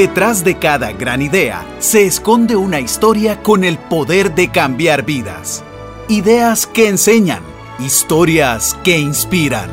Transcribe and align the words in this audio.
Detrás 0.00 0.44
de 0.44 0.58
cada 0.58 0.92
gran 0.92 1.20
idea 1.20 1.62
se 1.78 2.06
esconde 2.06 2.56
una 2.56 2.80
historia 2.80 3.42
con 3.42 3.64
el 3.64 3.76
poder 3.76 4.34
de 4.34 4.50
cambiar 4.50 5.02
vidas. 5.04 5.62
Ideas 6.08 6.66
que 6.66 6.88
enseñan, 6.88 7.42
historias 7.78 8.78
que 8.82 8.98
inspiran. 8.98 9.68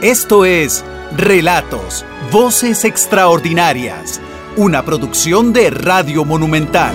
Esto 0.00 0.44
es 0.44 0.84
Relatos, 1.16 2.06
Voces 2.30 2.84
Extraordinarias, 2.84 4.20
una 4.56 4.84
producción 4.84 5.52
de 5.52 5.70
Radio 5.70 6.24
Monumental. 6.24 6.94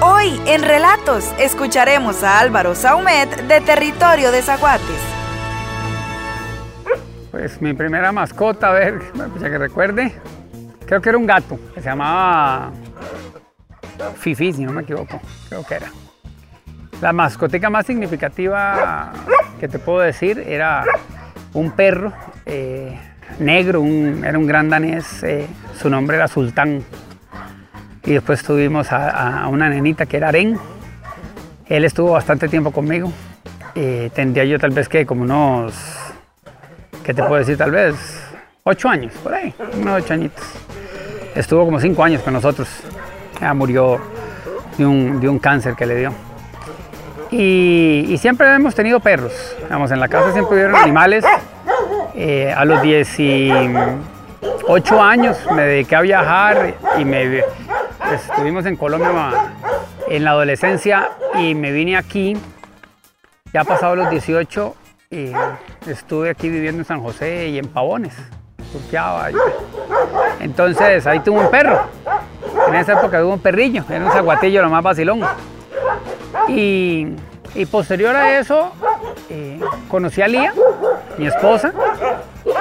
Hoy 0.00 0.40
en 0.46 0.62
Relatos 0.62 1.24
escucharemos 1.40 2.22
a 2.22 2.38
Álvaro 2.38 2.76
Saumet 2.76 3.48
de 3.48 3.60
Territorio 3.62 4.30
de 4.30 4.42
Zaguates. 4.42 5.00
Pues 7.32 7.60
mi 7.60 7.74
primera 7.74 8.12
mascota, 8.12 8.68
a 8.68 8.72
ver, 8.74 9.10
pues 9.12 9.42
ya 9.42 9.50
que 9.50 9.58
recuerde, 9.58 10.14
creo 10.88 11.02
que 11.02 11.10
era 11.10 11.18
un 11.18 11.26
gato, 11.26 11.58
que 11.74 11.82
se 11.82 11.88
llamaba 11.90 12.72
Fifi, 14.16 14.54
si 14.54 14.64
no 14.64 14.72
me 14.72 14.82
equivoco, 14.82 15.20
creo 15.48 15.62
que 15.62 15.74
era. 15.74 15.92
La 17.02 17.12
mascotica 17.12 17.68
más 17.68 17.86
significativa 17.86 19.12
que 19.60 19.68
te 19.68 19.78
puedo 19.78 20.00
decir 20.00 20.38
era 20.46 20.84
un 21.52 21.72
perro 21.72 22.12
eh, 22.46 22.98
negro, 23.38 23.84
era 23.84 24.38
un 24.38 24.46
gran 24.46 24.70
danés, 24.70 25.22
eh, 25.22 25.46
su 25.78 25.90
nombre 25.90 26.16
era 26.16 26.26
Sultán. 26.26 26.82
Y 28.04 28.14
después 28.14 28.42
tuvimos 28.42 28.90
a, 28.90 29.46
una 29.48 29.68
nenita 29.68 30.06
que 30.06 30.16
era 30.16 30.28
Aren. 30.28 30.58
Él 31.66 31.84
estuvo 31.84 32.12
bastante 32.12 32.48
tiempo 32.48 32.70
conmigo. 32.70 33.12
Eh, 33.74 34.10
tendría 34.14 34.44
yo 34.44 34.58
tal 34.58 34.70
vez 34.70 34.88
que 34.88 35.04
como 35.04 35.22
unos, 35.22 35.74
¿qué 37.04 37.12
te 37.12 37.22
puedo 37.22 37.36
decir? 37.36 37.58
Tal 37.58 37.72
vez 37.72 37.94
ocho 38.64 38.88
años, 38.88 39.12
por 39.22 39.34
ahí, 39.34 39.54
unos 39.78 40.02
ocho 40.02 40.14
añitos. 40.14 40.67
Estuvo 41.38 41.64
como 41.64 41.78
cinco 41.78 42.02
años 42.02 42.20
con 42.22 42.32
nosotros. 42.32 42.68
Ya 43.40 43.54
murió 43.54 44.00
de 44.76 44.84
un, 44.84 45.20
de 45.20 45.28
un 45.28 45.38
cáncer 45.38 45.76
que 45.76 45.86
le 45.86 45.94
dio. 45.94 46.12
Y, 47.30 48.16
siempre 48.18 48.52
hemos 48.52 48.74
tenido 48.74 48.98
perros. 48.98 49.54
Vamos, 49.70 49.92
en 49.92 50.00
la 50.00 50.08
casa 50.08 50.32
siempre 50.32 50.56
hubieron 50.56 50.74
animales. 50.74 51.24
Eh, 52.16 52.52
a 52.52 52.64
los 52.64 52.82
18 52.82 55.00
años 55.00 55.38
me 55.54 55.62
dediqué 55.62 55.94
a 55.94 56.00
viajar 56.00 56.74
y 56.98 57.04
me 57.04 57.44
estuvimos 58.12 58.66
en 58.66 58.74
Colombia 58.74 59.52
en 60.08 60.24
la 60.24 60.32
adolescencia 60.32 61.10
y 61.38 61.54
me 61.54 61.70
vine 61.70 61.96
aquí. 61.96 62.36
Ya 63.52 63.62
pasado 63.62 63.94
los 63.94 64.10
18 64.10 64.74
y 65.12 65.30
estuve 65.88 66.30
aquí 66.30 66.48
viviendo 66.48 66.80
en 66.80 66.84
San 66.84 67.00
José 67.00 67.46
y 67.46 67.58
en 67.58 67.68
Pavones. 67.68 68.16
Entonces 70.40 71.06
ahí 71.06 71.20
tuve 71.20 71.40
un 71.40 71.50
perro. 71.50 71.80
En 72.68 72.74
esa 72.74 72.92
época 72.94 73.20
tuve 73.20 73.32
un 73.32 73.40
perrillo, 73.40 73.84
era 73.88 74.04
un 74.04 74.12
zaguatillo 74.12 74.62
lo 74.62 74.70
más 74.70 74.82
vacilón. 74.82 75.20
Y, 76.48 77.06
posterior 77.70 78.14
a 78.14 78.38
eso, 78.38 78.72
eh, 79.28 79.60
conocí 79.88 80.22
a 80.22 80.28
Lía, 80.28 80.52
mi 81.16 81.26
esposa, 81.26 81.72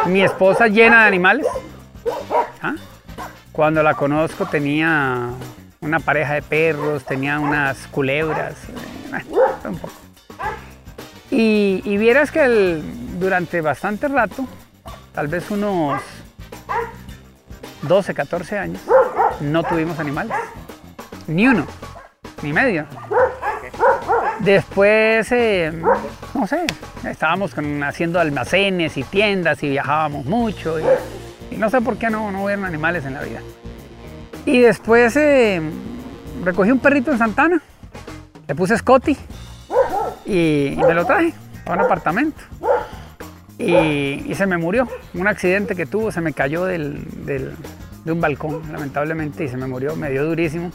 mi 0.06 0.24
esposa 0.24 0.68
llena 0.68 1.02
de 1.02 1.08
animales. 1.08 1.48
¿Ah? 2.62 2.76
Cuando 3.52 3.84
la 3.84 3.94
conozco 3.94 4.46
tenía 4.46 5.30
una 5.82 6.00
pareja 6.00 6.34
de 6.34 6.42
perros, 6.42 7.04
tenía 7.04 7.40
unas 7.40 7.88
culebras. 7.88 8.56
Y, 11.30 11.82
y, 11.84 11.98
vieras 11.98 12.32
que 12.32 12.82
durante 13.20 13.60
bastante 13.60 14.08
rato, 14.08 14.48
tal 15.18 15.28
vez 15.30 15.50
unos 15.50 16.00
12, 17.82 18.14
14 18.14 18.60
años, 18.60 18.82
no 19.40 19.64
tuvimos 19.64 19.98
animales. 19.98 20.38
Ni 21.26 21.48
uno, 21.48 21.66
ni 22.44 22.54
medio. 22.54 22.86
Después, 24.38 25.32
eh, 25.32 25.74
no 26.36 26.46
sé, 26.46 26.68
estábamos 27.04 27.56
haciendo 27.84 28.20
almacenes 28.20 28.96
y 28.96 29.04
tiendas 29.04 29.64
y 29.64 29.70
viajábamos 29.70 30.26
mucho 30.26 30.78
y, 30.80 31.58
no 31.58 31.72
sé 31.72 31.82
por 31.82 31.98
qué 31.98 32.12
no, 32.12 32.32
no 32.32 32.44
hubieron 32.44 32.66
animales 32.66 33.04
en 33.04 33.16
la 33.16 33.24
vida. 33.24 33.40
Y 34.46 34.60
después 34.60 35.16
eh, 35.16 35.60
recogí 36.44 36.70
un 36.70 36.78
perrito 36.78 37.12
en 37.12 37.18
Santana, 37.18 37.60
le 38.48 38.54
puse 38.54 38.78
Scotty 38.78 39.18
y, 40.28 40.78
me 40.88 40.94
lo 40.94 41.06
traje 41.06 41.34
a 41.66 41.74
un 41.74 41.82
apartamento. 41.82 42.44
Y, 43.60 44.34
se 44.36 44.46
me 44.46 44.58
murió. 44.58 44.88
Un 45.14 45.28
accidente 45.28 45.76
que 45.76 45.86
tuvo, 45.86 46.12
se 46.12 46.22
me 46.22 46.34
cayó 46.34 46.66
de 46.66 47.54
un 48.06 48.22
balcón, 48.22 48.62
lamentablemente, 48.72 49.44
y 49.46 49.48
se 49.50 49.58
me 49.58 49.68
murió, 49.68 49.96
me 49.96 50.10
dio 50.10 50.26
durísimo. 50.26 50.72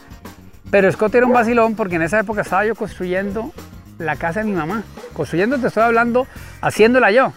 Pero 0.72 0.90
Scott 0.90 1.14
era 1.14 1.26
un 1.26 1.34
vacilón 1.34 1.74
porque 1.74 1.96
en 1.96 2.02
esa 2.02 2.20
época 2.20 2.40
estaba 2.40 2.64
yo 2.64 2.74
construyendo 2.74 3.52
la 3.98 4.16
casa 4.16 4.40
de 4.40 4.46
mi 4.46 4.52
mamá. 4.52 4.82
Construyendo, 5.12 5.58
te 5.58 5.66
estoy 5.66 5.82
hablando, 5.82 6.26
haciéndola 6.62 7.10
yo. 7.10 7.34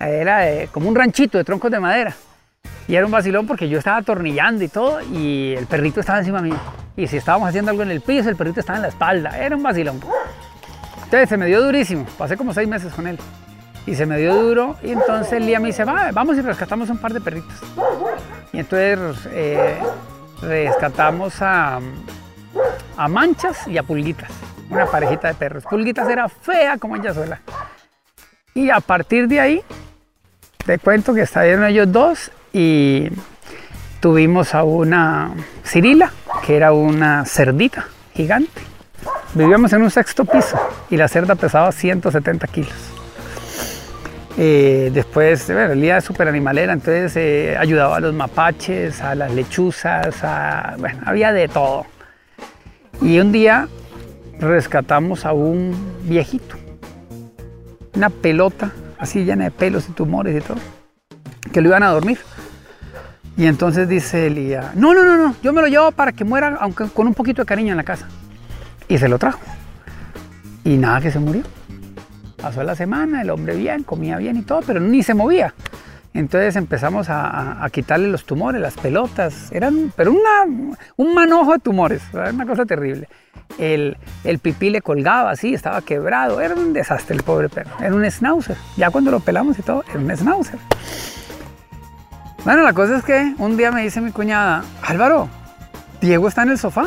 Era 0.00 0.50
eh, 0.50 0.68
como 0.72 0.88
un 0.88 0.94
ranchito 0.94 1.36
de 1.36 1.44
troncos 1.44 1.70
de 1.70 1.80
madera. 1.80 2.16
Y 2.88 2.94
era 2.94 3.04
un 3.04 3.12
vacilón 3.12 3.46
porque 3.46 3.68
yo 3.68 3.78
estaba 3.78 3.98
atornillando 3.98 4.64
y 4.64 4.68
todo 4.68 5.00
y 5.02 5.54
el 5.54 5.66
perrito 5.66 6.00
estaba 6.00 6.20
encima 6.20 6.40
mío. 6.40 6.56
Y 6.96 7.06
si 7.08 7.18
estábamos 7.18 7.48
haciendo 7.48 7.70
algo 7.70 7.82
en 7.82 7.90
el 7.90 8.00
piso, 8.00 8.30
el 8.30 8.36
perrito 8.36 8.60
estaba 8.60 8.78
en 8.78 8.82
la 8.82 8.88
espalda. 8.88 9.38
Era 9.38 9.54
un 9.54 9.62
vacilón. 9.62 10.00
Entonces 11.04 11.28
se 11.28 11.36
me 11.36 11.44
dio 11.46 11.62
durísimo. 11.62 12.06
Pasé 12.16 12.38
como 12.38 12.54
seis 12.54 12.66
meses 12.66 12.92
con 12.94 13.06
él. 13.06 13.18
Y 13.86 13.94
se 13.94 14.04
me 14.04 14.18
dio 14.18 14.34
duro. 14.34 14.76
Y 14.82 14.92
entonces 14.92 15.32
el 15.34 15.46
día 15.46 15.60
me 15.60 15.68
dice, 15.68 15.84
Va, 15.84 16.10
vamos 16.12 16.36
y 16.36 16.40
rescatamos 16.40 16.90
un 16.90 16.98
par 16.98 17.12
de 17.12 17.20
perritos. 17.20 17.54
Y 18.52 18.58
entonces 18.58 19.28
eh, 19.32 19.78
rescatamos 20.42 21.40
a, 21.40 21.80
a 22.96 23.08
Manchas 23.08 23.66
y 23.68 23.78
a 23.78 23.82
Pulguitas, 23.82 24.30
una 24.70 24.86
parejita 24.86 25.28
de 25.28 25.34
perros. 25.34 25.64
Pulguitas 25.64 26.08
era 26.08 26.28
fea 26.28 26.78
como 26.78 26.96
ella 26.96 27.14
sola. 27.14 27.40
Y 28.54 28.70
a 28.70 28.80
partir 28.80 29.28
de 29.28 29.40
ahí, 29.40 29.62
te 30.64 30.78
cuento 30.78 31.14
que 31.14 31.22
estaban 31.22 31.64
ellos 31.64 31.92
dos 31.92 32.30
y 32.52 33.10
tuvimos 34.00 34.54
a 34.54 34.64
una 34.64 35.32
Cirila, 35.64 36.10
que 36.44 36.56
era 36.56 36.72
una 36.72 37.24
cerdita 37.24 37.86
gigante. 38.14 38.62
Vivíamos 39.34 39.72
en 39.74 39.82
un 39.82 39.90
sexto 39.90 40.24
piso 40.24 40.58
y 40.88 40.96
la 40.96 41.08
cerda 41.08 41.34
pesaba 41.34 41.70
170 41.70 42.46
kilos. 42.46 42.95
Eh, 44.38 44.90
después, 44.92 45.46
bueno, 45.46 45.72
el 45.72 45.80
día 45.80 46.00
súper 46.02 46.28
animalera, 46.28 46.74
entonces 46.74 47.16
eh, 47.16 47.56
ayudaba 47.58 47.96
a 47.96 48.00
los 48.00 48.12
mapaches, 48.12 49.00
a 49.00 49.14
las 49.14 49.32
lechuzas, 49.32 50.22
a, 50.22 50.74
bueno, 50.78 51.00
había 51.06 51.32
de 51.32 51.48
todo. 51.48 51.86
Y 53.00 53.18
un 53.18 53.32
día 53.32 53.68
rescatamos 54.38 55.24
a 55.24 55.32
un 55.32 55.74
viejito, 56.02 56.56
una 57.94 58.10
pelota 58.10 58.72
así 58.98 59.24
llena 59.24 59.44
de 59.44 59.50
pelos 59.50 59.88
y 59.88 59.92
tumores 59.92 60.36
y 60.36 60.46
todo, 60.46 60.58
que 61.52 61.62
lo 61.62 61.68
iban 61.68 61.82
a 61.82 61.88
dormir. 61.88 62.18
Y 63.38 63.46
entonces 63.46 63.88
dice 63.88 64.26
Elía, 64.26 64.72
no, 64.74 64.94
no, 64.94 65.02
no, 65.02 65.16
no, 65.16 65.36
yo 65.42 65.52
me 65.52 65.62
lo 65.62 65.66
llevo 65.66 65.92
para 65.92 66.12
que 66.12 66.24
muera, 66.24 66.56
aunque 66.60 66.86
con 66.88 67.06
un 67.06 67.14
poquito 67.14 67.42
de 67.42 67.46
cariño 67.46 67.72
en 67.72 67.76
la 67.78 67.84
casa. 67.84 68.08
Y 68.88 68.98
se 68.98 69.08
lo 69.08 69.18
trajo. 69.18 69.40
Y 70.64 70.76
nada 70.76 71.00
que 71.00 71.10
se 71.10 71.18
murió. 71.18 71.42
Pasó 72.40 72.62
la 72.62 72.74
semana, 72.74 73.22
el 73.22 73.30
hombre 73.30 73.56
bien, 73.56 73.82
comía 73.82 74.18
bien 74.18 74.36
y 74.36 74.42
todo, 74.42 74.60
pero 74.66 74.80
ni 74.80 75.02
se 75.02 75.14
movía. 75.14 75.54
Entonces 76.16 76.56
empezamos 76.56 77.08
a, 77.10 77.66
quitarle 77.70 78.08
los 78.08 78.24
tumores, 78.24 78.60
las 78.60 78.74
pelotas, 78.74 79.52
eran, 79.52 79.92
pero 79.94 80.12
una, 80.12 80.72
un 80.96 81.14
manojo 81.14 81.52
de 81.52 81.58
tumores, 81.58 82.02
era 82.12 82.30
una 82.30 82.46
cosa 82.46 82.64
terrible. 82.64 83.08
El, 83.58 83.98
el, 84.24 84.38
pipí 84.38 84.70
le 84.70 84.80
colgaba 84.80 85.30
así, 85.30 85.52
estaba 85.52 85.82
quebrado, 85.82 86.40
era 86.40 86.54
un 86.54 86.72
desastre 86.72 87.16
el 87.16 87.22
pobre 87.22 87.50
perro, 87.50 87.70
era 87.80 87.94
un 87.94 88.10
schnauzer. 88.10 88.56
Ya 88.78 88.90
cuando 88.90 89.10
lo 89.10 89.20
pelamos 89.20 89.58
y 89.58 89.62
todo, 89.62 89.84
era 89.90 89.98
un 89.98 90.16
schnauzer. 90.16 90.58
Bueno, 92.44 92.62
la 92.62 92.72
cosa 92.72 92.96
es 92.96 93.04
que 93.04 93.34
un 93.38 93.56
día 93.56 93.70
me 93.70 93.82
dice 93.82 94.00
mi 94.00 94.10
cuñada, 94.10 94.64
Álvaro, 94.82 95.28
Diego 96.00 96.28
está 96.28 96.44
en 96.44 96.50
el 96.50 96.58
sofá. 96.58 96.86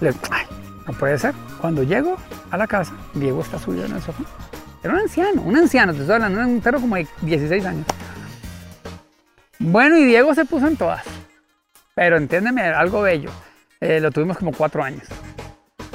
Le 0.00 0.10
ay, 0.30 0.46
no 0.90 0.98
puede 0.98 1.18
ser. 1.18 1.34
Cuando 1.60 1.82
llego 1.82 2.16
a 2.50 2.56
la 2.56 2.66
casa, 2.66 2.92
Diego 3.14 3.42
está 3.42 3.58
subido 3.58 3.86
en 3.86 3.92
el 3.92 4.02
sofá. 4.02 4.24
Era 4.82 4.94
un 4.94 5.00
anciano, 5.00 5.42
un 5.42 5.56
anciano, 5.56 5.92
te 5.92 6.00
estoy 6.00 6.14
hablando, 6.14 6.40
un 6.40 6.60
perro 6.60 6.80
como 6.80 6.96
de 6.96 7.06
16 7.22 7.64
años. 7.66 7.86
Bueno, 9.58 9.96
y 9.98 10.04
Diego 10.04 10.34
se 10.34 10.44
puso 10.44 10.66
en 10.66 10.76
todas. 10.76 11.04
Pero 11.94 12.16
entiéndeme, 12.16 12.62
algo 12.62 13.02
bello. 13.02 13.30
Eh, 13.80 14.00
lo 14.00 14.10
tuvimos 14.10 14.38
como 14.38 14.52
cuatro 14.52 14.82
años. 14.82 15.06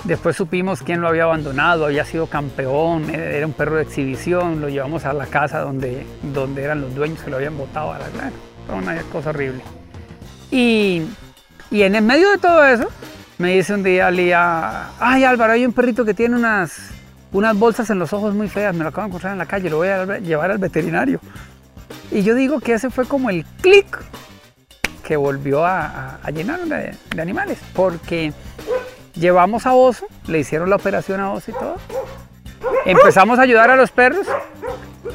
Después 0.03 0.35
supimos 0.35 0.83
quién 0.83 1.01
lo 1.01 1.07
había 1.07 1.23
abandonado, 1.23 1.85
había 1.85 2.05
sido 2.05 2.27
campeón, 2.27 3.09
eh, 3.09 3.37
era 3.37 3.47
un 3.47 3.53
perro 3.53 3.77
de 3.77 3.81
exhibición, 3.81 4.61
lo 4.61 4.69
llevamos 4.69 5.03
a 5.05 5.13
la 5.13 5.25
casa 5.25 5.61
donde, 5.61 6.05
donde 6.21 6.63
eran 6.63 6.81
los 6.81 6.93
dueños 6.93 7.19
que 7.21 7.31
lo 7.31 7.37
habían 7.37 7.57
botado 7.57 7.91
a 7.91 7.97
la 7.97 8.09
gran. 8.09 8.31
Fue 8.67 8.75
una 8.75 9.01
cosa 9.11 9.31
horrible. 9.31 9.63
Y, 10.51 11.07
y 11.71 11.81
en 11.81 11.95
el 11.95 12.03
medio 12.03 12.29
de 12.29 12.37
todo 12.37 12.63
eso, 12.65 12.87
me 13.37 13.55
dice 13.55 13.73
un 13.73 13.83
día 13.83 14.09
Lía, 14.11 14.89
ay 14.99 15.23
Álvaro, 15.23 15.53
hay 15.53 15.65
un 15.65 15.73
perrito 15.73 16.05
que 16.05 16.13
tiene 16.13 16.35
unas, 16.35 16.91
unas 17.31 17.57
bolsas 17.57 17.89
en 17.89 17.99
los 17.99 18.13
ojos 18.13 18.33
muy 18.33 18.47
feas, 18.47 18.73
me 18.73 18.83
lo 18.83 18.89
acabo 18.89 19.03
de 19.03 19.09
encontrar 19.09 19.33
en 19.33 19.39
la 19.39 19.45
calle, 19.45 19.69
lo 19.69 19.77
voy 19.77 19.89
a 19.89 20.19
llevar 20.19 20.51
al 20.51 20.57
veterinario. 20.57 21.19
Y 22.11 22.23
yo 22.23 22.35
digo 22.35 22.59
que 22.59 22.73
ese 22.73 22.89
fue 22.89 23.05
como 23.05 23.29
el 23.29 23.45
clic 23.61 23.99
que 25.03 25.17
volvió 25.17 25.65
a, 25.65 26.19
llenar 26.33 26.61
de, 26.61 26.95
de, 27.13 27.21
animales, 27.21 27.59
porque 27.73 28.33
llevamos 29.13 29.65
a 29.65 29.73
Oso, 29.73 30.07
le 30.27 30.39
hicieron 30.39 30.69
la 30.69 30.77
operación 30.77 31.19
a 31.19 31.31
Oso 31.31 31.51
y 31.51 31.53
todo. 31.53 31.75
Empezamos 32.85 33.37
a 33.37 33.43
ayudar 33.43 33.69
a 33.69 33.75
los 33.75 33.91
perros 33.91 34.27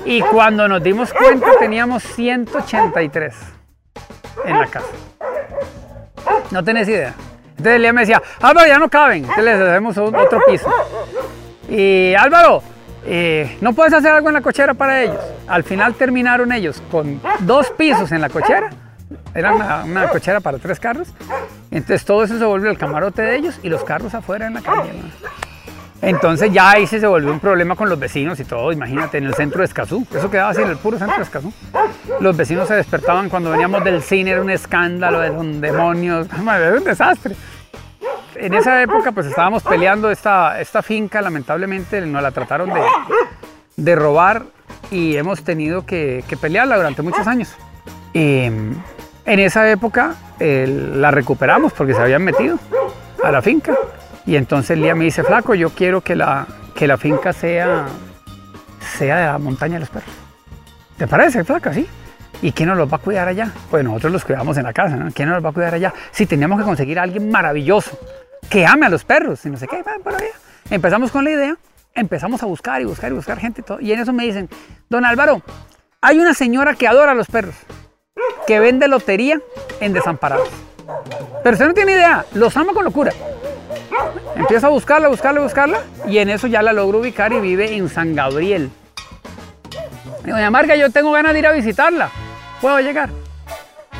y 0.05 0.20
cuando 0.20 0.69
nos 0.69 0.82
dimos 0.82 1.12
cuenta 1.12 1.46
teníamos 1.58 2.02
183 2.02 3.34
en 4.44 4.58
la 4.58 4.67
casa. 4.67 4.87
No 6.50 6.62
tenés 6.62 6.88
idea. 6.88 7.14
Entonces 7.61 7.81
Lía 7.83 7.93
me 7.93 8.01
decía, 8.01 8.23
Álvaro, 8.41 8.67
ya 8.67 8.79
no 8.79 8.89
caben. 8.89 9.19
Entonces 9.19 9.45
les 9.45 9.61
hacemos 9.61 9.99
otro 9.99 10.41
piso. 10.49 10.71
Y 11.69 12.15
Álvaro, 12.15 12.62
eh, 13.05 13.59
¿no 13.61 13.75
puedes 13.75 13.93
hacer 13.93 14.12
algo 14.12 14.29
en 14.29 14.35
la 14.35 14.41
cochera 14.41 14.73
para 14.73 15.03
ellos? 15.03 15.21
Al 15.47 15.62
final 15.62 15.95
terminaron 15.95 16.53
ellos 16.53 16.83
con 16.91 17.21
dos 17.41 17.71
pisos 17.77 18.12
en 18.12 18.23
la 18.23 18.31
cochera. 18.31 18.71
Era 19.35 19.85
una, 19.85 20.09
cochera 20.09 20.41
para 20.41 20.57
tres 20.59 20.81
carros. 20.81 21.09
Entonces 21.71 22.07
todo 22.07 22.25
eso 22.25 22.39
se 22.39 22.45
volvió 22.47 22.71
el 22.71 22.79
camarote 22.79 23.21
de 23.21 23.37
ellos 23.37 23.61
y 23.63 23.69
los 23.69 23.85
carros 23.85 24.15
afuera 24.15 24.47
en 24.47 24.55
la 24.55 24.63
calle. 24.63 24.91
Entonces 26.02 26.50
ya 26.52 26.70
ahí 26.70 26.87
se 26.87 27.06
volvió 27.06 27.31
un 27.31 27.41
problema 27.41 27.76
con 27.76 27.88
los 27.88 27.99
vecinos 27.99 28.41
y 28.41 28.44
todo, 28.44 28.73
imagínate, 28.73 29.19
en 29.19 29.26
el 29.26 29.35
centro 29.35 29.58
de 29.58 29.67
Escazú. 29.67 30.06
Eso 30.14 30.31
quedaba 30.31 30.50
así 30.50 30.62
en 30.62 30.70
el 30.70 30.76
puro 30.76 30.99
centro 30.99 31.17
de 31.17 31.23
Escazú. 31.23 31.52
Los 32.20 32.37
vecinos 32.37 32.69
se 32.69 32.75
despertaban 32.75 33.29
cuando 33.29 33.50
veníamos 33.50 33.85
del 33.85 34.02
cine, 34.02 34.31
era 34.31 34.41
un 34.41 34.50
escándalo, 34.50 35.20
de 35.20 35.31
un 35.31 35.61
demonios, 35.61 36.26
era 36.43 36.76
un 36.76 36.85
desastre. 36.85 37.37
En 38.35 38.55
esa 38.55 38.82
época 38.82 39.12
pues 39.12 39.26
estábamos 39.26 39.62
peleando 39.62 40.11
esta, 40.11 40.56
finca, 40.82 41.20
lamentablemente 41.20 42.00
nos 42.00 42.23
la 42.23 42.31
trataron 42.31 42.70
de, 42.70 42.81
de 43.76 43.94
robar 43.94 44.44
y 44.91 45.17
hemos 45.17 45.44
tenido 45.44 45.85
que, 45.85 46.25
pelearla 46.41 46.76
durante 46.76 47.03
muchos 47.03 47.26
años. 47.26 47.55
en 48.14 48.82
esa 49.26 49.70
época 49.70 50.14
la 50.38 51.11
recuperamos 51.11 51.75
porque 51.75 51.93
se 51.93 52.00
habían 52.00 52.25
metido 52.25 52.58
a 53.23 53.31
la 53.31 53.43
finca 53.43 53.76
y 54.31 54.37
entonces 54.37 54.79
Lía 54.79 54.94
me 54.94 55.06
dice, 55.06 55.25
flaco, 55.25 55.56
yo 55.56 55.71
quiero 55.71 56.03
que 56.03 56.15
la, 56.15 56.47
que 56.77 56.87
la 56.87 56.97
finca 56.97 57.32
sea, 57.32 57.87
sea 58.97 59.17
de 59.17 59.27
la 59.27 59.38
montaña 59.38 59.75
de 59.75 59.81
los 59.81 59.88
perros. 59.88 60.09
¿Te 60.97 61.09
parece, 61.09 61.43
flaca? 61.43 61.75
Sí. 61.75 61.85
¿Y 62.41 62.53
quién 62.53 62.69
nos 62.69 62.79
los 62.79 62.88
va 62.88 62.99
a 62.99 63.00
cuidar 63.00 63.27
allá? 63.27 63.50
Pues 63.73 63.82
nosotros 63.82 64.12
los 64.12 64.25
cuidamos 64.25 64.56
en 64.56 64.62
la 64.62 64.73
casa, 64.73 64.94
¿no? 64.94 65.11
¿Quién 65.11 65.27
nos 65.27 65.35
los 65.35 65.44
va 65.44 65.49
a 65.49 65.53
cuidar 65.53 65.75
allá? 65.75 65.93
Sí, 66.12 66.27
teníamos 66.27 66.61
que 66.61 66.65
conseguir 66.65 67.00
a 67.00 67.03
alguien 67.03 67.29
maravilloso, 67.29 67.99
que 68.49 68.65
ame 68.65 68.87
a 68.87 68.88
los 68.88 69.03
perros 69.03 69.44
y 69.47 69.50
no 69.50 69.56
sé 69.56 69.67
qué. 69.67 69.82
Bueno, 69.82 70.19
Empezamos 70.71 71.11
con 71.11 71.25
la 71.25 71.31
idea, 71.32 71.56
empezamos 71.93 72.41
a 72.44 72.47
buscar 72.47 72.81
y 72.81 72.85
buscar 72.85 73.11
y 73.11 73.17
buscar 73.17 73.37
gente 73.37 73.62
y 73.62 73.65
todo. 73.65 73.81
Y 73.81 73.93
en 73.93 73.99
eso 73.99 74.12
me 74.12 74.25
dicen, 74.25 74.49
don 74.88 75.05
Álvaro, 75.05 75.43
hay 76.00 76.21
una 76.21 76.35
señora 76.35 76.77
que 76.77 76.87
adora 76.87 77.11
a 77.11 77.15
los 77.17 77.27
perros, 77.27 77.56
que 78.47 78.61
vende 78.61 78.87
lotería 78.87 79.41
en 79.81 79.93
desamparados. 79.93 80.49
Pero 81.43 81.55
usted 81.55 81.67
no 81.67 81.75
tiene 81.75 81.94
idea, 81.94 82.25
los 82.35 82.56
ama 82.56 82.73
con 82.73 82.85
locura. 82.85 83.12
Empieza 84.37 84.69
a 84.69 84.71
buscarla, 84.71 85.09
buscarla, 85.09 85.41
buscarla 85.41 85.81
y 86.07 86.19
en 86.19 86.31
eso 86.31 86.47
ya 86.47 86.63
la 86.63 86.73
logro 86.73 86.99
ubicar 86.99 87.33
y 87.33 87.41
vive 87.41 87.75
en 87.75 87.89
San 87.89 88.15
Gabriel. 88.15 88.71
Doña 90.25 90.51
Marga, 90.51 90.77
yo 90.77 90.91
tengo 90.91 91.13
ganas 91.13 91.33
de 91.33 91.39
ir 91.39 91.47
a 91.47 91.53
visitarla. 91.53 92.11
¿Puedo 92.61 92.79
llegar? 92.81 93.11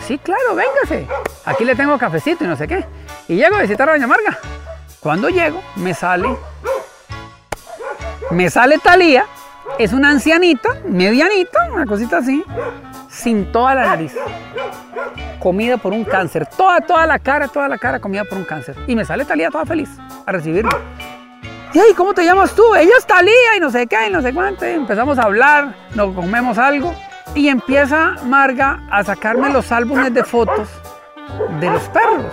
Sí, 0.07 0.19
claro, 0.19 0.55
véngase. 0.55 1.07
Aquí 1.45 1.65
le 1.65 1.75
tengo 1.75 1.99
cafecito 1.99 2.45
y 2.45 2.47
no 2.47 2.57
sé 2.57 2.69
qué. 2.69 2.85
Y 3.29 3.37
llego 3.37 3.57
a 3.57 3.63
visitar 3.63 3.89
a 3.89 3.93
Doña 3.93 4.07
Marga. 4.07 4.39
Cuando 5.01 5.29
llego, 5.29 5.63
me 5.77 5.95
sale. 5.95 6.37
Me 8.31 8.51
sale 8.51 8.79
Talía. 8.79 9.27
Es 9.79 9.93
una 9.93 10.11
ancianita, 10.11 10.69
medianita, 10.85 11.71
una 11.73 11.87
cosita 11.87 12.19
así, 12.19 12.45
sin 13.21 13.53
toda 13.53 13.75
la 13.75 13.87
nariz 13.87 14.15
comida 15.41 15.77
por 15.77 15.93
un 15.93 16.05
cáncer. 16.05 16.47
Toda, 16.47 16.81
toda 16.81 17.07
la 17.07 17.19
cara, 17.19 17.49
toda 17.49 17.69
la 17.69 17.79
cara 17.79 17.99
comida 17.99 18.25
por 18.25 18.39
un 18.39 18.45
cáncer. 18.45 18.77
Y 18.87 18.95
me 18.95 19.05
sale 19.05 19.25
Talía 19.25 19.51
toda 19.51 19.67
feliz 19.67 19.91
a 20.27 20.33
recibirme. 20.33 20.71
Y 21.73 21.95
¿cómo 21.95 22.15
te 22.15 22.25
llamas 22.25 22.55
tú? 22.55 22.75
Ella 22.75 22.93
es 22.99 23.07
Talía 23.07 23.57
y 23.57 23.61
no 23.61 23.71
sé 23.71 23.87
qué 23.87 24.09
y 24.09 24.11
no 24.11 24.23
sé 24.23 24.33
cuánto. 24.33 24.65
empezamos 24.65 25.19
a 25.19 25.23
hablar, 25.23 25.75
nos 25.95 26.15
comemos 26.15 26.59
algo. 26.59 26.95
Y 27.35 27.49
empieza 27.49 28.17
Marga 28.25 28.83
a 28.91 29.05
sacarme 29.05 29.51
los 29.51 29.71
álbumes 29.71 30.13
de 30.13 30.25
fotos 30.25 30.69
de 31.61 31.71
los 31.71 31.83
perros. 31.91 32.33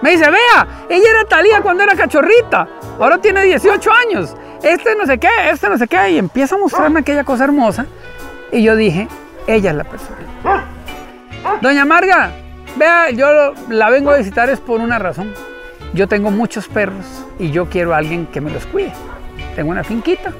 Me 0.00 0.12
dice, 0.12 0.30
vea, 0.30 0.66
ella 0.88 1.10
era 1.10 1.24
Talía 1.24 1.60
cuando 1.60 1.82
era 1.82 1.94
cachorrita. 1.94 2.68
Ahora 2.98 3.18
tiene 3.18 3.42
18 3.42 3.90
años. 3.92 4.36
Este 4.62 4.94
no 4.94 5.06
sé 5.06 5.18
qué, 5.18 5.28
este 5.50 5.68
no 5.68 5.76
sé 5.76 5.88
qué. 5.88 6.12
Y 6.12 6.18
empieza 6.18 6.54
a 6.54 6.58
mostrarme 6.58 7.00
aquella 7.00 7.24
cosa 7.24 7.44
hermosa. 7.44 7.86
Y 8.52 8.62
yo 8.62 8.76
dije, 8.76 9.08
ella 9.46 9.70
es 9.70 9.76
la 9.76 9.84
persona. 9.84 10.18
Doña 11.60 11.84
Marga, 11.84 12.32
vea, 12.76 13.10
yo 13.10 13.54
la 13.68 13.90
vengo 13.90 14.10
a 14.10 14.16
visitar 14.16 14.48
es 14.50 14.60
por 14.60 14.80
una 14.80 14.98
razón. 14.98 15.32
Yo 15.92 16.06
tengo 16.06 16.30
muchos 16.30 16.68
perros 16.68 17.24
y 17.38 17.50
yo 17.50 17.68
quiero 17.68 17.94
a 17.94 17.98
alguien 17.98 18.26
que 18.26 18.40
me 18.40 18.50
los 18.50 18.66
cuide. 18.66 18.92
Tengo 19.56 19.70
una 19.70 19.82
finquita 19.82 20.32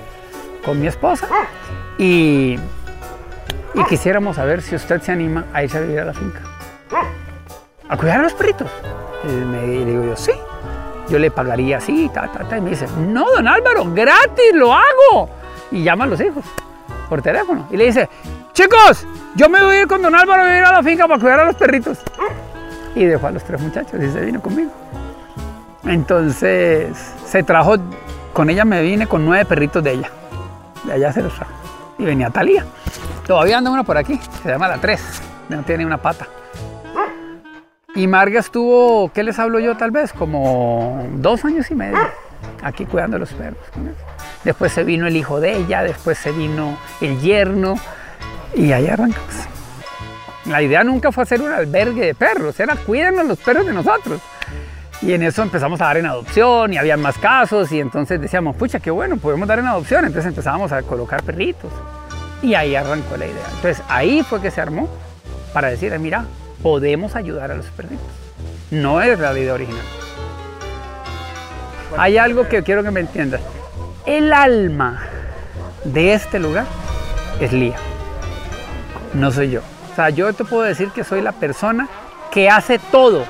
con 0.64 0.81
mi 0.81 0.87
esposa 0.87 1.26
y, 1.99 2.58
y 3.75 3.85
quisiéramos 3.88 4.37
saber 4.37 4.62
si 4.62 4.76
usted 4.76 5.00
se 5.00 5.12
anima 5.12 5.47
a 5.52 5.64
irse 5.64 5.79
a 5.79 5.81
vivir 5.81 6.00
a 6.00 6.05
la 6.05 6.14
finca. 6.14 6.41
A 7.88 7.97
cuidar 7.97 8.20
a 8.20 8.23
los 8.23 8.35
perritos. 8.35 8.70
Y 9.25 9.32
me 9.32 9.62
digo 9.85 10.05
yo, 10.05 10.17
sí. 10.17 10.32
Yo 11.08 11.19
le 11.19 11.31
pagaría 11.31 11.79
así, 11.79 12.08
ta, 12.14 12.31
ta, 12.31 12.44
ta. 12.44 12.58
Y 12.58 12.61
me 12.61 12.70
dice, 12.70 12.87
no, 12.99 13.29
don 13.32 13.49
Álvaro, 13.49 13.85
gratis, 13.93 14.52
lo 14.55 14.73
hago. 14.73 15.29
Y 15.73 15.82
llama 15.82 16.05
a 16.05 16.06
los 16.06 16.20
hijos 16.20 16.44
por 17.08 17.20
teléfono. 17.20 17.67
Y 17.70 17.76
le 17.76 17.87
dice, 17.87 18.08
chicos, 18.61 19.07
yo 19.37 19.49
me 19.49 19.62
voy 19.62 19.77
a 19.77 19.81
ir 19.83 19.87
con 19.87 20.03
don 20.03 20.15
Álvaro 20.15 20.43
a 20.43 20.47
vivir 20.47 20.65
a 20.65 20.73
la 20.73 20.83
finca 20.83 21.09
para 21.09 21.19
cuidar 21.19 21.41
a 21.41 21.45
los 21.47 21.57
perritos. 21.57 21.99
Y 22.95 23.05
dejó 23.05 23.29
a 23.29 23.31
los 23.31 23.43
tres 23.43 23.61
muchachos 23.61 24.03
y 24.03 24.11
se 24.11 24.21
vino 24.21 24.43
conmigo. 24.43 24.71
Entonces 25.85 26.95
se 27.25 27.43
trajo, 27.43 27.77
con 28.35 28.51
ella 28.51 28.67
me 28.67 28.83
vine 28.83 29.07
con 29.07 29.25
nueve 29.25 29.47
perritos 29.47 29.83
de 29.83 29.93
ella. 29.93 30.11
De 30.85 30.93
allá 30.93 31.12
se 31.12 31.23
los 31.23 31.35
trajo. 31.35 31.53
Y 31.99 32.05
venía 32.05 32.29
Talía. 32.31 32.67
Todavía 33.27 33.59
anda 33.59 33.71
uno 33.71 33.85
por 33.85 33.97
aquí, 33.97 34.21
se 34.43 34.49
llama 34.49 34.69
la 34.69 34.79
tres, 34.79 35.23
no 35.49 35.62
tiene 35.62 35.87
una 35.87 35.99
pata. 35.99 36.27
Y 37.95 38.07
Marga 38.07 38.41
estuvo, 38.41 39.11
¿qué 39.12 39.23
les 39.23 39.39
hablo 39.39 39.59
yo 39.59 39.77
tal 39.77 39.91
vez? 39.91 40.12
Como 40.12 41.07
dos 41.15 41.45
años 41.45 41.71
y 41.71 41.75
medio 41.75 41.99
aquí 42.62 42.85
cuidando 42.85 43.17
a 43.17 43.21
los 43.21 43.33
perros. 43.33 43.62
Después 44.45 44.73
se 44.73 44.85
vino 44.85 45.07
el 45.07 45.17
hijo 45.17 45.41
de 45.41 45.57
ella, 45.57 45.83
después 45.83 46.19
se 46.19 46.33
vino 46.33 46.77
el 47.01 47.21
yerno, 47.21 47.77
y 48.55 48.73
ahí 48.73 48.87
arrancamos. 48.88 49.50
La 50.47 50.62
idea 50.62 50.82
nunca 50.82 51.12
fue 51.12 51.23
hacer 51.23 51.43
un 51.43 51.52
albergue 51.52 52.06
de 52.06 52.14
perros, 52.14 52.59
era 52.59 52.75
cuídanos 52.75 53.26
los 53.26 53.38
perros 53.38 53.66
de 53.66 53.73
nosotros. 53.73 54.21
Y 55.02 55.12
en 55.12 55.23
eso 55.23 55.42
empezamos 55.42 55.80
a 55.80 55.85
dar 55.85 55.97
en 55.97 56.07
adopción 56.07 56.75
y 56.75 56.76
había 56.76 56.97
más 56.97 57.16
casos 57.16 57.73
y 57.73 57.80
entonces 57.80 58.21
decíamos, 58.21 58.57
pucha, 58.57 58.80
qué 58.80 58.90
bueno, 58.90 59.16
podemos 59.16 59.49
dar 59.49 59.59
en 59.59 59.66
adopción. 59.66 60.04
Entonces 60.04 60.28
empezábamos 60.28 60.73
a 60.73 60.83
colocar 60.83 61.23
perritos 61.23 61.73
y 62.42 62.54
ahí 62.54 62.75
arrancó 62.75 63.16
la 63.16 63.26
idea. 63.26 63.47
Entonces 63.54 63.83
ahí 63.88 64.23
fue 64.23 64.42
que 64.42 64.50
se 64.50 64.61
armó 64.61 64.88
para 65.54 65.69
decir, 65.69 65.99
mira, 65.99 66.26
podemos 66.62 67.16
ayudar 67.16 67.50
a 67.50 67.54
los 67.54 67.66
perritos. 67.66 68.07
No 68.71 69.00
es 69.00 69.19
la 69.19 69.38
idea 69.38 69.54
original. 69.54 69.85
Hay 71.97 72.19
algo 72.19 72.47
que 72.49 72.62
quiero 72.62 72.83
que 72.83 72.90
me 72.90 73.00
entiendas. 73.00 73.40
El 74.04 74.33
alma 74.33 75.02
de 75.85 76.12
este 76.12 76.38
lugar 76.38 76.66
es 77.40 77.52
Lía 77.52 77.76
no 79.14 79.31
soy 79.31 79.50
yo. 79.50 79.61
O 79.93 79.95
sea, 79.95 80.11
yo 80.11 80.33
te 80.33 80.45
puedo 80.45 80.62
decir 80.62 80.90
que 80.90 81.05
soy 81.05 81.21
la 81.21 81.33
persona 81.33 81.88
que 82.31 82.49
hace 82.49 82.79
todo 82.79 83.25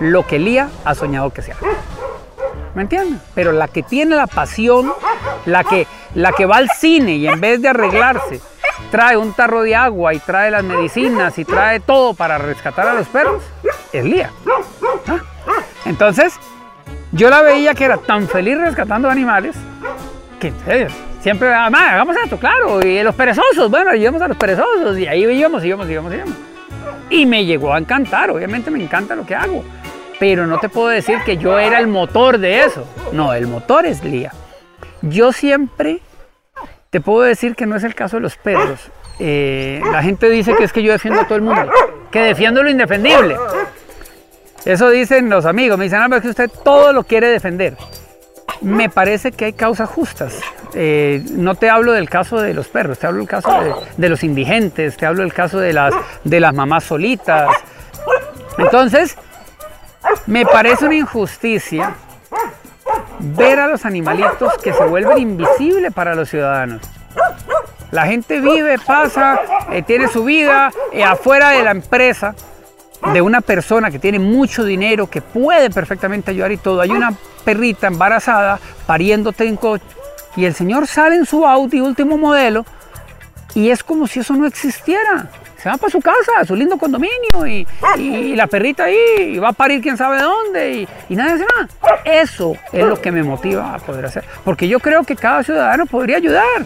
lo 0.00 0.26
que 0.26 0.38
Lía 0.38 0.68
ha 0.84 0.94
soñado 0.94 1.30
que 1.30 1.42
sea. 1.42 1.56
¿Me 2.74 2.82
entiendes? 2.82 3.20
Pero 3.34 3.52
la 3.52 3.68
que 3.68 3.82
tiene 3.82 4.16
la 4.16 4.26
pasión, 4.26 4.92
la 5.46 5.64
que, 5.64 5.86
la 6.14 6.32
que 6.32 6.46
va 6.46 6.56
al 6.56 6.70
cine 6.70 7.16
y 7.16 7.26
en 7.26 7.40
vez 7.40 7.60
de 7.62 7.68
arreglarse, 7.68 8.40
trae 8.90 9.16
un 9.16 9.32
tarro 9.32 9.62
de 9.62 9.74
agua 9.74 10.14
y 10.14 10.18
trae 10.18 10.50
las 10.50 10.64
medicinas 10.64 11.38
y 11.38 11.44
trae 11.44 11.80
todo 11.80 12.14
para 12.14 12.38
rescatar 12.38 12.88
a 12.88 12.94
los 12.94 13.08
perros, 13.08 13.42
es 13.92 14.04
Lía. 14.04 14.30
Entonces, 15.84 16.34
yo 17.12 17.28
la 17.28 17.42
veía 17.42 17.74
que 17.74 17.84
era 17.84 17.96
tan 17.96 18.28
feliz 18.28 18.58
rescatando 18.58 19.10
animales 19.10 19.56
que 20.38 20.52
Siempre, 21.20 21.52
además, 21.52 21.92
hagamos 21.92 22.16
esto, 22.16 22.38
claro. 22.38 22.80
Y 22.86 23.02
los 23.02 23.14
perezosos, 23.14 23.70
bueno, 23.70 23.92
llevamos 23.92 24.22
a 24.22 24.28
los 24.28 24.36
perezosos. 24.36 24.98
Y 24.98 25.06
ahí 25.06 25.24
íbamos, 25.24 25.64
íbamos, 25.64 25.88
íbamos, 25.88 26.14
íbamos. 26.14 26.34
Y 27.10 27.26
me 27.26 27.44
llegó 27.44 27.74
a 27.74 27.78
encantar, 27.78 28.30
obviamente 28.30 28.70
me 28.70 28.82
encanta 28.82 29.14
lo 29.14 29.26
que 29.26 29.34
hago. 29.34 29.64
Pero 30.18 30.46
no 30.46 30.58
te 30.58 30.68
puedo 30.68 30.88
decir 30.88 31.18
que 31.24 31.36
yo 31.36 31.58
era 31.58 31.78
el 31.78 31.88
motor 31.88 32.38
de 32.38 32.64
eso. 32.64 32.86
No, 33.12 33.34
el 33.34 33.46
motor 33.46 33.86
es 33.86 34.02
Lía. 34.02 34.32
Yo 35.02 35.32
siempre 35.32 36.00
te 36.90 37.00
puedo 37.00 37.22
decir 37.22 37.54
que 37.54 37.66
no 37.66 37.76
es 37.76 37.84
el 37.84 37.94
caso 37.94 38.16
de 38.16 38.22
los 38.22 38.36
perros. 38.36 38.90
Eh, 39.18 39.82
la 39.90 40.02
gente 40.02 40.28
dice 40.30 40.54
que 40.56 40.64
es 40.64 40.72
que 40.72 40.82
yo 40.82 40.92
defiendo 40.92 41.20
a 41.20 41.24
todo 41.24 41.36
el 41.36 41.42
mundo, 41.42 41.70
que 42.10 42.20
defiendo 42.20 42.62
lo 42.62 42.70
indefendible. 42.70 43.36
Eso 44.64 44.88
dicen 44.90 45.28
los 45.28 45.46
amigos, 45.46 45.78
me 45.78 45.84
dicen, 45.84 46.00
ah, 46.00 46.20
que 46.20 46.28
usted 46.28 46.50
todo 46.64 46.92
lo 46.92 47.04
quiere 47.04 47.28
defender 47.28 47.76
me 48.60 48.88
parece 48.88 49.32
que 49.32 49.46
hay 49.46 49.52
causas 49.52 49.88
justas. 49.88 50.40
Eh, 50.74 51.24
no 51.30 51.54
te 51.54 51.68
hablo 51.68 51.92
del 51.92 52.08
caso 52.08 52.40
de 52.40 52.54
los 52.54 52.68
perros, 52.68 52.98
te 52.98 53.06
hablo 53.06 53.18
del 53.18 53.28
caso 53.28 53.50
de, 53.96 54.08
los 54.08 54.22
indigentes, 54.22 54.96
te 54.96 55.06
hablo 55.06 55.22
del 55.22 55.32
caso 55.32 55.58
de 55.58 55.72
las, 55.72 55.94
de 56.24 56.40
las 56.40 56.54
mamás 56.54 56.84
solitas, 56.84 57.48
Entonces, 58.58 59.16
me 60.26 60.44
parece 60.44 60.86
una 60.86 60.94
injusticia 60.94 61.94
ver 63.18 63.58
a 63.58 63.68
los 63.68 63.84
animalitos 63.84 64.52
que 64.62 64.72
se 64.72 64.84
vuelven 64.84 65.18
invisibles 65.18 65.92
para 65.92 66.14
los 66.14 66.28
ciudadanos. 66.30 66.80
La 67.90 68.06
gente 68.06 68.40
vive, 68.40 68.78
pasa, 68.78 69.40
eh, 69.72 69.82
tiene 69.82 70.08
su 70.08 70.24
vida 70.24 70.70
eh, 70.92 71.02
afuera 71.02 71.50
de 71.50 71.64
la 71.64 71.72
empresa 71.72 72.34
de 73.12 73.20
una 73.20 73.40
persona 73.40 73.90
que 73.90 73.98
tiene 73.98 74.18
mucho 74.18 74.64
dinero, 74.64 75.08
que 75.08 75.22
puede 75.22 75.70
perfectamente 75.70 76.30
ayudar 76.30 76.52
y 76.52 76.56
todo. 76.56 76.80
Hay 76.80 76.90
una 76.90 77.12
perrita 77.44 77.88
embarazada 77.88 78.60
pariendo 78.86 79.32
y 80.36 80.44
el 80.44 80.54
señor 80.54 80.86
sale 80.86 81.16
en 81.16 81.26
su 81.26 81.46
Audi 81.46 81.80
último 81.80 82.16
modelo 82.16 82.64
y 83.54 83.70
es 83.70 83.82
como 83.82 84.06
si 84.06 84.20
eso 84.20 84.34
no 84.34 84.46
existiera. 84.46 85.28
Se 85.56 85.68
va 85.68 85.76
para 85.76 85.90
su 85.90 86.00
casa, 86.00 86.44
su 86.46 86.56
lindo 86.56 86.78
condominio 86.78 87.46
y, 87.46 87.66
la 88.34 88.46
perrita 88.46 88.84
ahí 88.84 88.96
y 89.18 89.38
va 89.38 89.48
a 89.48 89.52
parir 89.52 89.82
quién 89.82 89.96
sabe 89.96 90.22
dónde 90.22 90.72
y, 90.72 90.88
y 91.10 91.16
nadie 91.16 91.32
hace 91.32 91.44
nada. 91.44 91.68
Eso 92.04 92.54
es 92.72 92.84
lo 92.86 93.00
que 93.00 93.12
me 93.12 93.22
motiva 93.22 93.74
a 93.74 93.78
poder 93.78 94.06
hacer. 94.06 94.24
Porque 94.42 94.68
yo 94.68 94.80
creo 94.80 95.04
que 95.04 95.16
cada 95.16 95.42
ciudadano 95.42 95.84
podría 95.84 96.16
ayudar. 96.16 96.64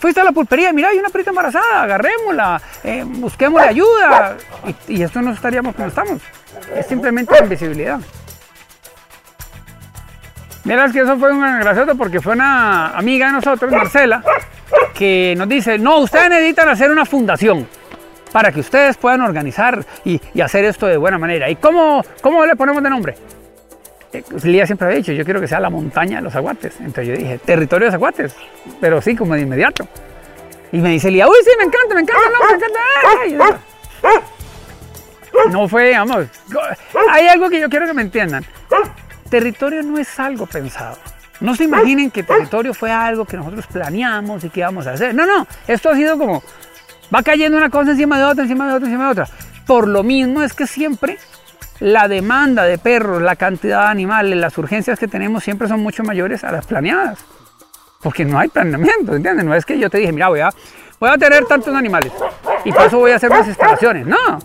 Fuiste 0.00 0.20
a 0.20 0.24
la 0.24 0.32
pulpería, 0.32 0.72
mira, 0.72 0.90
hay 0.90 0.98
una 0.98 1.08
perrita 1.08 1.30
embarazada, 1.30 1.82
agarrémosla, 1.82 2.60
eh, 2.84 3.02
busquémosle 3.06 3.68
ayuda. 3.68 4.36
Y, 4.88 5.02
esto 5.02 5.22
no 5.22 5.32
estaríamos 5.32 5.74
como 5.74 5.88
estamos. 5.88 6.22
Es 6.74 6.86
simplemente 6.86 7.32
la 7.32 7.44
invisibilidad. 7.44 8.00
Mira, 10.66 10.86
es 10.86 10.92
que 10.92 10.98
eso 10.98 11.16
fue 11.16 11.30
un 11.30 11.40
gracioso 11.60 11.96
porque 11.96 12.20
fue 12.20 12.32
una 12.32 12.88
amiga 12.88 13.28
de 13.28 13.34
nosotros, 13.34 13.70
Marcela, 13.70 14.20
que 14.94 15.32
nos 15.38 15.48
dice, 15.48 15.78
no, 15.78 15.98
ustedes 15.98 16.28
necesitan 16.28 16.68
hacer 16.68 16.90
una 16.90 17.06
fundación 17.06 17.68
para 18.32 18.50
que 18.50 18.58
ustedes 18.58 18.96
puedan 18.96 19.20
organizar 19.20 19.86
y, 20.04 20.20
hacer 20.42 20.64
esto 20.64 20.88
de 20.88 20.96
buena 20.96 21.18
manera. 21.18 21.48
¿Y 21.48 21.54
cómo, 21.54 22.04
cómo 22.20 22.44
le 22.44 22.56
ponemos 22.56 22.82
de 22.82 22.90
nombre? 22.90 23.14
Eh, 24.12 24.24
Lía 24.42 24.66
siempre 24.66 24.88
había 24.88 24.98
dicho, 24.98 25.12
yo 25.12 25.24
quiero 25.24 25.40
que 25.40 25.46
sea 25.46 25.60
la 25.60 25.70
montaña 25.70 26.16
de 26.16 26.24
los 26.24 26.34
aguates. 26.34 26.80
Entonces 26.80 27.06
yo 27.06 27.16
dije, 27.16 27.38
territorio 27.38 27.84
de 27.84 27.92
los 27.92 27.94
aguates, 27.94 28.34
pero 28.80 29.00
sí, 29.00 29.14
como 29.14 29.34
de 29.34 29.42
inmediato. 29.42 29.86
Y 30.72 30.78
me 30.78 30.90
dice 30.90 31.12
Lía, 31.12 31.28
uy, 31.28 31.36
sí, 31.44 31.50
me 31.58 31.64
encanta, 31.64 31.94
me 31.94 32.00
encanta, 32.00 32.22
no, 32.28 32.38
me 33.20 33.26
encanta. 33.34 33.60
no 35.52 35.68
fue, 35.68 35.92
vamos, 35.92 36.26
hay 37.08 37.28
algo 37.28 37.48
que 37.48 37.60
yo 37.60 37.70
quiero 37.70 37.86
que 37.86 37.94
me 37.94 38.02
entiendan. 38.02 38.44
Territorio 39.36 39.82
no 39.82 39.98
es 39.98 40.18
algo 40.18 40.46
pensado. 40.46 40.96
No 41.40 41.54
se 41.54 41.64
imaginen 41.64 42.10
que 42.10 42.22
territorio 42.22 42.72
fue 42.72 42.90
algo 42.90 43.26
que 43.26 43.36
nosotros 43.36 43.66
planeamos 43.66 44.42
y 44.44 44.48
que 44.48 44.60
íbamos 44.60 44.86
a 44.86 44.92
hacer. 44.92 45.14
No, 45.14 45.26
no, 45.26 45.46
esto 45.68 45.90
ha 45.90 45.94
sido 45.94 46.16
como, 46.16 46.42
va 47.14 47.22
cayendo 47.22 47.58
una 47.58 47.68
cosa 47.68 47.90
encima 47.90 48.16
de 48.16 48.24
otra, 48.24 48.44
encima 48.44 48.66
de 48.66 48.76
otra, 48.76 48.88
encima 48.88 49.04
de 49.04 49.10
otra. 49.10 49.28
Por 49.66 49.88
lo 49.88 50.02
mismo 50.02 50.40
es 50.40 50.54
que 50.54 50.66
siempre 50.66 51.18
la 51.80 52.08
demanda 52.08 52.64
de 52.64 52.78
perros, 52.78 53.20
la 53.20 53.36
cantidad 53.36 53.82
de 53.82 53.88
animales, 53.88 54.38
las 54.38 54.56
urgencias 54.56 54.98
que 54.98 55.06
tenemos 55.06 55.44
siempre 55.44 55.68
son 55.68 55.80
mucho 55.80 56.02
mayores 56.02 56.42
a 56.42 56.50
las 56.50 56.64
planeadas. 56.64 57.18
Porque 58.00 58.24
no 58.24 58.38
hay 58.38 58.48
planeamiento, 58.48 59.16
¿entiendes? 59.16 59.44
No 59.44 59.54
es 59.54 59.66
que 59.66 59.78
yo 59.78 59.90
te 59.90 59.98
dije, 59.98 60.12
mira, 60.12 60.28
voy 60.28 60.40
a, 60.40 61.18
tener 61.18 61.44
tantos 61.44 61.74
animales 61.74 62.10
y 62.64 62.72
por 62.72 62.86
eso 62.86 62.98
voy 63.00 63.10
a 63.10 63.16
hacer 63.16 63.28
más 63.28 63.46
instalaciones. 63.46 64.06
No, 64.06 64.38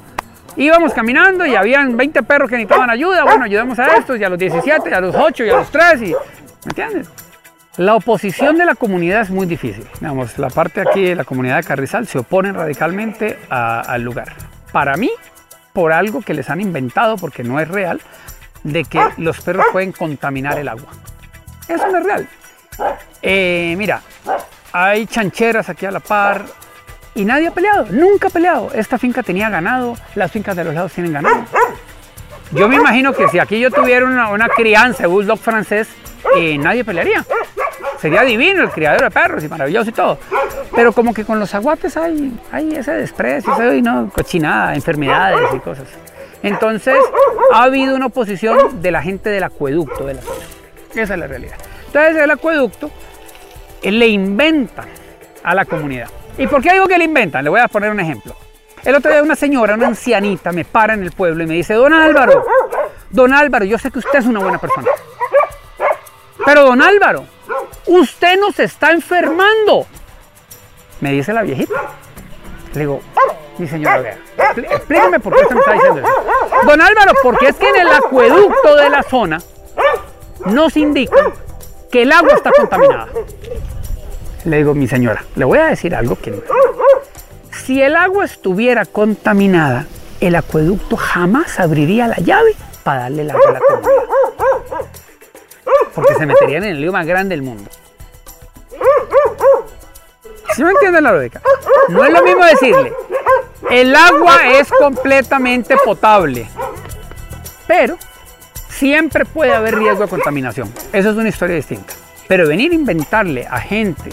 íbamos 0.55 0.93
caminando 0.93 1.45
y 1.45 1.55
habían 1.55 1.95
20 1.97 2.23
perros 2.23 2.49
que 2.49 2.55
necesitaban 2.55 2.89
ayuda. 2.89 3.23
Bueno, 3.23 3.45
ayudamos 3.45 3.79
a 3.79 3.97
estos 3.97 4.19
y 4.19 4.23
a 4.23 4.29
los 4.29 4.39
17, 4.39 4.89
y 4.89 4.93
a 4.93 5.01
los 5.01 5.15
8 5.15 5.45
y 5.45 5.49
a 5.49 5.57
los 5.57 5.71
3. 5.71 6.01
Y, 6.01 6.05
¿Me 6.05 6.15
entiendes? 6.65 7.09
La 7.77 7.95
oposición 7.95 8.57
de 8.57 8.65
la 8.65 8.75
comunidad 8.75 9.21
es 9.21 9.29
muy 9.29 9.45
difícil. 9.45 9.87
Digamos, 9.99 10.37
la 10.37 10.49
parte 10.49 10.81
aquí 10.81 11.05
de 11.05 11.15
la 11.15 11.23
comunidad 11.23 11.57
de 11.57 11.63
Carrizal 11.63 12.05
se 12.05 12.19
opone 12.19 12.51
radicalmente 12.51 13.39
al 13.49 14.01
lugar. 14.01 14.33
Para 14.71 14.97
mí, 14.97 15.09
por 15.73 15.93
algo 15.93 16.21
que 16.21 16.33
les 16.33 16.49
han 16.49 16.59
inventado, 16.59 17.17
porque 17.17 17.43
no 17.43 17.59
es 17.59 17.67
real, 17.67 18.01
de 18.63 18.83
que 18.83 19.01
los 19.17 19.41
perros 19.41 19.65
pueden 19.71 19.93
contaminar 19.93 20.59
el 20.59 20.67
agua. 20.67 20.91
Eso 21.67 21.87
no 21.89 21.97
es 21.99 22.03
real. 22.03 22.27
Eh, 23.21 23.75
mira, 23.77 24.01
hay 24.73 25.05
chancheras 25.05 25.69
aquí 25.69 25.85
a 25.85 25.91
la 25.91 25.99
par 25.99 26.43
y 27.13 27.25
nadie 27.25 27.47
ha 27.47 27.51
peleado, 27.51 27.85
nunca 27.89 28.27
ha 28.27 28.31
peleado. 28.31 28.69
Esta 28.73 28.97
finca 28.97 29.23
tenía 29.23 29.49
ganado, 29.49 29.95
las 30.15 30.31
fincas 30.31 30.55
de 30.55 30.63
los 30.63 30.73
lados 30.73 30.93
tienen 30.93 31.13
ganado. 31.13 31.45
Yo 32.51 32.67
me 32.67 32.75
imagino 32.75 33.13
que 33.13 33.27
si 33.29 33.39
aquí 33.39 33.59
yo 33.59 33.71
tuviera 33.71 34.05
una, 34.05 34.49
crianza 34.49 35.03
de 35.03 35.07
bulldog 35.07 35.39
francés, 35.39 35.87
eh, 36.35 36.57
nadie 36.57 36.83
pelearía. 36.83 37.25
Sería 37.99 38.23
divino 38.23 38.63
el 38.63 38.69
criadero 38.69 39.05
de 39.05 39.11
perros 39.11 39.43
y 39.43 39.47
maravilloso 39.47 39.89
y 39.89 39.93
todo. 39.93 40.17
Pero 40.75 40.91
como 40.91 41.13
que 41.13 41.23
con 41.23 41.39
los 41.39 41.53
aguates 41.53 41.95
hay, 41.97 42.33
hay 42.51 42.75
ese 42.75 42.93
desprecio, 42.93 43.53
ese, 43.53 43.81
¿no? 43.81 44.09
cochinada, 44.09 44.75
enfermedades 44.75 45.49
y 45.53 45.59
cosas. 45.59 45.85
Entonces 46.43 46.97
ha 47.53 47.63
habido 47.63 47.95
una 47.95 48.07
oposición 48.07 48.81
de 48.81 48.91
la 48.91 49.01
gente 49.01 49.29
del 49.29 49.43
acueducto 49.43 50.05
de 50.05 50.15
la 50.15 50.21
zona. 50.21 50.45
Esa 50.95 51.13
es 51.13 51.19
la 51.19 51.27
realidad. 51.27 51.55
Entonces 51.87 52.17
el 52.17 52.31
acueducto 52.31 52.89
le 53.83 54.07
inventa 54.07 54.85
a 55.43 55.55
la 55.55 55.65
comunidad. 55.65 56.09
¿Y 56.41 56.47
por 56.47 56.59
qué 56.59 56.73
digo 56.73 56.87
que 56.87 56.97
le 56.97 57.03
inventan? 57.03 57.43
Le 57.43 57.51
voy 57.51 57.59
a 57.59 57.67
poner 57.67 57.91
un 57.91 57.99
ejemplo. 57.99 58.35
El 58.83 58.95
otro 58.95 59.11
día 59.11 59.21
una 59.21 59.35
señora, 59.35 59.75
una 59.75 59.85
ancianita, 59.85 60.51
me 60.51 60.65
para 60.65 60.95
en 60.95 61.03
el 61.03 61.11
pueblo 61.11 61.43
y 61.43 61.45
me 61.45 61.53
dice, 61.53 61.75
don 61.75 61.93
Álvaro, 61.93 62.43
don 63.11 63.31
Álvaro, 63.31 63.63
yo 63.63 63.77
sé 63.77 63.91
que 63.91 63.99
usted 63.99 64.17
es 64.17 64.25
una 64.25 64.39
buena 64.39 64.57
persona. 64.57 64.87
Pero 66.43 66.63
don 66.63 66.81
Álvaro, 66.81 67.25
usted 67.85 68.39
nos 68.39 68.59
está 68.59 68.91
enfermando. 68.91 69.85
Me 70.99 71.11
dice 71.11 71.31
la 71.31 71.43
viejita. 71.43 71.79
Le 72.73 72.79
digo, 72.79 73.01
mi 73.59 73.67
señora, 73.67 73.99
vea, 73.99 74.17
explíqueme 74.71 75.19
por 75.19 75.35
qué 75.35 75.43
usted 75.43 75.53
me 75.55 75.61
está 75.61 75.73
diciendo 75.73 75.99
eso. 75.99 76.65
Don 76.65 76.81
Álvaro, 76.81 77.11
porque 77.21 77.49
es 77.49 77.55
que 77.55 77.69
en 77.69 77.75
el 77.75 77.87
acueducto 77.87 78.75
de 78.77 78.89
la 78.89 79.03
zona 79.03 79.39
nos 80.45 80.75
indica 80.75 81.33
que 81.91 82.01
el 82.01 82.11
agua 82.11 82.33
está 82.33 82.51
contaminada. 82.51 83.09
Le 84.45 84.57
digo, 84.57 84.73
mi 84.73 84.87
señora, 84.87 85.23
le 85.35 85.45
voy 85.45 85.59
a 85.59 85.67
decir 85.67 85.93
algo 85.95 86.15
que. 86.15 86.41
Si 87.51 87.81
el 87.81 87.95
agua 87.95 88.25
estuviera 88.25 88.85
contaminada, 88.85 89.85
el 90.19 90.35
acueducto 90.35 90.97
jamás 90.97 91.59
abriría 91.59 92.07
la 92.07 92.17
llave 92.17 92.55
para 92.83 93.03
darle 93.03 93.21
el 93.23 93.31
agua 93.31 93.49
a 93.49 93.51
la 93.53 93.59
comunidad. 93.59 93.91
Porque 95.93 96.15
se 96.15 96.25
meterían 96.25 96.63
en 96.63 96.71
el 96.71 96.81
lío 96.81 96.91
más 96.91 97.05
grande 97.05 97.35
del 97.35 97.43
mundo. 97.43 97.69
¿Sí 100.55 100.63
me 100.63 100.71
entienden 100.71 101.03
la 101.03 101.11
lógica? 101.11 101.41
No 101.89 102.03
es 102.03 102.11
lo 102.11 102.23
mismo 102.23 102.43
decirle, 102.45 102.93
el 103.69 103.95
agua 103.95 104.51
es 104.53 104.69
completamente 104.69 105.75
potable, 105.85 106.47
pero 107.67 107.97
siempre 108.69 109.25
puede 109.25 109.53
haber 109.53 109.77
riesgo 109.77 110.03
de 110.03 110.09
contaminación. 110.09 110.73
Eso 110.91 111.11
es 111.11 111.15
una 111.15 111.29
historia 111.29 111.55
distinta. 111.55 111.93
Pero 112.27 112.47
venir 112.47 112.71
a 112.71 112.75
inventarle 112.75 113.45
a 113.45 113.59
gente 113.59 114.09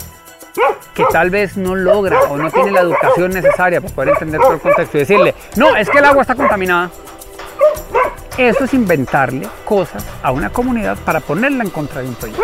que 0.95 1.05
tal 1.13 1.31
vez 1.31 1.57
no 1.57 1.75
logra 1.75 2.21
o 2.23 2.37
no 2.37 2.51
tiene 2.51 2.71
la 2.71 2.81
educación 2.81 3.31
necesaria 3.31 3.81
para 3.81 3.95
poder 3.95 4.09
entender 4.11 4.41
todo 4.41 4.55
el 4.55 4.61
contexto 4.61 4.97
y 4.97 5.01
decirle, 5.01 5.35
no, 5.57 5.77
es 5.77 5.89
que 5.89 5.99
el 5.99 6.05
agua 6.05 6.23
está 6.23 6.35
contaminada. 6.35 6.91
Eso 8.37 8.65
es 8.65 8.75
inventarle 8.75 9.49
cosas 9.65 10.05
a 10.23 10.31
una 10.31 10.51
comunidad 10.51 10.97
para 11.05 11.21
ponerla 11.21 11.65
en 11.65 11.71
contra 11.71 12.03
de 12.03 12.09
un 12.09 12.15
proyecto. 12.15 12.43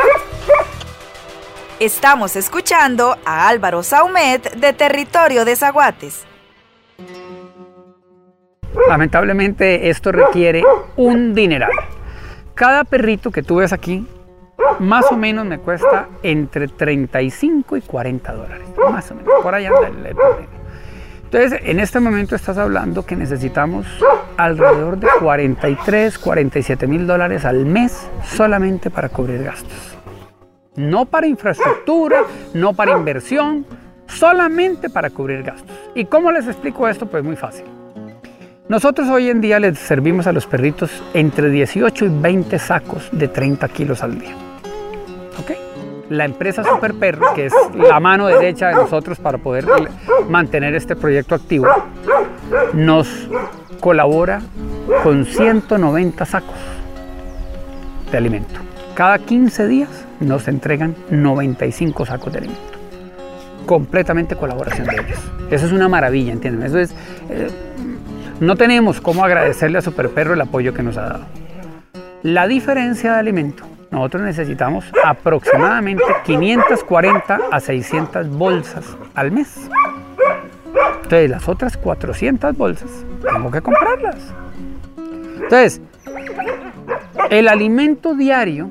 Estamos 1.80 2.36
escuchando 2.36 3.16
a 3.24 3.48
Álvaro 3.48 3.82
Saumet 3.82 4.54
de 4.54 4.72
Territorio 4.72 5.44
de 5.44 5.56
Zaguates. 5.56 6.24
Lamentablemente 8.88 9.88
esto 9.90 10.12
requiere 10.12 10.62
un 10.96 11.34
dineral. 11.34 11.70
Cada 12.54 12.84
perrito 12.84 13.30
que 13.30 13.42
tú 13.42 13.56
ves 13.56 13.72
aquí 13.72 14.06
más 14.78 15.10
o 15.10 15.16
menos 15.16 15.46
me 15.46 15.58
cuesta 15.58 16.08
entre 16.22 16.68
35 16.68 17.76
y 17.76 17.80
40 17.82 18.32
dólares. 18.32 18.68
Más 18.90 19.10
o 19.10 19.14
menos, 19.14 19.32
por 19.42 19.54
allá 19.54 19.68
anda 19.68 19.88
el, 19.88 20.16
Entonces, 21.24 21.60
en 21.64 21.80
este 21.80 22.00
momento 22.00 22.34
estás 22.34 22.58
hablando 22.58 23.04
que 23.04 23.16
necesitamos 23.16 23.86
alrededor 24.36 24.98
de 24.98 25.08
43, 25.20 26.18
47 26.18 26.86
mil 26.86 27.06
dólares 27.06 27.44
al 27.44 27.66
mes 27.66 28.08
solamente 28.24 28.90
para 28.90 29.08
cubrir 29.08 29.44
gastos. 29.44 29.96
No 30.76 31.06
para 31.06 31.26
infraestructura, 31.26 32.22
no 32.52 32.72
para 32.72 32.92
inversión, 32.92 33.64
solamente 34.06 34.90
para 34.90 35.10
cubrir 35.10 35.44
gastos. 35.44 35.76
¿Y 35.94 36.06
cómo 36.06 36.32
les 36.32 36.46
explico 36.46 36.88
esto? 36.88 37.06
Pues 37.06 37.22
muy 37.22 37.36
fácil. 37.36 37.64
Nosotros 38.68 39.08
hoy 39.08 39.28
en 39.28 39.40
día 39.40 39.60
les 39.60 39.78
servimos 39.78 40.26
a 40.26 40.32
los 40.32 40.46
perritos 40.46 40.90
entre 41.12 41.50
18 41.50 42.06
y 42.06 42.08
20 42.08 42.58
sacos 42.58 43.08
de 43.12 43.28
30 43.28 43.68
kilos 43.68 44.02
al 44.02 44.18
día. 44.18 44.43
La 46.10 46.24
empresa 46.24 46.62
Super 46.62 46.94
Perro, 46.94 47.34
que 47.34 47.46
es 47.46 47.54
la 47.74 47.98
mano 47.98 48.26
derecha 48.26 48.68
de 48.68 48.74
nosotros 48.74 49.18
para 49.18 49.38
poder 49.38 49.64
mantener 50.28 50.74
este 50.74 50.96
proyecto 50.96 51.34
activo, 51.34 51.66
nos 52.74 53.28
colabora 53.80 54.40
con 55.02 55.24
190 55.24 56.24
sacos 56.24 56.56
de 58.10 58.18
alimento. 58.18 58.60
Cada 58.94 59.18
15 59.18 59.66
días 59.66 59.88
nos 60.20 60.46
entregan 60.46 60.94
95 61.10 62.06
sacos 62.06 62.32
de 62.32 62.38
alimento. 62.38 62.62
Completamente 63.66 64.36
colaboración 64.36 64.86
de 64.86 64.94
ellos. 64.94 65.18
Eso 65.50 65.66
es 65.66 65.72
una 65.72 65.88
maravilla, 65.88 66.32
¿entienden? 66.32 66.62
Eso 66.64 66.78
es... 66.78 66.92
Eh, 67.28 67.48
no 68.40 68.56
tenemos 68.56 69.00
cómo 69.00 69.24
agradecerle 69.24 69.78
a 69.78 69.82
Super 69.82 70.10
Perro 70.10 70.34
el 70.34 70.40
apoyo 70.40 70.74
que 70.74 70.82
nos 70.82 70.96
ha 70.96 71.02
dado. 71.02 71.24
La 72.22 72.46
diferencia 72.46 73.12
de 73.12 73.18
alimento, 73.18 73.64
nosotros 73.90 74.22
necesitamos 74.22 74.84
aproximadamente 75.04 76.04
540 76.24 77.40
a 77.50 77.60
600 77.60 78.28
bolsas 78.28 78.96
al 79.14 79.30
mes. 79.30 79.70
Entonces, 81.04 81.30
las 81.30 81.48
otras 81.48 81.76
400 81.76 82.56
bolsas 82.56 82.90
tengo 83.22 83.50
que 83.50 83.60
comprarlas. 83.60 84.16
Entonces, 85.36 85.80
el 87.30 87.48
alimento 87.48 88.14
diario 88.14 88.70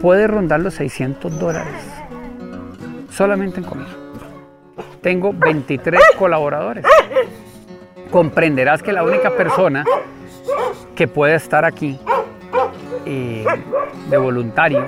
puede 0.00 0.26
rondar 0.26 0.60
los 0.60 0.74
600 0.74 1.38
dólares 1.38 1.74
solamente 3.10 3.60
en 3.60 3.66
comida. 3.66 3.88
Tengo 5.00 5.32
23 5.32 6.00
colaboradores. 6.18 6.84
Comprenderás 8.10 8.82
que 8.82 8.92
la 8.92 9.02
única 9.02 9.30
persona 9.30 9.84
que 10.94 11.08
puede 11.08 11.34
estar 11.34 11.64
aquí 11.64 11.98
eh, 13.10 13.44
de 14.08 14.16
voluntario 14.16 14.86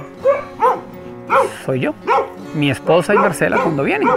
soy 1.65 1.81
yo, 1.81 1.95
mi 2.55 2.71
esposa 2.71 3.15
y 3.15 3.19
Marcela 3.19 3.59
cuando 3.59 3.85
vienen. 3.85 4.09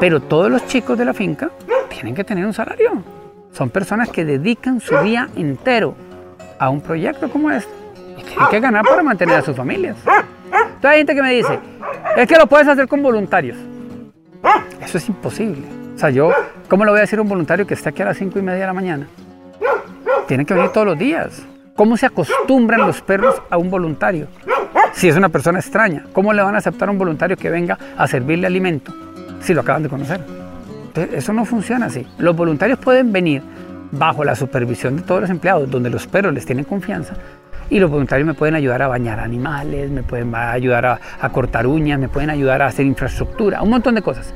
Pero 0.00 0.20
todos 0.20 0.50
los 0.50 0.66
chicos 0.66 0.98
de 0.98 1.04
la 1.04 1.14
finca 1.14 1.50
tienen 1.88 2.14
que 2.14 2.24
tener 2.24 2.44
un 2.44 2.52
salario. 2.52 3.02
Son 3.52 3.70
personas 3.70 4.08
que 4.08 4.24
dedican 4.24 4.80
su 4.80 4.96
día 4.98 5.28
entero 5.36 5.94
a 6.58 6.70
un 6.70 6.80
proyecto 6.80 7.28
como 7.28 7.50
este 7.50 7.72
y 8.16 8.22
tienen 8.22 8.48
que 8.50 8.60
ganar 8.60 8.84
para 8.84 9.02
mantener 9.02 9.36
a 9.36 9.42
sus 9.42 9.56
familias. 9.56 9.96
Entonces 10.06 10.90
hay 10.90 10.98
gente 10.98 11.14
que 11.14 11.22
me 11.22 11.32
dice, 11.34 11.58
es 12.16 12.26
que 12.26 12.36
lo 12.36 12.46
puedes 12.46 12.66
hacer 12.66 12.88
con 12.88 13.02
voluntarios. 13.02 13.58
Eso 14.80 14.98
es 14.98 15.08
imposible. 15.08 15.66
O 15.94 15.98
sea, 15.98 16.10
yo, 16.10 16.32
¿cómo 16.68 16.84
le 16.84 16.90
voy 16.90 16.98
a 16.98 17.02
decir 17.02 17.18
a 17.18 17.22
un 17.22 17.28
voluntario 17.28 17.66
que 17.66 17.74
está 17.74 17.90
aquí 17.90 18.02
a 18.02 18.06
las 18.06 18.16
5 18.16 18.38
y 18.38 18.42
media 18.42 18.60
de 18.60 18.66
la 18.66 18.72
mañana? 18.72 19.06
Tienen 20.26 20.46
que 20.46 20.54
venir 20.54 20.70
todos 20.70 20.86
los 20.86 20.98
días. 20.98 21.42
¿Cómo 21.74 21.96
se 21.96 22.06
acostumbran 22.06 22.80
los 22.80 23.00
perros 23.00 23.40
a 23.48 23.56
un 23.56 23.70
voluntario? 23.70 24.26
Si 24.92 25.08
es 25.08 25.16
una 25.16 25.30
persona 25.30 25.58
extraña, 25.58 26.04
¿cómo 26.12 26.32
le 26.34 26.42
van 26.42 26.54
a 26.54 26.58
aceptar 26.58 26.88
a 26.88 26.92
un 26.92 26.98
voluntario 26.98 27.36
que 27.36 27.48
venga 27.48 27.78
a 27.96 28.06
servirle 28.06 28.46
alimento 28.46 28.92
si 29.40 29.54
lo 29.54 29.62
acaban 29.62 29.82
de 29.82 29.88
conocer? 29.88 30.20
Entonces, 30.86 31.14
eso 31.14 31.32
no 31.32 31.46
funciona 31.46 31.86
así. 31.86 32.06
Los 32.18 32.36
voluntarios 32.36 32.78
pueden 32.78 33.10
venir 33.10 33.42
bajo 33.90 34.22
la 34.22 34.34
supervisión 34.34 34.96
de 34.96 35.02
todos 35.02 35.22
los 35.22 35.30
empleados, 35.30 35.70
donde 35.70 35.88
los 35.88 36.06
perros 36.06 36.34
les 36.34 36.44
tienen 36.44 36.66
confianza, 36.66 37.14
y 37.70 37.80
los 37.80 37.90
voluntarios 37.90 38.26
me 38.26 38.34
pueden 38.34 38.54
ayudar 38.54 38.82
a 38.82 38.88
bañar 38.88 39.18
animales, 39.18 39.90
me 39.90 40.02
pueden 40.02 40.34
ayudar 40.34 40.84
a, 40.84 41.00
a, 41.20 41.28
cortar 41.30 41.66
uñas, 41.66 41.98
me 41.98 42.10
pueden 42.10 42.28
ayudar 42.28 42.60
a 42.60 42.66
hacer 42.66 42.84
infraestructura, 42.84 43.62
un 43.62 43.70
montón 43.70 43.94
de 43.94 44.02
cosas. 44.02 44.34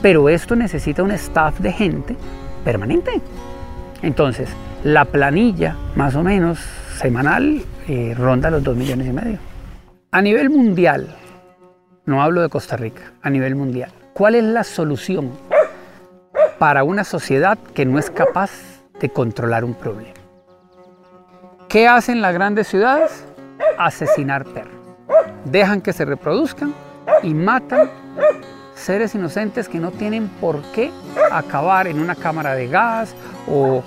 Pero 0.00 0.30
esto 0.30 0.56
necesita 0.56 1.02
un 1.02 1.10
staff 1.10 1.58
de 1.60 1.72
gente 1.72 2.16
permanente. 2.64 3.20
Entonces, 4.02 4.48
la 4.84 5.04
planilla, 5.04 5.76
más 5.94 6.14
o 6.14 6.22
menos 6.22 6.58
semanal, 6.96 7.62
eh, 7.88 8.14
ronda 8.16 8.50
los 8.50 8.62
2 8.62 8.76
millones 8.76 9.06
y 9.06 9.12
medio. 9.12 9.38
A 10.10 10.22
nivel 10.22 10.50
mundial, 10.50 11.14
no 12.06 12.22
hablo 12.22 12.42
de 12.42 12.48
Costa 12.48 12.76
Rica, 12.76 13.12
a 13.22 13.30
nivel 13.30 13.54
mundial, 13.54 13.90
¿cuál 14.14 14.34
es 14.34 14.44
la 14.44 14.64
solución 14.64 15.30
para 16.58 16.82
una 16.82 17.04
sociedad 17.04 17.58
que 17.74 17.84
no 17.84 17.98
es 17.98 18.10
capaz 18.10 18.50
de 19.00 19.08
controlar 19.10 19.64
un 19.64 19.74
problema? 19.74 20.14
¿Qué 21.68 21.86
hacen 21.86 22.20
las 22.20 22.34
grandes 22.34 22.66
ciudades? 22.68 23.24
Asesinar 23.78 24.44
perros. 24.44 24.74
Dejan 25.44 25.80
que 25.80 25.92
se 25.92 26.04
reproduzcan 26.04 26.74
y 27.22 27.32
matan 27.32 27.88
seres 28.80 29.14
inocentes 29.14 29.68
que 29.68 29.78
no 29.78 29.90
tienen 29.90 30.28
por 30.40 30.62
qué 30.72 30.90
acabar 31.30 31.86
en 31.86 32.00
una 32.00 32.14
cámara 32.14 32.54
de 32.54 32.66
gas 32.68 33.14
o, 33.48 33.82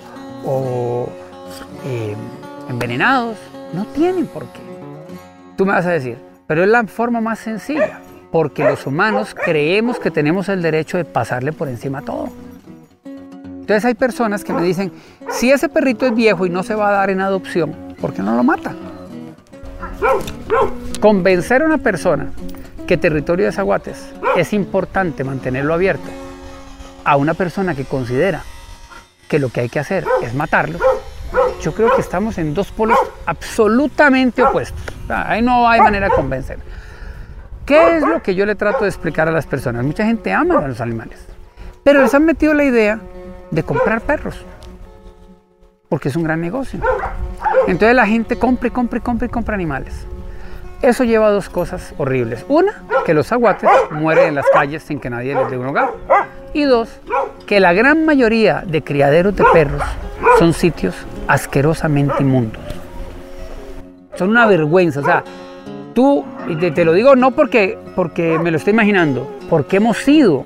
eh, 1.84 2.16
envenenados. 2.68 3.36
No 3.72 3.84
tienen 3.86 4.26
por 4.26 4.44
qué. 4.44 4.60
Tú 5.56 5.66
me 5.66 5.72
vas 5.72 5.86
a 5.86 5.90
decir, 5.90 6.18
pero 6.46 6.62
es 6.62 6.68
la 6.68 6.84
forma 6.84 7.20
más 7.20 7.38
sencilla, 7.38 8.00
porque 8.30 8.64
los 8.64 8.86
humanos 8.86 9.34
creemos 9.34 9.98
que 9.98 10.10
tenemos 10.10 10.48
el 10.48 10.62
derecho 10.62 10.96
de 10.96 11.04
pasarle 11.04 11.52
por 11.52 11.68
encima 11.68 11.98
a 11.98 12.02
todo. 12.02 12.28
Entonces 13.04 13.84
hay 13.84 13.94
personas 13.94 14.44
que 14.44 14.52
me 14.52 14.62
dicen, 14.62 14.92
si 15.30 15.50
ese 15.50 15.68
perrito 15.68 16.06
es 16.06 16.14
viejo 16.14 16.44
y 16.44 16.50
no 16.50 16.62
se 16.62 16.74
va 16.74 16.90
a 16.90 16.92
dar 16.92 17.10
en 17.10 17.20
adopción, 17.20 17.74
¿por 18.00 18.12
qué 18.12 18.22
no 18.22 18.36
lo 18.36 18.44
mata? 18.44 18.74
Convencer 21.00 21.62
a 21.62 21.66
una 21.66 21.78
persona 21.78 22.30
que 22.86 22.96
territorio 22.96 23.46
de 23.46 23.52
Zaguates 23.52 24.12
es 24.36 24.52
importante 24.52 25.24
mantenerlo 25.24 25.74
abierto 25.74 26.10
a 27.04 27.16
una 27.16 27.34
persona 27.34 27.74
que 27.74 27.84
considera 27.84 28.42
que 29.28 29.38
lo 29.38 29.48
que 29.48 29.60
hay 29.60 29.68
que 29.68 29.78
hacer 29.78 30.06
es 30.22 30.34
matarlo, 30.34 30.78
yo 31.60 31.74
creo 31.74 31.94
que 31.94 32.00
estamos 32.00 32.38
en 32.38 32.54
dos 32.54 32.70
polos 32.70 32.98
absolutamente 33.26 34.42
opuestos. 34.42 34.82
Ahí 35.08 35.42
no 35.42 35.68
hay 35.68 35.80
manera 35.80 36.08
de 36.08 36.14
convencer. 36.14 36.58
¿Qué 37.64 37.96
es 37.96 38.02
lo 38.02 38.22
que 38.22 38.34
yo 38.34 38.44
le 38.44 38.54
trato 38.54 38.84
de 38.84 38.90
explicar 38.90 39.28
a 39.28 39.32
las 39.32 39.46
personas? 39.46 39.84
Mucha 39.84 40.04
gente 40.04 40.32
ama 40.32 40.58
a 40.58 40.68
los 40.68 40.80
animales, 40.80 41.26
pero 41.82 42.02
les 42.02 42.12
han 42.14 42.24
metido 42.24 42.52
la 42.52 42.64
idea 42.64 43.00
de 43.50 43.62
comprar 43.62 44.02
perros, 44.02 44.44
porque 45.88 46.10
es 46.10 46.16
un 46.16 46.24
gran 46.24 46.40
negocio. 46.40 46.80
Entonces 47.66 47.96
la 47.96 48.06
gente 48.06 48.36
compra 48.36 48.68
y 48.68 48.70
compra 48.70 48.98
y 48.98 49.02
compra 49.02 49.26
y 49.26 49.30
compra 49.30 49.54
animales. 49.54 50.06
Eso 50.84 51.02
lleva 51.04 51.28
a 51.28 51.30
dos 51.30 51.48
cosas 51.48 51.94
horribles. 51.96 52.44
Una, 52.46 52.82
que 53.06 53.14
los 53.14 53.32
aguates 53.32 53.70
mueren 53.90 54.28
en 54.28 54.34
las 54.34 54.44
calles 54.52 54.82
sin 54.82 55.00
que 55.00 55.08
nadie 55.08 55.34
les 55.34 55.50
dé 55.50 55.56
un 55.56 55.66
hogar. 55.66 55.92
Y 56.52 56.64
dos, 56.64 56.90
que 57.46 57.58
la 57.58 57.72
gran 57.72 58.04
mayoría 58.04 58.62
de 58.66 58.84
criaderos 58.84 59.34
de 59.34 59.44
perros 59.50 59.82
son 60.38 60.52
sitios 60.52 60.94
asquerosamente 61.26 62.16
inmundos. 62.20 62.60
Son 64.16 64.28
una 64.28 64.44
vergüenza. 64.46 65.00
O 65.00 65.04
sea, 65.04 65.24
tú, 65.94 66.22
y 66.48 66.56
te, 66.56 66.70
te, 66.70 66.84
lo 66.84 66.92
digo 66.92 67.16
no 67.16 67.30
porque, 67.30 67.78
porque 67.96 68.38
me 68.38 68.50
lo 68.50 68.58
estoy 68.58 68.74
imaginando, 68.74 69.26
porque 69.48 69.78
hemos 69.78 70.06
ido, 70.06 70.44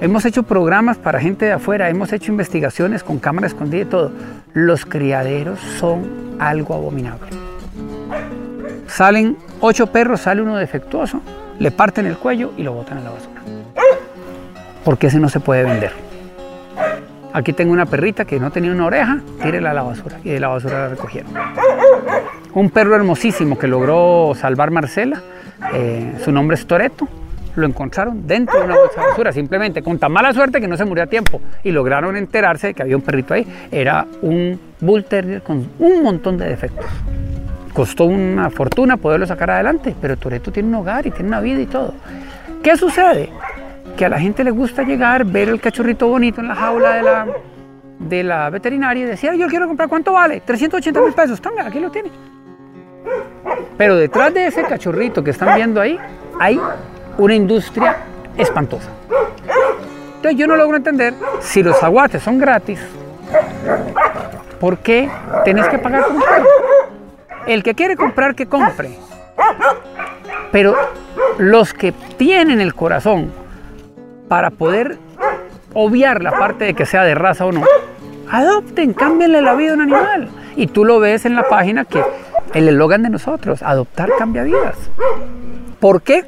hemos 0.00 0.24
hecho 0.24 0.42
programas 0.42 0.98
para 0.98 1.20
gente 1.20 1.44
de 1.44 1.52
afuera, 1.52 1.88
hemos 1.88 2.12
hecho 2.12 2.32
investigaciones 2.32 3.04
con 3.04 3.20
cámara 3.20 3.46
escondida 3.46 3.82
y 3.82 3.86
todo. 3.86 4.10
Los 4.52 4.84
criaderos 4.84 5.60
son 5.78 6.34
algo 6.40 6.74
abominable. 6.74 7.30
Salen 8.88 9.36
ocho 9.60 9.86
perros, 9.86 10.20
sale 10.22 10.42
uno 10.42 10.56
defectuoso, 10.56 11.20
le 11.58 11.70
parten 11.70 12.06
el 12.06 12.16
cuello 12.16 12.52
y 12.56 12.62
lo 12.62 12.72
botan 12.72 12.98
a 12.98 13.02
la 13.02 13.10
basura. 13.10 13.40
Porque 14.84 15.08
ese 15.08 15.18
no 15.18 15.28
se 15.28 15.40
puede 15.40 15.64
vender. 15.64 15.92
Aquí 17.32 17.52
tengo 17.52 17.72
una 17.72 17.86
perrita 17.86 18.24
que 18.24 18.40
no 18.40 18.50
tenía 18.50 18.72
una 18.72 18.86
oreja, 18.86 19.20
tírela 19.42 19.70
a 19.70 19.74
la 19.74 19.82
basura. 19.82 20.18
Y 20.24 20.30
de 20.30 20.40
la 20.40 20.48
basura 20.48 20.80
la 20.80 20.88
recogieron. 20.88 21.32
Un 22.54 22.70
perro 22.70 22.96
hermosísimo 22.96 23.56
que 23.56 23.68
logró 23.68 24.32
salvar 24.34 24.70
Marcela, 24.70 25.22
eh, 25.72 26.14
su 26.24 26.32
nombre 26.32 26.56
es 26.56 26.66
Toreto, 26.66 27.06
lo 27.54 27.66
encontraron 27.66 28.26
dentro 28.26 28.58
de 28.58 28.64
una 28.64 28.76
bolsa 28.76 29.00
de 29.00 29.06
basura, 29.08 29.32
simplemente 29.32 29.82
con 29.82 29.98
tan 29.98 30.10
mala 30.10 30.32
suerte 30.32 30.60
que 30.60 30.66
no 30.66 30.76
se 30.76 30.84
murió 30.84 31.04
a 31.04 31.06
tiempo. 31.06 31.40
Y 31.62 31.70
lograron 31.70 32.16
enterarse 32.16 32.68
de 32.68 32.74
que 32.74 32.82
había 32.82 32.96
un 32.96 33.02
perrito 33.02 33.34
ahí. 33.34 33.46
Era 33.70 34.06
un 34.22 34.58
Bull 34.80 35.04
Terrier 35.04 35.42
con 35.42 35.68
un 35.78 36.02
montón 36.02 36.38
de 36.38 36.48
defectos. 36.48 36.86
Costó 37.72 38.04
una 38.04 38.50
fortuna 38.50 38.96
poderlo 38.96 39.26
sacar 39.26 39.50
adelante, 39.50 39.94
pero 40.00 40.16
Toreto 40.16 40.50
tiene 40.50 40.68
un 40.68 40.74
hogar 40.76 41.06
y 41.06 41.10
tiene 41.10 41.28
una 41.28 41.40
vida 41.40 41.60
y 41.60 41.66
todo. 41.66 41.94
¿Qué 42.62 42.76
sucede? 42.76 43.30
Que 43.96 44.04
a 44.06 44.08
la 44.08 44.18
gente 44.18 44.42
le 44.42 44.50
gusta 44.50 44.82
llegar, 44.82 45.24
ver 45.24 45.48
el 45.48 45.60
cachorrito 45.60 46.08
bonito 46.08 46.40
en 46.40 46.48
la 46.48 46.54
jaula 46.54 46.94
de 46.94 47.02
la, 47.02 47.26
de 47.98 48.22
la 48.24 48.50
veterinaria 48.50 49.04
y 49.04 49.06
decir, 49.06 49.32
yo 49.34 49.46
quiero 49.46 49.66
comprar, 49.66 49.88
¿cuánto 49.88 50.12
vale? 50.12 50.40
380 50.40 51.00
mil 51.00 51.12
pesos, 51.12 51.40
aquí 51.64 51.78
lo 51.78 51.90
tiene. 51.90 52.10
Pero 53.76 53.96
detrás 53.96 54.34
de 54.34 54.46
ese 54.46 54.62
cachorrito 54.64 55.22
que 55.22 55.30
están 55.30 55.54
viendo 55.54 55.80
ahí, 55.80 55.98
hay 56.38 56.60
una 57.18 57.34
industria 57.34 57.96
espantosa. 58.36 58.90
Entonces 60.16 60.38
yo 60.38 60.46
no 60.46 60.56
logro 60.56 60.76
entender, 60.76 61.14
si 61.40 61.62
los 61.62 61.82
aguates 61.82 62.22
son 62.22 62.38
gratis, 62.38 62.78
¿por 64.58 64.78
qué 64.78 65.08
tenés 65.44 65.66
que 65.68 65.78
pagar 65.78 66.04
por 66.04 66.16
un? 66.16 66.22
El 67.46 67.62
que 67.62 67.74
quiere 67.74 67.96
comprar, 67.96 68.34
que 68.34 68.46
compre. 68.46 68.90
Pero 70.52 70.76
los 71.38 71.72
que 71.72 71.92
tienen 71.92 72.60
el 72.60 72.74
corazón 72.74 73.32
para 74.28 74.50
poder 74.50 74.98
obviar 75.74 76.22
la 76.22 76.32
parte 76.32 76.64
de 76.64 76.74
que 76.74 76.86
sea 76.86 77.04
de 77.04 77.14
raza 77.14 77.46
o 77.46 77.52
no, 77.52 77.62
adopten, 78.30 78.92
cámbienle 78.92 79.42
la 79.42 79.54
vida 79.54 79.72
a 79.72 79.74
un 79.74 79.82
animal. 79.82 80.28
Y 80.56 80.66
tú 80.66 80.84
lo 80.84 81.00
ves 81.00 81.24
en 81.24 81.34
la 81.34 81.48
página 81.48 81.84
que 81.84 82.02
el 82.54 82.68
eslogan 82.68 83.02
de 83.02 83.10
nosotros, 83.10 83.62
adoptar 83.62 84.10
cambia 84.18 84.42
vidas. 84.42 84.76
¿Por 85.78 86.02
qué? 86.02 86.24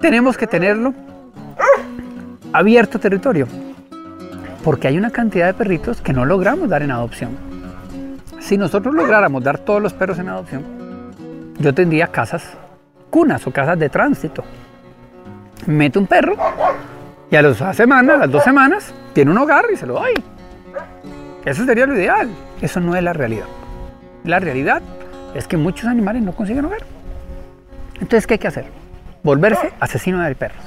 Tenemos 0.00 0.36
que 0.36 0.46
tenerlo 0.46 0.92
abierto 2.52 2.98
territorio. 2.98 3.46
Porque 4.64 4.88
hay 4.88 4.98
una 4.98 5.10
cantidad 5.10 5.46
de 5.46 5.54
perritos 5.54 6.00
que 6.00 6.12
no 6.12 6.24
logramos 6.24 6.68
dar 6.68 6.82
en 6.82 6.90
adopción. 6.90 7.51
Si 8.42 8.58
nosotros 8.58 8.92
lográramos 8.92 9.44
dar 9.44 9.58
todos 9.58 9.80
los 9.80 9.92
perros 9.92 10.18
en 10.18 10.28
adopción, 10.28 10.64
yo 11.58 11.72
tendría 11.72 12.08
casas, 12.08 12.42
cunas 13.08 13.46
o 13.46 13.52
casas 13.52 13.78
de 13.78 13.88
tránsito. 13.88 14.42
Meto 15.66 16.00
un 16.00 16.08
perro 16.08 16.34
y 17.30 17.36
a 17.36 17.42
las 17.42 17.76
semanas, 17.76 18.16
a 18.16 18.18
las 18.18 18.30
dos 18.32 18.42
semanas, 18.42 18.92
tiene 19.12 19.30
un 19.30 19.38
hogar 19.38 19.66
y 19.72 19.76
se 19.76 19.86
lo 19.86 19.94
doy. 19.94 20.14
Eso 21.44 21.64
sería 21.64 21.86
lo 21.86 21.94
ideal. 21.94 22.28
Eso 22.60 22.80
no 22.80 22.96
es 22.96 23.02
la 23.04 23.12
realidad. 23.12 23.46
La 24.24 24.40
realidad 24.40 24.82
es 25.36 25.46
que 25.46 25.56
muchos 25.56 25.86
animales 25.86 26.22
no 26.22 26.32
consiguen 26.32 26.64
hogar. 26.64 26.82
Entonces, 27.94 28.26
¿qué 28.26 28.34
hay 28.34 28.38
que 28.38 28.48
hacer? 28.48 28.64
Volverse 29.22 29.72
asesino 29.78 30.20
de 30.20 30.34
perros. 30.34 30.64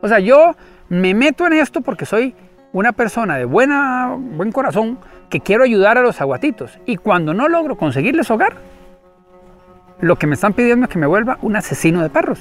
O 0.00 0.06
sea, 0.06 0.20
yo 0.20 0.54
me 0.88 1.14
meto 1.14 1.48
en 1.48 1.54
esto 1.54 1.80
porque 1.80 2.06
soy 2.06 2.36
una 2.72 2.92
persona 2.92 3.38
de 3.38 3.44
buena, 3.44 4.16
buen 4.16 4.52
corazón 4.52 4.98
que 5.32 5.40
quiero 5.40 5.64
ayudar 5.64 5.96
a 5.96 6.02
los 6.02 6.20
aguatitos. 6.20 6.78
Y 6.84 6.98
cuando 6.98 7.32
no 7.32 7.48
logro 7.48 7.78
conseguirles 7.78 8.30
hogar, 8.30 8.52
lo 9.98 10.16
que 10.16 10.26
me 10.26 10.34
están 10.34 10.52
pidiendo 10.52 10.84
es 10.84 10.92
que 10.92 10.98
me 10.98 11.06
vuelva 11.06 11.38
un 11.40 11.56
asesino 11.56 12.02
de 12.02 12.10
perros. 12.10 12.38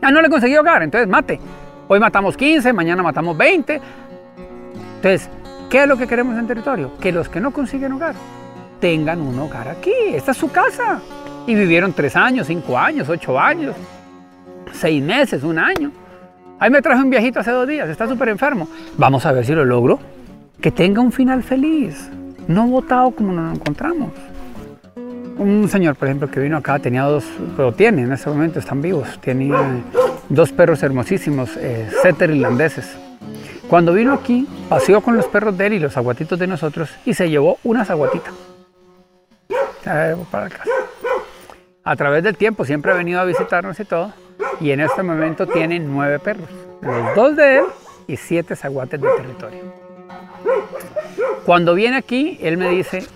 Ah, 0.00 0.12
no 0.12 0.22
le 0.22 0.30
conseguí 0.30 0.56
hogar, 0.56 0.84
entonces 0.84 1.08
mate. 1.08 1.40
Hoy 1.88 1.98
matamos 1.98 2.36
15, 2.36 2.72
mañana 2.72 3.02
matamos 3.02 3.36
20. 3.36 3.80
Entonces, 4.96 5.28
¿qué 5.68 5.82
es 5.82 5.88
lo 5.88 5.96
que 5.96 6.06
queremos 6.06 6.38
en 6.38 6.46
territorio? 6.46 6.92
Que 7.00 7.10
los 7.10 7.28
que 7.28 7.40
no 7.40 7.50
consiguen 7.50 7.90
hogar 7.90 8.14
tengan 8.78 9.20
un 9.20 9.36
hogar 9.40 9.66
aquí. 9.66 9.92
Esta 10.12 10.30
es 10.30 10.36
su 10.36 10.52
casa. 10.52 11.00
Y 11.48 11.56
vivieron 11.56 11.92
3 11.92 12.14
años, 12.14 12.46
5 12.46 12.78
años, 12.78 13.08
8 13.08 13.40
años, 13.40 13.74
6 14.74 15.02
meses, 15.02 15.42
un 15.42 15.58
año. 15.58 15.90
Ahí 16.60 16.70
me 16.70 16.80
traje 16.80 17.02
un 17.02 17.10
viejito 17.10 17.40
hace 17.40 17.50
dos 17.50 17.66
días, 17.66 17.88
está 17.88 18.06
súper 18.06 18.28
enfermo. 18.28 18.68
Vamos 18.96 19.26
a 19.26 19.32
ver 19.32 19.44
si 19.44 19.54
lo 19.54 19.64
logro. 19.64 19.98
Que 20.60 20.72
tenga 20.72 21.00
un 21.00 21.12
final 21.12 21.42
feliz, 21.42 22.10
no 22.48 22.66
botado 22.66 23.12
como 23.12 23.32
nos 23.32 23.56
encontramos. 23.56 24.10
Un 25.36 25.68
señor, 25.68 25.94
por 25.94 26.08
ejemplo, 26.08 26.28
que 26.28 26.40
vino 26.40 26.56
acá 26.56 26.80
tenía 26.80 27.04
dos, 27.04 27.24
pero 27.56 27.72
tiene 27.72 28.02
en 28.02 28.12
este 28.12 28.28
momento, 28.28 28.58
están 28.58 28.82
vivos, 28.82 29.20
tiene 29.20 29.52
dos 30.28 30.50
perros 30.50 30.82
hermosísimos, 30.82 31.56
eh, 31.56 31.88
setter 32.02 32.30
irlandeses. 32.30 32.96
Cuando 33.68 33.92
vino 33.92 34.12
aquí, 34.12 34.48
paseó 34.68 35.00
con 35.00 35.16
los 35.16 35.26
perros 35.26 35.56
de 35.56 35.66
él 35.66 35.72
y 35.74 35.78
los 35.78 35.96
aguatitos 35.96 36.38
de 36.38 36.48
nosotros 36.48 36.90
y 37.04 37.14
se 37.14 37.30
llevó 37.30 37.58
una 37.62 37.82
aguatita. 37.82 38.32
Para 40.30 40.48
casa. 40.48 40.64
A 41.84 41.96
través 41.96 42.22
del 42.24 42.36
tiempo 42.36 42.64
siempre 42.64 42.90
ha 42.90 42.94
venido 42.94 43.20
a 43.20 43.24
visitarnos 43.24 43.78
y 43.78 43.84
todo, 43.84 44.12
y 44.60 44.72
en 44.72 44.80
este 44.80 45.02
momento 45.02 45.46
tiene 45.46 45.78
nueve 45.78 46.18
perros, 46.18 46.50
los 46.82 47.14
dos 47.14 47.36
de 47.36 47.58
él 47.58 47.64
y 48.08 48.16
siete 48.16 48.56
zaguates 48.56 49.00
de 49.00 49.08
territorio. 49.16 49.67
Cuando 51.48 51.74
viene 51.74 51.96
aquí, 51.96 52.36
él 52.42 52.58
me 52.58 52.68
dice, 52.68 53.06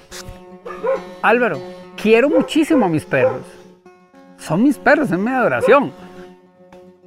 Álvaro, 1.20 1.60
quiero 2.00 2.30
muchísimo 2.30 2.86
a 2.86 2.88
mis 2.88 3.04
perros. 3.04 3.42
Son 4.38 4.62
mis 4.62 4.78
perros, 4.78 5.10
es 5.10 5.18
mi 5.18 5.30
adoración. 5.30 5.92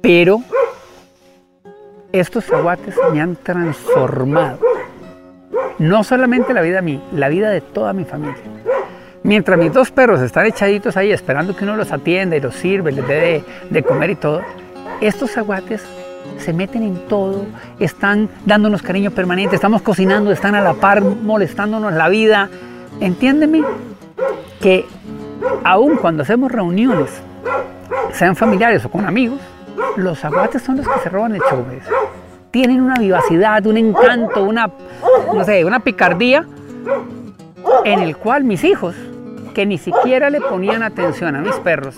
Pero 0.00 0.40
estos 2.12 2.48
aguates 2.52 2.94
me 3.12 3.20
han 3.20 3.34
transformado. 3.34 4.60
No 5.80 6.04
solamente 6.04 6.54
la 6.54 6.62
vida 6.62 6.78
a 6.78 6.82
mí, 6.82 7.02
la 7.10 7.28
vida 7.28 7.50
de 7.50 7.60
toda 7.60 7.92
mi 7.92 8.04
familia. 8.04 8.36
Mientras 9.24 9.58
mis 9.58 9.72
dos 9.72 9.90
perros 9.90 10.20
están 10.20 10.46
echaditos 10.46 10.96
ahí 10.96 11.10
esperando 11.10 11.56
que 11.56 11.64
uno 11.64 11.74
los 11.74 11.90
atienda 11.90 12.36
y 12.36 12.40
los 12.40 12.54
sirve, 12.54 12.92
les 12.92 13.08
dé 13.08 13.44
de, 13.68 13.82
comer 13.82 14.10
y 14.10 14.14
todo, 14.14 14.42
estos 15.00 15.36
aguates 15.36 15.84
se 16.38 16.52
meten 16.52 16.82
en 16.82 17.08
todo, 17.08 17.46
están 17.78 18.28
dándonos 18.44 18.82
cariño 18.82 19.10
permanente, 19.10 19.56
estamos 19.56 19.82
cocinando, 19.82 20.32
están 20.32 20.54
a 20.54 20.60
la 20.60 20.74
par 20.74 21.02
molestándonos 21.02 21.92
la 21.92 22.08
vida. 22.08 22.48
Entiéndeme 23.00 23.62
que 24.60 24.86
aun 25.64 25.96
cuando 25.96 26.22
hacemos 26.22 26.50
reuniones, 26.50 27.10
sean 28.12 28.36
familiares 28.36 28.84
o 28.84 28.90
con 28.90 29.06
amigos, 29.06 29.40
los 29.96 30.24
aguates 30.24 30.62
son 30.62 30.78
los 30.78 30.88
que 30.88 31.00
se 31.00 31.08
roban 31.08 31.34
el 31.34 31.40
show. 31.40 31.64
Tienen 32.50 32.80
una 32.80 32.94
vivacidad, 32.94 33.66
un 33.66 33.76
encanto, 33.76 34.42
una, 34.42 34.70
no 35.34 35.44
sé, 35.44 35.64
una 35.64 35.80
picardía 35.80 36.46
en 37.84 38.00
el 38.00 38.16
cual 38.16 38.44
mis 38.44 38.64
hijos, 38.64 38.94
que 39.54 39.66
ni 39.66 39.78
siquiera 39.78 40.30
le 40.30 40.40
ponían 40.40 40.82
atención 40.82 41.36
a 41.36 41.40
mis 41.40 41.54
perros, 41.56 41.96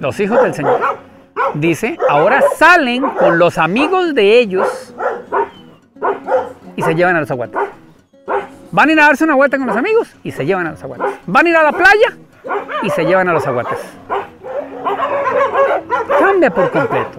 los 0.00 0.20
hijos 0.20 0.42
del 0.42 0.54
Señor, 0.54 0.80
dice, 1.54 1.98
ahora 2.08 2.42
salen 2.56 3.02
con 3.02 3.38
los 3.38 3.58
amigos 3.58 4.14
de 4.14 4.38
ellos 4.38 4.94
y 6.76 6.82
se 6.82 6.94
llevan 6.94 7.16
a 7.16 7.20
los 7.20 7.30
aguates. 7.30 7.60
Van 8.70 8.88
a 8.88 8.92
ir 8.92 9.00
a 9.00 9.04
darse 9.04 9.24
una 9.24 9.34
vuelta 9.34 9.56
con 9.56 9.66
los 9.66 9.76
amigos 9.76 10.14
y 10.22 10.32
se 10.32 10.44
llevan 10.44 10.66
a 10.66 10.72
los 10.72 10.82
aguates. 10.82 11.18
Van 11.26 11.46
a 11.46 11.48
ir 11.48 11.56
a 11.56 11.62
la 11.62 11.72
playa 11.72 12.16
y 12.82 12.90
se 12.90 13.04
llevan 13.04 13.28
a 13.28 13.32
los 13.32 13.46
aguates. 13.46 13.78
Cambia 16.18 16.50
por 16.50 16.70
completo. 16.70 17.18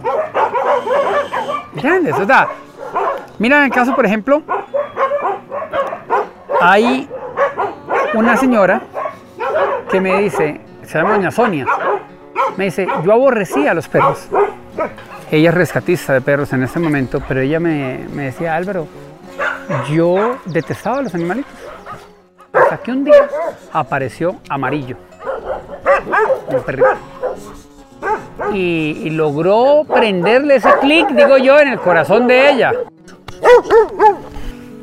¿Entiendes? 1.76 2.16
O 2.16 2.26
sea, 2.26 2.48
mira 3.40 3.58
en 3.60 3.66
el 3.66 3.72
caso, 3.72 3.96
por 3.96 4.06
ejemplo, 4.06 4.42
hay 6.62 7.10
una 8.14 8.36
señora 8.38 8.82
que 9.90 10.02
me 10.02 10.22
dice, 10.22 10.62
se 10.84 10.98
llama 10.98 11.12
Doña 11.14 11.32
Sonia, 11.32 11.66
me 12.58 12.66
dice, 12.66 12.88
yo 13.04 13.14
aborrecía 13.14 13.72
a 13.72 13.74
los 13.74 13.88
perros. 13.88 14.28
Ella 15.32 15.50
es 15.50 15.56
rescatista 15.56 16.14
de 16.14 16.22
perros 16.22 16.52
en 16.54 16.64
este 16.64 16.80
momento, 16.80 17.22
pero 17.28 17.42
ella 17.42 17.60
me, 17.60 18.06
me 18.14 18.26
decía, 18.26 18.56
Álvaro, 18.56 18.88
yo 19.92 20.38
detestaba 20.46 21.00
a 21.00 21.02
los 21.04 21.14
animalitos. 21.14 21.52
Hasta 22.54 22.78
que 22.78 22.92
un 22.92 23.04
día 23.04 23.28
apareció 23.72 24.38
amarillo, 24.50 24.98
un 26.48 26.64
perrito. 26.64 26.88
Y, 28.54 29.02
y 29.04 29.10
logró 29.12 29.84
prenderle 29.84 30.56
ese 30.56 30.70
clic, 30.82 31.10
digo 31.10 31.38
yo, 31.38 31.60
en 31.60 31.70
el 31.70 31.80
corazón 31.80 32.28
de 32.28 32.50
ella. 32.50 32.72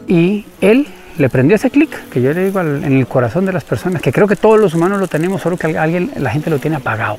Y 0.07 0.47
él 0.61 0.87
le 1.17 1.29
prendió 1.29 1.57
ese 1.57 1.71
clic, 1.71 2.09
que 2.11 2.21
yo 2.21 2.33
le 2.33 2.45
digo 2.45 2.61
en 2.61 2.85
el 2.85 3.07
corazón 3.07 3.47
de 3.47 3.53
las 3.53 3.65
personas, 3.65 4.03
que 4.03 4.13
creo 4.13 4.29
que 4.29 4.37
todos 4.37 4.61
los 4.61 4.75
humanos 4.75 5.01
lo 5.01 5.07
tenemos, 5.07 5.41
solo 5.41 5.57
que 5.57 5.79
alguien, 5.79 6.11
la 6.17 6.31
gente 6.31 6.51
lo 6.51 6.59
tiene 6.59 6.77
apagado. 6.77 7.19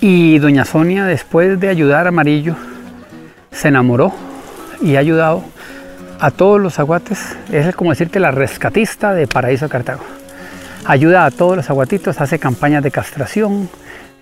Y 0.00 0.38
doña 0.38 0.64
Sonia, 0.64 1.04
después 1.04 1.58
de 1.58 1.68
ayudar 1.68 2.06
a 2.06 2.08
Amarillo, 2.10 2.54
se 3.50 3.68
enamoró 3.68 4.12
y 4.80 4.96
ha 4.96 5.00
ayudado 5.00 5.44
a 6.20 6.30
todos 6.30 6.60
los 6.60 6.78
aguates. 6.78 7.36
Es 7.50 7.74
como 7.74 7.90
decir 7.90 8.10
que 8.10 8.20
la 8.20 8.30
rescatista 8.30 9.14
de 9.14 9.26
Paraíso 9.26 9.68
Cartago. 9.68 10.04
Ayuda 10.84 11.24
a 11.24 11.30
todos 11.30 11.56
los 11.56 11.68
aguatitos, 11.70 12.20
hace 12.20 12.38
campañas 12.38 12.82
de 12.82 12.90
castración, 12.90 13.68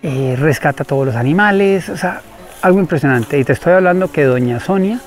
eh, 0.02 0.36
rescata 0.38 0.84
a 0.84 0.86
todos 0.86 1.06
los 1.06 1.16
animales, 1.16 1.88
o 1.88 1.96
sea, 1.96 2.22
algo 2.62 2.80
impresionante. 2.80 3.38
Y 3.38 3.44
te 3.44 3.52
estoy 3.52 3.74
hablando 3.74 4.10
que 4.10 4.24
doña 4.24 4.60
Sonia 4.60 5.00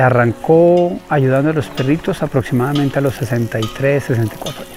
arrancó 0.00 0.98
ayudando 1.08 1.50
a 1.50 1.52
los 1.52 1.68
perritos 1.68 2.22
aproximadamente 2.22 2.98
a 2.98 3.02
los 3.02 3.14
63, 3.14 4.04
64 4.04 4.62
años. 4.62 4.76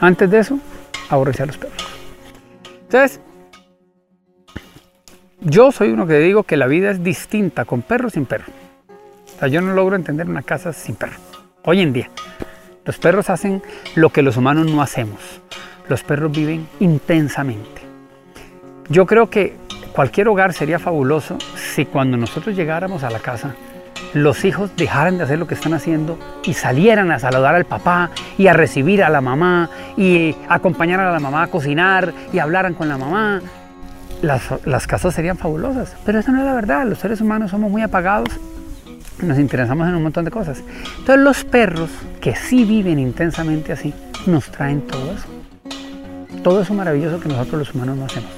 Antes 0.00 0.30
de 0.30 0.38
eso, 0.38 0.58
aborrecía 1.08 1.44
a 1.44 1.46
los 1.46 1.58
perros. 1.58 1.84
Entonces, 2.82 3.20
yo 5.40 5.72
soy 5.72 5.90
uno 5.90 6.06
que 6.06 6.18
digo 6.18 6.42
que 6.42 6.56
la 6.56 6.66
vida 6.66 6.90
es 6.90 7.02
distinta 7.02 7.64
con 7.64 7.82
perro 7.82 8.10
sin 8.10 8.26
perro. 8.26 8.52
O 9.36 9.38
sea, 9.38 9.48
yo 9.48 9.60
no 9.60 9.74
logro 9.74 9.96
entender 9.96 10.28
una 10.28 10.42
casa 10.42 10.72
sin 10.72 10.96
perro. 10.96 11.16
Hoy 11.64 11.80
en 11.80 11.92
día, 11.92 12.10
los 12.84 12.98
perros 12.98 13.30
hacen 13.30 13.62
lo 13.94 14.10
que 14.10 14.22
los 14.22 14.36
humanos 14.36 14.66
no 14.66 14.82
hacemos. 14.82 15.40
Los 15.88 16.02
perros 16.02 16.32
viven 16.32 16.66
intensamente. 16.80 17.82
Yo 18.88 19.06
creo 19.06 19.30
que 19.30 19.56
cualquier 19.92 20.28
hogar 20.28 20.52
sería 20.52 20.78
fabuloso 20.78 21.38
si 21.54 21.84
cuando 21.84 22.16
nosotros 22.16 22.56
llegáramos 22.56 23.02
a 23.02 23.10
la 23.10 23.18
casa 23.18 23.54
los 24.14 24.44
hijos 24.44 24.70
dejaran 24.76 25.18
de 25.18 25.24
hacer 25.24 25.38
lo 25.38 25.46
que 25.46 25.54
están 25.54 25.74
haciendo 25.74 26.18
y 26.44 26.54
salieran 26.54 27.10
a 27.10 27.18
saludar 27.18 27.54
al 27.54 27.64
papá 27.64 28.10
y 28.36 28.46
a 28.46 28.52
recibir 28.52 29.02
a 29.02 29.10
la 29.10 29.20
mamá 29.20 29.68
y 29.96 30.34
acompañar 30.48 31.00
a 31.00 31.12
la 31.12 31.20
mamá 31.20 31.44
a 31.44 31.46
cocinar 31.48 32.12
y 32.32 32.38
hablaran 32.38 32.74
con 32.74 32.88
la 32.88 32.96
mamá. 32.96 33.42
Las, 34.22 34.42
las 34.64 34.86
casas 34.86 35.14
serían 35.14 35.38
fabulosas, 35.38 35.94
pero 36.04 36.18
eso 36.18 36.32
no 36.32 36.38
es 36.40 36.44
la 36.44 36.54
verdad. 36.54 36.86
Los 36.86 36.98
seres 36.98 37.20
humanos 37.20 37.50
somos 37.50 37.70
muy 37.70 37.82
apagados, 37.82 38.28
nos 39.22 39.38
interesamos 39.38 39.88
en 39.88 39.94
un 39.94 40.02
montón 40.02 40.24
de 40.24 40.30
cosas. 40.30 40.62
Entonces 40.98 41.24
los 41.24 41.44
perros 41.44 41.90
que 42.20 42.34
sí 42.34 42.64
viven 42.64 42.98
intensamente 42.98 43.72
así, 43.72 43.94
nos 44.26 44.50
traen 44.50 44.82
todo 44.82 45.12
eso. 45.12 46.42
Todo 46.42 46.62
eso 46.62 46.74
maravilloso 46.74 47.20
que 47.20 47.28
nosotros 47.28 47.58
los 47.60 47.74
humanos 47.74 47.96
no 47.96 48.04
hacemos. 48.06 48.30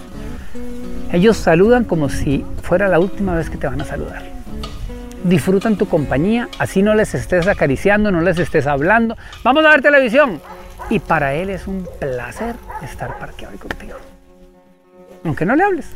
Ellos 1.12 1.36
saludan 1.36 1.84
como 1.84 2.08
si 2.08 2.44
fuera 2.62 2.88
la 2.88 2.98
última 2.98 3.34
vez 3.34 3.50
que 3.50 3.56
te 3.56 3.66
van 3.66 3.80
a 3.80 3.84
saludar 3.84 4.40
disfrutan 5.24 5.76
tu 5.76 5.86
compañía, 5.86 6.48
así 6.58 6.82
no 6.82 6.94
les 6.94 7.14
estés 7.14 7.46
acariciando, 7.46 8.10
no 8.10 8.20
les 8.20 8.38
estés 8.38 8.66
hablando. 8.66 9.16
Vamos 9.44 9.64
a 9.64 9.70
ver 9.70 9.82
televisión. 9.82 10.40
Y 10.88 10.98
para 10.98 11.34
él 11.34 11.50
es 11.50 11.66
un 11.66 11.86
placer 11.98 12.56
estar 12.82 13.18
parqueado 13.18 13.56
contigo. 13.58 13.96
Aunque 15.24 15.44
no 15.44 15.56
le 15.56 15.64
hables, 15.64 15.88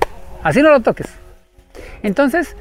así 0.43 0.63
no 0.63 0.71
lo 0.71 0.81
toques. 0.81 1.09
Entonces, 2.03 2.57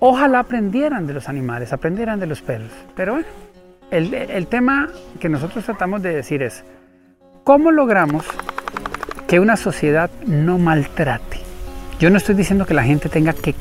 ojalá 0.00 0.40
aprendieran 0.40 1.06
de 1.06 1.12
los 1.12 1.28
animales, 1.28 1.72
aprendieran 1.72 2.18
de 2.18 2.26
los 2.26 2.42
perros. 2.42 2.70
Pero 2.96 3.12
bueno, 3.14 3.26
el, 3.90 4.46
tema 4.46 4.88
que 5.20 5.28
nosotros 5.28 5.64
tratamos 5.64 6.02
de 6.02 6.14
decir 6.14 6.42
es, 6.42 6.64
¿cómo 7.44 7.70
logramos 7.70 8.24
que 9.28 9.38
una 9.38 9.56
sociedad 9.56 10.10
no 10.26 10.58
maltrate? 10.58 11.40
Yo 12.00 12.10
no 12.10 12.16
estoy 12.16 12.34
diciendo 12.34 12.66
que 12.66 12.74
la 12.74 12.82
gente 12.82 13.08
tenga 13.08 13.34
que 13.34 13.54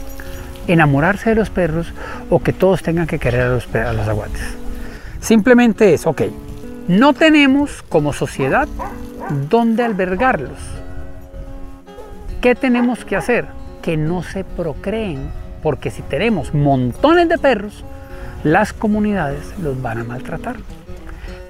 enamorarse 0.67 1.31
de 1.31 1.35
los 1.35 1.49
perros 1.49 1.93
o 2.29 2.41
que 2.41 2.53
todos 2.53 2.81
tengan 2.81 3.07
que 3.07 3.19
querer 3.19 3.41
a 3.41 3.49
los, 3.49 3.75
a 3.75 3.93
los 3.93 4.07
aguates. 4.07 4.55
Simplemente 5.19 5.93
es, 5.93 6.07
ok, 6.07 6.23
no 6.87 7.13
tenemos 7.13 7.83
como 7.83 8.13
sociedad 8.13 8.67
dónde 9.49 9.83
albergarlos. 9.83 10.80
¿Qué 12.41 12.55
tenemos 12.55 13.05
que 13.05 13.15
hacer? 13.15 13.45
Que 13.83 13.97
no 13.97 14.23
se 14.23 14.43
procreen, 14.43 15.29
porque 15.61 15.91
si 15.91 16.01
tenemos 16.01 16.55
montones 16.55 17.29
de 17.29 17.37
perros, 17.37 17.85
las 18.43 18.73
comunidades 18.73 19.53
los 19.61 19.79
van 19.79 19.99
a 19.99 20.03
maltratar. 20.03 20.55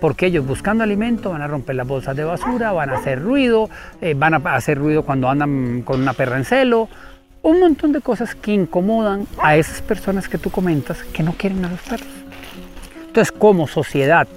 Porque 0.01 0.25
ellos 0.25 0.45
buscando 0.45 0.83
alimento 0.83 1.29
van 1.29 1.43
a 1.43 1.47
romper 1.47 1.77
las 1.77 1.87
bolsas 1.87 2.13
de 2.17 2.25
basura, 2.25 2.73
van 2.73 2.89
a 2.89 2.97
hacer 2.97 3.21
ruido, 3.21 3.69
eh, 4.01 4.15
van 4.15 4.33
a 4.33 4.37
hacer 4.53 4.79
ruido 4.79 5.03
cuando 5.03 5.29
andan 5.29 5.81
con 5.83 6.01
una 6.01 6.11
perra 6.11 6.35
en 6.35 6.43
celo, 6.43 6.89
un 7.41 7.61
montón 7.61 7.93
de 7.93 8.01
cosas 8.01 8.35
que 8.35 8.51
incomodan 8.51 9.27
a 9.41 9.55
esas 9.55 9.81
personas 9.81 10.27
que 10.27 10.37
tú 10.37 10.49
comentas 10.49 11.01
que 11.03 11.23
no 11.23 11.31
quieren 11.31 11.63
a 11.63 11.69
los 11.69 11.79
perros. 11.79 12.09
Entonces, 13.07 13.31
como 13.31 13.65
sociedad, 13.65 14.27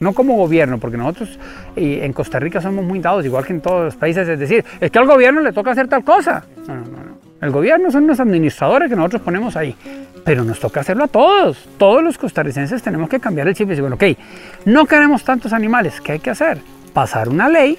no 0.00 0.12
como 0.12 0.34
gobierno, 0.34 0.78
porque 0.78 0.96
nosotros 0.96 1.38
en 1.76 2.12
Costa 2.12 2.38
Rica 2.40 2.60
somos 2.60 2.84
muy 2.84 2.98
dados, 2.98 3.24
igual 3.24 3.44
que 3.46 3.52
en 3.52 3.60
todos 3.60 3.84
los 3.84 3.96
países, 3.96 4.28
es 4.28 4.38
decir, 4.38 4.64
es 4.80 4.90
que 4.90 4.98
al 4.98 5.06
gobierno 5.06 5.40
le 5.40 5.52
toca 5.52 5.70
hacer 5.70 5.88
tal 5.88 6.02
cosa. 6.02 6.44
No, 6.66 6.74
no, 6.74 6.82
no. 6.84 7.20
El 7.40 7.50
gobierno 7.50 7.90
son 7.90 8.06
los 8.06 8.18
administradores 8.20 8.90
que 8.90 8.96
nosotros 8.96 9.22
ponemos 9.22 9.56
ahí, 9.56 9.74
pero 10.24 10.44
nos 10.44 10.58
toca 10.60 10.80
hacerlo 10.80 11.04
a 11.04 11.08
todos. 11.08 11.68
Todos 11.78 12.02
los 12.02 12.18
costarricenses 12.18 12.82
tenemos 12.82 13.08
que 13.08 13.20
cambiar 13.20 13.48
el 13.48 13.54
chip 13.54 13.66
y 13.66 13.70
decir, 13.70 13.82
bueno, 13.82 13.96
ok, 13.96 14.04
no 14.66 14.86
queremos 14.86 15.24
tantos 15.24 15.52
animales, 15.52 16.00
¿qué 16.00 16.12
hay 16.12 16.18
que 16.18 16.30
hacer? 16.30 16.58
Pasar 16.92 17.28
una 17.28 17.48
ley 17.48 17.78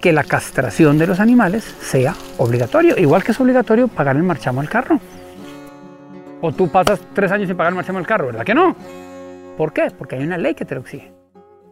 que 0.00 0.12
la 0.12 0.24
castración 0.24 0.96
de 0.96 1.06
los 1.06 1.18
animales 1.18 1.64
sea 1.80 2.14
obligatorio, 2.38 2.96
igual 2.98 3.24
que 3.24 3.32
es 3.32 3.40
obligatorio 3.40 3.88
pagar 3.88 4.16
el 4.16 4.22
marchamo 4.22 4.60
del 4.60 4.70
carro. 4.70 5.00
O 6.40 6.52
tú 6.52 6.68
pasas 6.68 7.00
tres 7.14 7.32
años 7.32 7.48
sin 7.48 7.56
pagar 7.56 7.72
el 7.72 7.76
marchamo 7.76 7.98
del 7.98 8.06
carro, 8.06 8.26
¿verdad 8.26 8.44
que 8.44 8.54
no? 8.54 8.76
¿Por 9.56 9.72
qué? 9.72 9.90
Porque 9.90 10.16
hay 10.16 10.22
una 10.22 10.38
ley 10.38 10.54
que 10.54 10.64
te 10.64 10.74
lo 10.74 10.82
exige. 10.82 11.17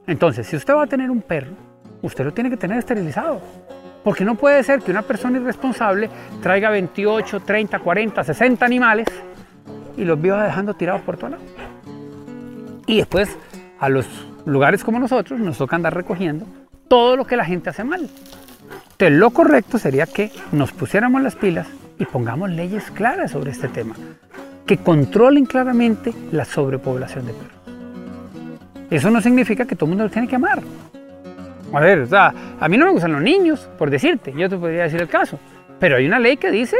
Entonces, 0.07 0.47
si 0.47 0.57
usted 0.57 0.75
va 0.75 0.85
a 0.85 0.87
tener 0.87 1.11
un 1.11 1.23
perro, 1.23 1.53
usted 2.03 2.25
lo 2.25 2.33
tiene 2.33 2.51
que 2.51 2.57
tener 2.57 2.79
esterilizado. 2.79 3.41
Porque 4.05 4.25
no 4.25 4.37
puede 4.37 4.63
ser 4.63 4.81
que 4.81 4.93
una 4.93 5.03
persona 5.03 5.39
irresponsable 5.39 6.09
traiga 6.41 6.71
28, 6.71 7.41
30, 7.41 7.79
40, 7.81 8.25
60 8.25 8.65
animales 8.65 9.09
y 9.97 10.05
los 10.05 10.21
viva 10.21 10.45
dejando 10.45 10.75
tirados 10.75 11.03
por 11.03 11.17
todo 11.17 11.31
lado. 11.31 11.43
Y 12.87 12.99
después 12.99 13.37
a 13.81 13.89
los 13.89 14.07
lugares 14.45 14.85
como 14.85 15.01
nosotros 15.01 15.41
nos 15.41 15.59
toca 15.59 15.75
andar 15.75 15.95
recogiendo 15.95 16.47
todo 16.87 17.17
lo 17.17 17.27
que 17.27 17.37
la 17.37 17.45
gente 17.45 17.71
hace 17.71 17.83
mal. 17.83 18.09
Entonces 18.93 19.19
lo 19.19 19.31
correcto 19.31 19.79
sería 19.79 20.07
que 20.07 20.31
nos 20.53 20.73
pusiéramos 20.73 21.21
las 21.21 21.35
pilas 21.35 21.67
y 21.99 22.05
pongamos 22.05 22.51
leyes 22.51 22.91
claras 22.93 23.33
sobre 23.33 23.51
este 23.51 23.69
tema, 23.69 23.95
que 24.67 24.79
controlen 24.79 25.47
claramente 25.47 26.15
la 26.31 26.45
sobrepoblación 26.45 27.27
de 27.27 27.33
perros. 27.33 27.56
Eso 28.91 29.11
no 29.11 29.21
significa 29.21 29.65
que 29.65 29.75
todo 29.75 29.87
el 29.87 29.91
mundo 29.91 30.05
los 30.05 30.13
tiene 30.13 30.29
que 30.29 30.37
amar. 30.37 30.63
A 31.73 31.81
ver, 31.81 32.01
o 32.01 32.07
sea, 32.07 32.33
a 32.59 32.69
mí 32.69 32.77
no 32.77 32.87
me 32.87 32.93
gustan 32.93 33.13
los 33.13 33.23
niños, 33.23 33.69
por 33.77 33.91
decirte, 33.91 34.33
yo 34.37 34.49
te 34.49 34.57
podría 34.57 34.85
decir 34.85 35.01
el 35.01 35.09
caso. 35.09 35.39
Pero 35.79 35.97
hay 35.97 36.07
una 36.07 36.19
ley 36.19 36.37
que 36.37 36.51
dice 36.51 36.77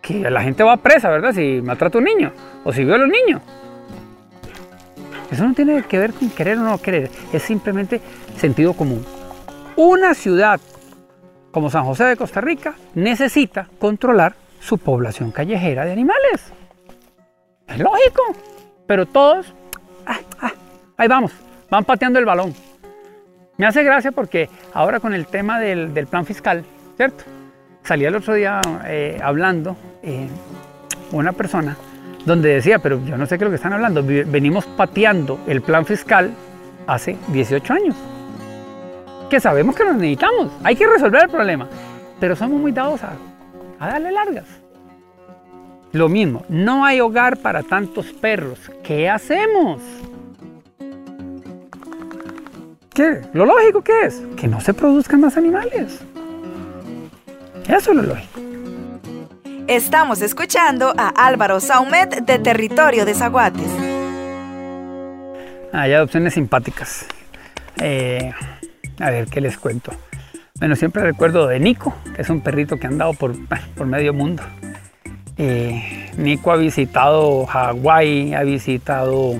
que 0.00 0.30
la 0.30 0.42
gente 0.42 0.62
va 0.62 0.76
presa, 0.76 1.10
¿verdad? 1.10 1.32
Si 1.32 1.60
maltrata 1.62 1.98
a 1.98 2.00
un 2.00 2.04
niño 2.04 2.32
o 2.64 2.72
si 2.72 2.84
viola 2.84 3.02
a 3.02 3.06
un 3.06 3.12
niño. 3.12 3.40
Eso 5.30 5.46
no 5.46 5.54
tiene 5.54 5.82
que 5.82 5.98
ver 5.98 6.12
con 6.12 6.30
querer 6.30 6.58
o 6.58 6.62
no 6.62 6.78
querer, 6.78 7.10
es 7.32 7.42
simplemente 7.42 8.00
sentido 8.36 8.74
común. 8.74 9.04
Una 9.74 10.14
ciudad 10.14 10.60
como 11.50 11.68
San 11.68 11.84
José 11.84 12.04
de 12.04 12.16
Costa 12.16 12.40
Rica 12.40 12.74
necesita 12.94 13.68
controlar 13.78 14.34
su 14.60 14.78
población 14.78 15.32
callejera 15.32 15.84
de 15.84 15.92
animales. 15.92 16.52
Es 17.66 17.78
lógico, 17.78 18.22
pero 18.86 19.06
todos, 19.06 19.52
ah, 20.06 20.20
ah, 20.40 20.52
ahí 20.96 21.08
vamos, 21.08 21.32
van 21.70 21.84
pateando 21.84 22.18
el 22.18 22.24
balón. 22.24 22.54
Me 23.56 23.66
hace 23.66 23.82
gracia 23.82 24.12
porque 24.12 24.50
ahora 24.74 25.00
con 25.00 25.14
el 25.14 25.26
tema 25.26 25.58
del, 25.58 26.06
plan 26.08 26.26
fiscal, 26.26 26.64
¿cierto? 26.96 27.24
Salí 27.82 28.04
el 28.04 28.14
otro 28.14 28.34
día 28.34 28.60
eh, 28.84 29.18
hablando 29.22 29.76
eh, 30.02 30.28
una 31.12 31.32
persona 31.32 31.76
donde 32.26 32.54
decía, 32.54 32.80
pero 32.80 33.00
yo 33.04 33.16
no 33.16 33.26
sé 33.26 33.38
qué 33.38 33.44
es 33.44 33.46
lo 33.46 33.50
que 33.50 33.56
están 33.56 33.72
hablando, 33.72 34.02
venimos 34.04 34.66
pateando 34.66 35.38
el 35.46 35.62
plan 35.62 35.86
fiscal 35.86 36.32
hace 36.86 37.16
18 37.28 37.72
años. 37.72 37.96
Que 39.30 39.40
sabemos 39.40 39.74
que 39.74 39.84
lo 39.84 39.92
necesitamos, 39.92 40.52
hay 40.64 40.76
que 40.76 40.86
resolver 40.86 41.22
el 41.22 41.30
problema, 41.30 41.68
pero 42.20 42.36
somos 42.36 42.60
muy 42.60 42.72
dados 42.72 43.02
a, 43.04 43.12
a 43.78 43.88
darle 43.88 44.12
largas. 44.12 44.46
Lo 45.92 46.08
mismo, 46.08 46.44
no 46.48 46.84
hay 46.84 47.00
hogar 47.00 47.38
para 47.38 47.62
tantos 47.62 48.12
perros. 48.12 48.58
¿Qué 48.82 49.08
hacemos? 49.08 49.80
¿Qué? 52.96 53.20
Lo 53.34 53.44
lógico 53.44 53.82
que 53.82 54.06
es 54.06 54.22
que 54.38 54.48
no 54.48 54.58
se 54.58 54.72
produzcan 54.72 55.20
más 55.20 55.36
animales. 55.36 56.00
Eso 57.68 57.90
es 57.90 57.96
lo 57.96 58.02
lógico. 58.02 58.40
Estamos 59.66 60.22
escuchando 60.22 60.94
a 60.96 61.08
Álvaro 61.08 61.60
Saumet 61.60 62.24
de 62.24 62.38
Territorio 62.38 63.04
de 63.04 63.12
Zaguates. 63.12 63.70
Hay 65.74 65.92
adopciones 65.92 66.32
simpáticas. 66.32 67.04
Eh, 67.82 68.32
a 68.98 69.10
ver, 69.10 69.26
¿qué 69.26 69.42
les 69.42 69.58
cuento? 69.58 69.92
Bueno, 70.58 70.74
siempre 70.74 71.02
recuerdo 71.02 71.48
de 71.48 71.60
Nico, 71.60 71.94
que 72.14 72.22
es 72.22 72.30
un 72.30 72.40
perrito 72.40 72.78
que 72.78 72.86
ha 72.86 72.88
andado 72.90 73.12
por, 73.12 73.34
por 73.74 73.86
medio 73.86 74.14
mundo. 74.14 74.42
Eh, 75.36 76.12
Nico 76.16 76.50
ha 76.50 76.56
visitado 76.56 77.44
Hawái, 77.44 78.32
ha 78.32 78.42
visitado 78.42 79.34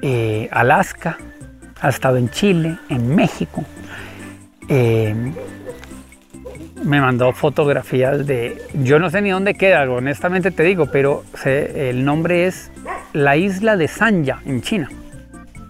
eh, 0.00 0.48
Alaska, 0.50 1.18
ha 1.84 1.90
estado 1.90 2.16
en 2.16 2.30
Chile, 2.30 2.78
en 2.88 3.14
México. 3.14 3.62
Eh, 4.68 5.14
me 6.82 7.00
mandó 7.00 7.32
fotografías 7.32 8.26
de, 8.26 8.56
yo 8.82 8.98
no 8.98 9.10
sé 9.10 9.20
ni 9.20 9.30
dónde 9.30 9.52
queda, 9.54 9.82
honestamente 9.90 10.50
te 10.50 10.62
digo, 10.62 10.86
pero 10.86 11.24
el 11.44 12.04
nombre 12.06 12.46
es 12.46 12.70
la 13.12 13.36
isla 13.36 13.76
de 13.76 13.88
Sanya, 13.88 14.40
en 14.46 14.62
China. 14.62 14.88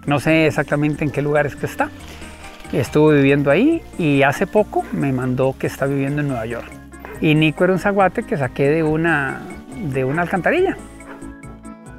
No 0.05 0.21
sé 0.21 0.47
exactamente 0.47 1.03
en 1.03 1.11
qué 1.11 1.21
lugar 1.21 1.47
es 1.47 1.57
que 1.57 1.65
está. 1.65 1.89
Estuvo 2.71 3.09
viviendo 3.09 3.51
ahí 3.51 3.81
y 3.97 4.23
hace 4.23 4.47
poco 4.47 4.85
me 4.93 5.11
mandó 5.11 5.55
que 5.59 5.67
está 5.67 5.85
viviendo 5.85 6.21
en 6.21 6.29
Nueva 6.29 6.45
York. 6.45 6.71
Y 7.19 7.35
Nico 7.35 7.65
era 7.65 7.73
un 7.73 7.79
zaguate 7.79 8.23
que 8.23 8.37
saqué 8.37 8.69
de 8.69 8.83
una, 8.83 9.41
de 9.91 10.05
una 10.05 10.21
alcantarilla. 10.21 10.77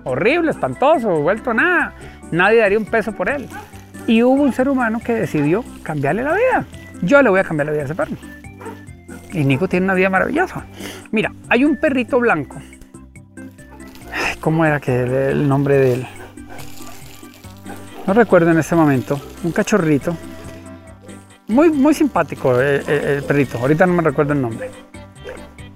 Horrible, 0.04 0.52
espantoso, 0.52 1.20
vuelto 1.20 1.52
nada. 1.52 1.92
Nadie 2.30 2.60
daría 2.60 2.78
un 2.78 2.86
peso 2.86 3.12
por 3.12 3.28
él. 3.28 3.46
Y 4.06 4.22
hubo 4.22 4.42
un 4.42 4.52
ser 4.52 4.68
humano 4.68 5.00
que 5.04 5.14
decidió 5.14 5.64
cambiarle 5.82 6.22
la 6.22 6.34
vida. 6.34 6.64
Yo 7.02 7.20
le 7.22 7.30
voy 7.30 7.40
a 7.40 7.44
cambiar 7.44 7.66
la 7.66 7.72
vida 7.72 7.82
a 7.82 7.84
ese 7.86 7.94
perro. 7.94 8.16
Y 9.32 9.44
Nico 9.44 9.68
tiene 9.68 9.84
una 9.84 9.94
vida 9.94 10.08
maravillosa. 10.08 10.64
Mira, 11.10 11.32
hay 11.48 11.64
un 11.64 11.76
perrito 11.76 12.18
blanco. 12.20 12.56
¿Cómo 14.40 14.64
era 14.64 14.80
que 14.80 15.30
el 15.30 15.48
nombre 15.48 15.76
de 15.78 15.92
él? 15.94 16.06
No 18.06 18.14
recuerdo 18.14 18.50
en 18.52 18.58
ese 18.58 18.76
momento. 18.76 19.20
Un 19.42 19.52
cachorrito. 19.52 20.16
Muy, 21.48 21.70
muy 21.70 21.94
simpático 21.94 22.60
el, 22.60 22.88
el, 22.88 23.22
perrito. 23.24 23.58
Ahorita 23.58 23.86
no 23.86 23.94
me 23.94 24.02
recuerdo 24.02 24.32
el 24.32 24.40
nombre. 24.40 24.70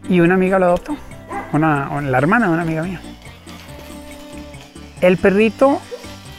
Y 0.08 0.20
una 0.20 0.34
amiga 0.34 0.58
lo 0.58 0.66
adoptó. 0.66 0.96
Una, 1.52 2.00
la 2.00 2.18
hermana 2.18 2.46
de 2.46 2.52
una 2.52 2.62
amiga 2.62 2.82
mía. 2.84 3.00
El 5.00 5.16
perrito 5.16 5.80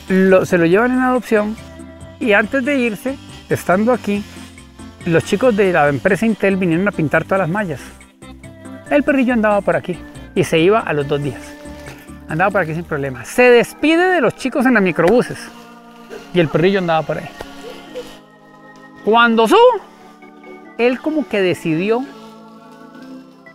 se 0.08 0.58
lo 0.58 0.66
llevan 0.66 0.92
en 0.92 1.00
adopción 1.00 1.56
y 2.22 2.34
antes 2.34 2.64
de 2.64 2.78
irse, 2.78 3.18
estando 3.50 3.92
aquí, 3.92 4.24
los 5.06 5.26
chicos 5.26 5.58
de 5.58 5.74
la 5.74 5.90
empresa 5.90 6.26
Intel 6.26 6.56
vinieron 6.56 6.88
a 6.88 6.92
pintar 6.92 7.24
todas 7.24 7.40
las 7.40 7.50
mallas. 7.50 7.82
El 8.90 9.04
perrillo 9.04 9.34
andaba 9.34 9.60
por 9.62 9.76
aquí 9.76 9.98
y 10.36 10.44
se 10.44 10.60
iba 10.60 10.80
a 10.80 10.94
los 10.94 11.08
dos 11.08 11.22
días. 11.22 11.42
Andaba 12.30 12.52
por 12.52 12.62
aquí 12.62 12.76
sin 12.76 12.84
problema. 12.84 13.26
Se 13.26 13.44
despide 13.44 14.08
de 14.10 14.22
los 14.22 14.36
chicos 14.36 14.66
en 14.66 14.76
los 14.76 14.84
microbuses 14.84 15.40
y 16.34 16.40
el 16.40 16.48
perrillo 16.48 16.80
andaba 16.80 17.02
por 17.02 17.18
ahí. 17.18 17.30
Cuando 19.04 19.48
subo, 19.48 19.82
él 20.78 21.00
como 21.00 21.28
que 21.28 21.42
decidió 21.42 22.06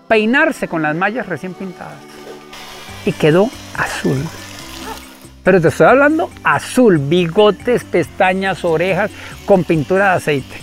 peinarse 0.09 0.67
con 0.67 0.83
las 0.83 0.97
mallas 0.97 1.27
recién 1.27 1.55
pintadas 1.55 1.99
y 3.05 3.13
quedó 3.13 3.49
azul. 3.77 4.19
Pero 5.47 5.61
te 5.61 5.69
estoy 5.69 5.87
hablando 5.87 6.29
azul, 6.43 6.99
bigotes, 6.99 7.85
pestañas, 7.85 8.65
orejas, 8.65 9.13
con 9.45 9.63
pintura 9.63 10.11
de 10.11 10.17
aceite. 10.17 10.57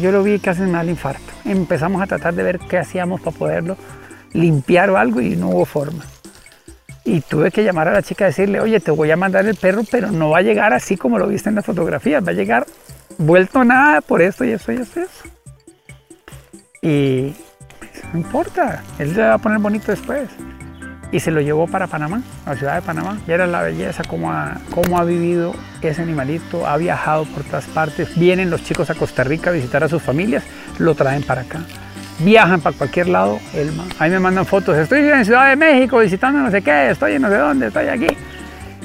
Yo 0.00 0.12
lo 0.12 0.22
vi 0.22 0.38
casi 0.38 0.62
me 0.62 0.70
da 0.70 0.82
el 0.82 0.90
infarto. 0.90 1.32
Empezamos 1.44 2.00
a 2.00 2.06
tratar 2.06 2.34
de 2.34 2.44
ver 2.44 2.60
qué 2.60 2.78
hacíamos 2.78 3.20
para 3.20 3.36
poderlo 3.36 3.76
limpiar 4.34 4.90
o 4.90 4.98
algo 4.98 5.20
y 5.20 5.34
no 5.34 5.48
hubo 5.48 5.64
forma. 5.64 6.04
Y 7.04 7.20
tuve 7.22 7.50
que 7.50 7.64
llamar 7.64 7.88
a 7.88 7.92
la 7.92 8.02
chica 8.02 8.26
y 8.26 8.28
decirle, 8.28 8.60
oye, 8.60 8.78
te 8.78 8.92
voy 8.92 9.10
a 9.10 9.16
mandar 9.16 9.44
el 9.46 9.56
perro, 9.56 9.82
pero 9.90 10.12
no 10.12 10.30
va 10.30 10.38
a 10.38 10.42
llegar 10.42 10.72
así 10.72 10.96
como 10.96 11.18
lo 11.18 11.26
viste 11.26 11.48
en 11.48 11.56
la 11.56 11.62
fotografía, 11.62 12.20
va 12.20 12.30
a 12.30 12.34
llegar 12.36 12.66
vuelto 13.16 13.64
nada 13.64 14.00
por 14.00 14.22
esto 14.22 14.44
y 14.44 14.52
eso 14.52 14.70
y 14.70 14.76
eso 14.76 15.00
y 15.00 15.02
eso. 15.02 15.24
Y 16.82 17.34
no 18.12 18.20
importa, 18.20 18.84
él 19.00 19.12
se 19.12 19.22
va 19.22 19.34
a 19.34 19.38
poner 19.38 19.58
bonito 19.58 19.90
después. 19.90 20.28
Y 21.10 21.20
se 21.20 21.30
lo 21.30 21.40
llevó 21.40 21.66
para 21.66 21.86
Panamá, 21.86 22.22
a 22.44 22.50
la 22.50 22.56
ciudad 22.56 22.74
de 22.74 22.82
Panamá. 22.82 23.18
Y 23.26 23.32
era 23.32 23.46
la 23.46 23.62
belleza, 23.62 24.02
cómo 24.04 24.30
ha, 24.30 25.04
vivido 25.04 25.54
ese 25.80 26.02
animalito, 26.02 26.66
ha 26.66 26.76
viajado 26.76 27.24
por 27.24 27.44
todas 27.44 27.66
partes. 27.66 28.18
Vienen 28.18 28.50
los 28.50 28.62
chicos 28.62 28.90
a 28.90 28.94
Costa 28.94 29.24
Rica 29.24 29.50
a 29.50 29.52
visitar 29.52 29.82
a 29.82 29.88
sus 29.88 30.02
familias, 30.02 30.44
lo 30.78 30.94
traen 30.94 31.22
para 31.22 31.42
acá. 31.42 31.60
Viajan 32.18 32.60
para 32.60 32.76
cualquier 32.76 33.08
lado, 33.08 33.38
Elma. 33.54 33.84
Ahí 33.98 34.10
me 34.10 34.18
mandan 34.18 34.44
fotos, 34.44 34.76
estoy 34.76 35.00
en 35.08 35.24
Ciudad 35.24 35.48
de 35.48 35.56
México 35.56 35.98
visitando 35.98 36.40
no 36.40 36.50
sé 36.50 36.62
qué, 36.62 36.90
estoy 36.90 37.14
en 37.14 37.22
no 37.22 37.28
sé 37.28 37.36
dónde, 37.36 37.68
estoy 37.68 37.86
aquí. 37.86 38.08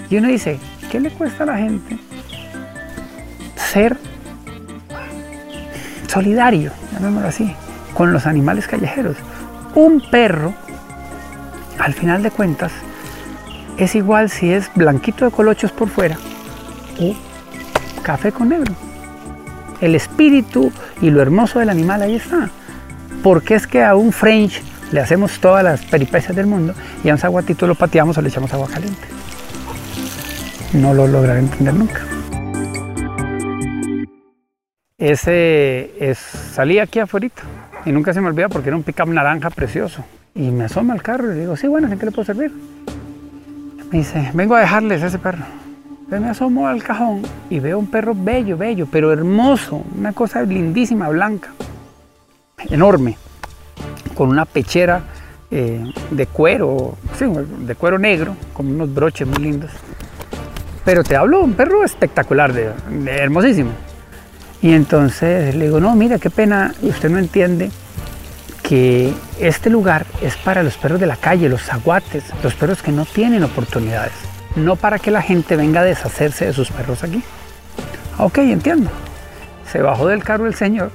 Y 0.09 0.17
uno 0.17 0.27
dice, 0.27 0.59
¿qué 0.91 0.99
le 0.99 1.09
cuesta 1.09 1.43
a 1.43 1.47
la 1.47 1.57
gente 1.57 1.97
ser 3.55 3.97
solidario, 6.07 6.71
llamémoslo 6.93 7.27
así, 7.27 7.55
con 7.95 8.13
los 8.13 8.27
animales 8.27 8.67
callejeros? 8.67 9.17
Un 9.73 10.03
perro, 10.11 10.53
al 11.79 11.93
final 11.93 12.23
de 12.23 12.31
cuentas, 12.31 12.71
es 13.77 13.95
igual 13.95 14.29
si 14.29 14.51
es 14.51 14.69
blanquito 14.75 15.25
de 15.25 15.31
colochos 15.31 15.71
por 15.71 15.89
fuera 15.89 16.17
o 16.99 17.15
café 18.03 18.31
con 18.31 18.49
negro. 18.49 18.73
El 19.81 19.95
espíritu 19.95 20.71
y 21.01 21.09
lo 21.09 21.21
hermoso 21.21 21.59
del 21.59 21.69
animal 21.69 22.01
ahí 22.01 22.15
está. 22.15 22.49
Porque 23.21 23.55
es 23.55 23.67
que 23.67 23.83
a 23.83 23.95
un 23.95 24.11
French 24.11 24.61
le 24.91 24.99
hacemos 24.99 25.39
todas 25.39 25.63
las 25.63 25.81
peripecias 25.85 26.35
del 26.35 26.45
mundo 26.45 26.73
y 27.03 27.09
a 27.09 27.13
un 27.13 27.17
zaguatito 27.17 27.65
lo 27.67 27.75
pateamos 27.75 28.17
o 28.17 28.21
le 28.21 28.29
echamos 28.29 28.53
agua 28.53 28.67
caliente? 28.67 29.01
No 30.73 30.93
lo 30.93 31.07
lograré 31.07 31.39
entender 31.39 31.73
nunca. 31.73 32.01
Ese 34.97 35.91
es, 35.99 36.17
salí 36.17 36.79
aquí 36.79 36.99
afuera 36.99 37.27
y 37.85 37.91
nunca 37.91 38.13
se 38.13 38.21
me 38.21 38.27
olvida 38.27 38.47
porque 38.47 38.69
era 38.69 38.77
un 38.77 38.83
pickup 38.83 39.07
naranja 39.07 39.49
precioso. 39.49 40.05
Y 40.35 40.49
me 40.49 40.65
asoma 40.65 40.93
al 40.93 41.01
carro 41.03 41.31
y 41.31 41.35
le 41.35 41.41
digo, 41.41 41.55
sí, 41.55 41.67
bueno, 41.67 41.91
¿en 41.91 41.99
qué 41.99 42.07
le 42.07 42.11
puedo 42.11 42.25
servir? 42.25 42.51
Me 43.91 43.99
dice, 43.99 44.31
vengo 44.33 44.55
a 44.55 44.61
dejarles 44.61 45.03
ese 45.03 45.19
perro. 45.19 45.45
Entonces 45.91 46.21
me 46.21 46.29
asomo 46.29 46.67
al 46.67 46.81
cajón 46.81 47.21
y 47.51 47.59
veo 47.59 47.77
un 47.77 47.85
perro 47.85 48.15
bello, 48.15 48.57
bello, 48.57 48.87
pero 48.91 49.13
hermoso, 49.13 49.83
una 49.95 50.11
cosa 50.11 50.41
lindísima, 50.41 51.07
blanca, 51.09 51.49
enorme, 52.69 53.15
con 54.15 54.29
una 54.29 54.45
pechera 54.45 55.03
eh, 55.51 55.83
de 56.09 56.25
cuero, 56.25 56.97
sí, 57.17 57.25
de 57.59 57.75
cuero 57.75 57.99
negro, 57.99 58.35
con 58.53 58.67
unos 58.67 58.91
broches 58.91 59.27
muy 59.27 59.37
lindos. 59.37 59.69
Pero 60.83 61.03
te 61.03 61.15
hablo, 61.15 61.41
un 61.41 61.53
perro 61.53 61.83
espectacular, 61.83 62.53
de, 62.53 62.71
de 62.89 63.11
hermosísimo. 63.11 63.71
Y 64.63 64.73
entonces 64.73 65.53
le 65.55 65.65
digo, 65.65 65.79
no, 65.79 65.95
mira, 65.95 66.17
qué 66.17 66.31
pena, 66.31 66.73
usted 66.81 67.09
no 67.11 67.19
entiende 67.19 67.69
este 69.39 69.69
lugar 69.69 70.05
es 70.21 70.35
para 70.37 70.63
los 70.63 70.77
perros 70.77 70.99
de 70.99 71.05
la 71.05 71.17
calle, 71.17 71.49
los 71.49 71.63
zaguates, 71.63 72.23
los 72.43 72.53
perros 72.53 72.81
que 72.81 72.91
no 72.91 73.05
tienen 73.05 73.43
oportunidades, 73.43 74.13
no 74.55 74.75
para 74.75 74.99
que 74.99 75.11
la 75.11 75.21
gente 75.21 75.55
venga 75.55 75.81
a 75.81 75.83
deshacerse 75.83 76.45
de 76.45 76.53
sus 76.53 76.71
perros 76.71 77.03
aquí. 77.03 77.21
Ok, 78.17 78.37
entiendo. 78.39 78.89
Se 79.71 79.81
bajó 79.81 80.07
del 80.07 80.23
carro 80.23 80.47
el 80.47 80.55
señor, 80.55 80.91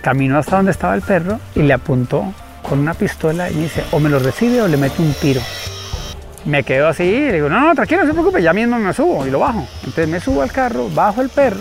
caminó 0.00 0.38
hasta 0.38 0.56
donde 0.56 0.70
estaba 0.70 0.94
el 0.94 1.02
perro 1.02 1.38
y 1.54 1.62
le 1.62 1.74
apuntó 1.74 2.32
con 2.62 2.78
una 2.78 2.94
pistola 2.94 3.50
y 3.50 3.54
me 3.54 3.62
dice, 3.62 3.84
o 3.92 4.00
me 4.00 4.08
lo 4.08 4.18
recibe 4.18 4.62
o 4.62 4.68
le 4.68 4.76
mete 4.76 5.02
un 5.02 5.12
tiro. 5.14 5.40
Me 6.44 6.62
quedo 6.62 6.88
así 6.88 7.02
y 7.02 7.26
le 7.26 7.32
digo, 7.34 7.48
no, 7.48 7.74
tranquilo, 7.74 8.02
no 8.02 8.06
se 8.06 8.12
preocupe, 8.14 8.42
ya 8.42 8.52
mismo 8.52 8.78
me 8.78 8.92
subo 8.92 9.26
y 9.26 9.30
lo 9.30 9.40
bajo. 9.40 9.66
Entonces 9.78 10.08
me 10.08 10.20
subo 10.20 10.42
al 10.42 10.52
carro, 10.52 10.88
bajo 10.94 11.20
el 11.20 11.28
perro 11.28 11.60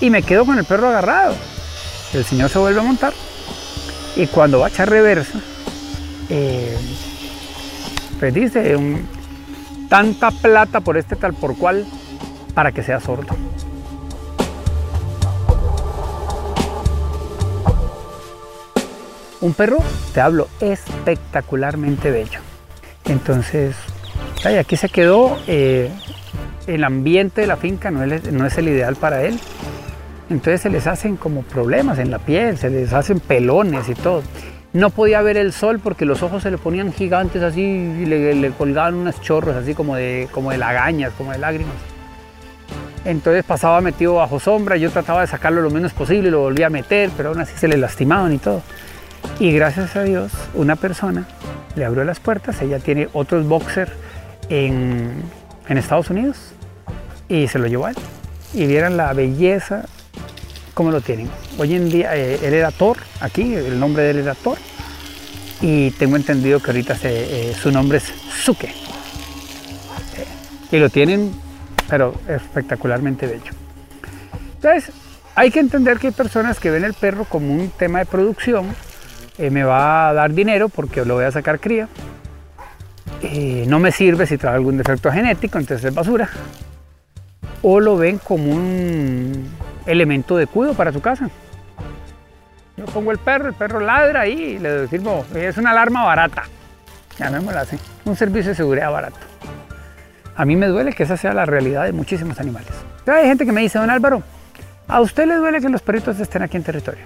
y 0.00 0.10
me 0.10 0.22
quedo 0.22 0.44
con 0.44 0.58
el 0.58 0.64
perro 0.64 0.88
agarrado. 0.88 1.34
El 2.12 2.24
señor 2.24 2.50
se 2.50 2.58
vuelve 2.58 2.80
a 2.80 2.82
montar 2.82 3.12
y 4.16 4.26
cuando 4.26 4.60
va 4.60 4.66
a 4.66 4.68
echar 4.68 4.88
reversa, 4.88 5.40
eh, 6.28 6.76
pues 8.18 8.34
dice, 8.34 8.76
tanta 9.88 10.30
plata 10.30 10.80
por 10.80 10.96
este 10.96 11.16
tal 11.16 11.34
por 11.34 11.56
cual 11.56 11.86
para 12.54 12.72
que 12.72 12.82
sea 12.82 13.00
sordo. 13.00 13.36
Un 19.40 19.54
perro, 19.54 19.78
te 20.12 20.20
hablo, 20.20 20.48
espectacularmente 20.60 22.10
bello. 22.10 22.40
Entonces, 23.06 23.74
aquí 24.44 24.76
se 24.76 24.90
quedó, 24.90 25.38
eh, 25.46 25.90
el 26.66 26.84
ambiente 26.84 27.40
de 27.40 27.46
la 27.46 27.56
finca 27.56 27.90
no 27.90 28.04
es, 28.04 28.30
no 28.30 28.46
es 28.46 28.58
el 28.58 28.68
ideal 28.68 28.96
para 28.96 29.22
él. 29.24 29.40
Entonces 30.30 30.60
se 30.60 30.70
les 30.70 30.86
hacen 30.86 31.16
como 31.16 31.42
problemas 31.42 31.98
en 31.98 32.12
la 32.12 32.20
piel, 32.20 32.56
se 32.56 32.70
les 32.70 32.92
hacen 32.92 33.18
pelones 33.18 33.88
y 33.88 33.94
todo. 33.94 34.22
No 34.72 34.90
podía 34.90 35.20
ver 35.22 35.36
el 35.36 35.52
sol 35.52 35.80
porque 35.82 36.04
los 36.04 36.22
ojos 36.22 36.44
se 36.44 36.52
le 36.52 36.56
ponían 36.56 36.92
gigantes 36.92 37.42
así 37.42 37.60
y 37.60 38.06
le, 38.06 38.50
colgaban 38.52 38.94
unos 38.94 39.20
chorros 39.20 39.56
así 39.56 39.74
como 39.74 39.96
de, 39.96 40.28
como 40.30 40.52
de 40.52 40.58
lagañas, 40.58 41.12
como 41.18 41.32
de 41.32 41.38
lágrimas. 41.38 41.74
Entonces 43.04 43.42
pasaba 43.42 43.80
metido 43.80 44.14
bajo 44.14 44.38
sombra, 44.38 44.76
yo 44.76 44.90
trataba 44.90 45.22
de 45.22 45.26
sacarlo 45.26 45.62
lo 45.62 45.70
menos 45.70 45.92
posible 45.92 46.30
lo 46.30 46.40
volvía 46.40 46.68
a 46.68 46.70
meter, 46.70 47.10
pero 47.16 47.30
aún 47.30 47.40
así 47.40 47.54
se 47.56 47.66
le 47.66 47.76
lastimaban 47.76 48.32
y 48.32 48.38
todo. 48.38 48.62
Y 49.40 49.52
gracias 49.52 49.96
a 49.96 50.04
Dios, 50.04 50.30
una 50.54 50.76
persona 50.76 51.26
le 51.74 51.84
abrió 51.84 52.04
las 52.04 52.20
puertas, 52.20 52.62
ella 52.62 52.78
tiene 52.78 53.08
otros 53.14 53.48
boxer 53.48 53.90
en, 54.48 55.10
en 55.68 55.78
Estados 55.78 56.10
Unidos 56.10 56.52
y 57.28 57.48
se 57.48 57.58
lo 57.58 57.66
llevó 57.66 57.86
a 57.86 57.90
él. 57.90 57.96
Y 58.54 58.66
vieran 58.66 58.96
la 58.96 59.12
belleza 59.12 59.86
cómo 60.74 60.90
lo 60.90 61.00
tienen. 61.00 61.28
Hoy 61.58 61.74
en 61.74 61.90
día 61.90 62.16
eh, 62.16 62.38
él 62.42 62.54
era 62.54 62.70
Thor, 62.70 62.96
aquí, 63.20 63.54
el 63.54 63.78
nombre 63.78 64.02
de 64.04 64.10
él 64.10 64.18
era 64.18 64.34
Thor. 64.34 64.58
Y 65.62 65.90
tengo 65.92 66.16
entendido 66.16 66.58
que 66.60 66.70
ahorita 66.70 66.96
eh, 67.02 67.54
su 67.60 67.70
nombre 67.70 67.98
es 67.98 68.04
Suke. 68.04 68.68
Eh, 68.68 68.74
y 70.72 70.78
lo 70.78 70.88
tienen, 70.88 71.32
pero 71.86 72.14
espectacularmente 72.26 73.26
bello. 73.26 73.52
Entonces, 74.54 74.90
hay 75.34 75.50
que 75.50 75.60
entender 75.60 75.98
que 75.98 76.06
hay 76.06 76.12
personas 76.14 76.58
que 76.58 76.70
ven 76.70 76.84
el 76.84 76.94
perro 76.94 77.26
como 77.26 77.52
un 77.52 77.68
tema 77.70 77.98
de 77.98 78.06
producción. 78.06 78.74
eh, 79.40 79.50
me 79.50 79.64
va 79.64 80.08
a 80.08 80.12
dar 80.12 80.32
dinero 80.32 80.68
porque 80.68 81.04
lo 81.04 81.14
voy 81.14 81.24
a 81.24 81.32
sacar 81.32 81.60
cría. 81.60 81.88
No 83.66 83.78
me 83.78 83.92
sirve 83.92 84.26
si 84.26 84.38
trae 84.38 84.54
algún 84.54 84.78
defecto 84.78 85.12
genético, 85.12 85.58
entonces 85.58 85.84
es 85.84 85.94
basura. 85.94 86.30
O 87.62 87.80
lo 87.80 87.96
ven 87.96 88.18
como 88.18 88.50
un 88.50 89.46
elemento 89.90 90.36
de 90.36 90.46
cuidado 90.46 90.74
para 90.74 90.92
su 90.92 91.00
casa. 91.00 91.28
Yo 92.76 92.86
pongo 92.86 93.12
el 93.12 93.18
perro, 93.18 93.48
el 93.48 93.54
perro 93.54 93.80
ladra 93.80 94.26
y 94.26 94.58
le 94.58 94.88
sirvo, 94.88 95.24
es 95.34 95.58
una 95.58 95.70
alarma 95.72 96.04
barata, 96.04 96.44
llamémosla 97.18 97.62
así, 97.62 97.76
un 98.04 98.16
servicio 98.16 98.50
de 98.50 98.54
seguridad 98.54 98.90
barato. 98.90 99.18
A 100.34 100.44
mí 100.46 100.56
me 100.56 100.68
duele 100.68 100.92
que 100.94 101.02
esa 101.02 101.16
sea 101.16 101.34
la 101.34 101.44
realidad 101.44 101.84
de 101.84 101.92
muchísimos 101.92 102.40
animales. 102.40 102.70
Hay 103.06 103.26
gente 103.26 103.44
que 103.44 103.52
me 103.52 103.60
dice, 103.60 103.78
don 103.78 103.90
Álvaro, 103.90 104.22
¿a 104.88 105.00
usted 105.00 105.26
le 105.26 105.34
duele 105.34 105.60
que 105.60 105.68
los 105.68 105.82
perritos 105.82 106.18
estén 106.20 106.42
aquí 106.42 106.56
en 106.56 106.62
territorio? 106.62 107.04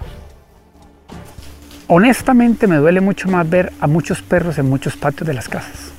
Honestamente 1.87 2.67
me 2.67 2.77
duele 2.77 3.01
mucho 3.01 3.27
más 3.27 3.49
ver 3.49 3.73
a 3.79 3.87
muchos 3.87 4.21
perros 4.21 4.57
en 4.57 4.69
muchos 4.69 4.95
patios 4.95 5.27
de 5.27 5.33
las 5.33 5.49
casas, 5.49 5.91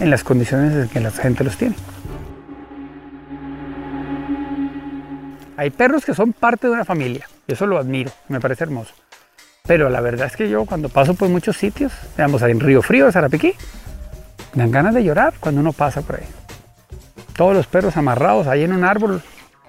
en 0.00 0.10
las 0.10 0.24
condiciones 0.24 0.72
en 0.74 0.88
que 0.88 1.00
la 1.00 1.10
gente 1.10 1.44
los 1.44 1.56
tiene. 1.56 1.76
Hay 5.56 5.70
perros 5.70 6.04
que 6.04 6.14
son 6.14 6.32
parte 6.32 6.66
de 6.66 6.74
una 6.74 6.84
familia, 6.84 7.28
eso 7.46 7.66
lo 7.66 7.78
admiro, 7.78 8.10
me 8.28 8.40
parece 8.40 8.64
hermoso. 8.64 8.94
Pero 9.66 9.88
la 9.88 10.00
verdad 10.00 10.26
es 10.26 10.36
que 10.36 10.48
yo 10.48 10.64
cuando 10.66 10.88
paso 10.88 11.14
por 11.14 11.28
muchos 11.28 11.56
sitios, 11.56 11.92
digamos 12.16 12.42
en 12.42 12.60
Río 12.60 12.82
Frío, 12.82 13.10
Sarapiquí, 13.10 13.54
me 14.54 14.62
dan 14.62 14.70
ganas 14.70 14.94
de 14.94 15.02
llorar 15.02 15.34
cuando 15.40 15.60
uno 15.60 15.72
pasa 15.72 16.02
por 16.02 16.16
ahí. 16.16 16.26
Todos 17.34 17.54
los 17.54 17.66
perros 17.66 17.96
amarrados 17.96 18.46
ahí 18.46 18.62
en 18.62 18.72
un 18.72 18.84
árbol, 18.84 19.22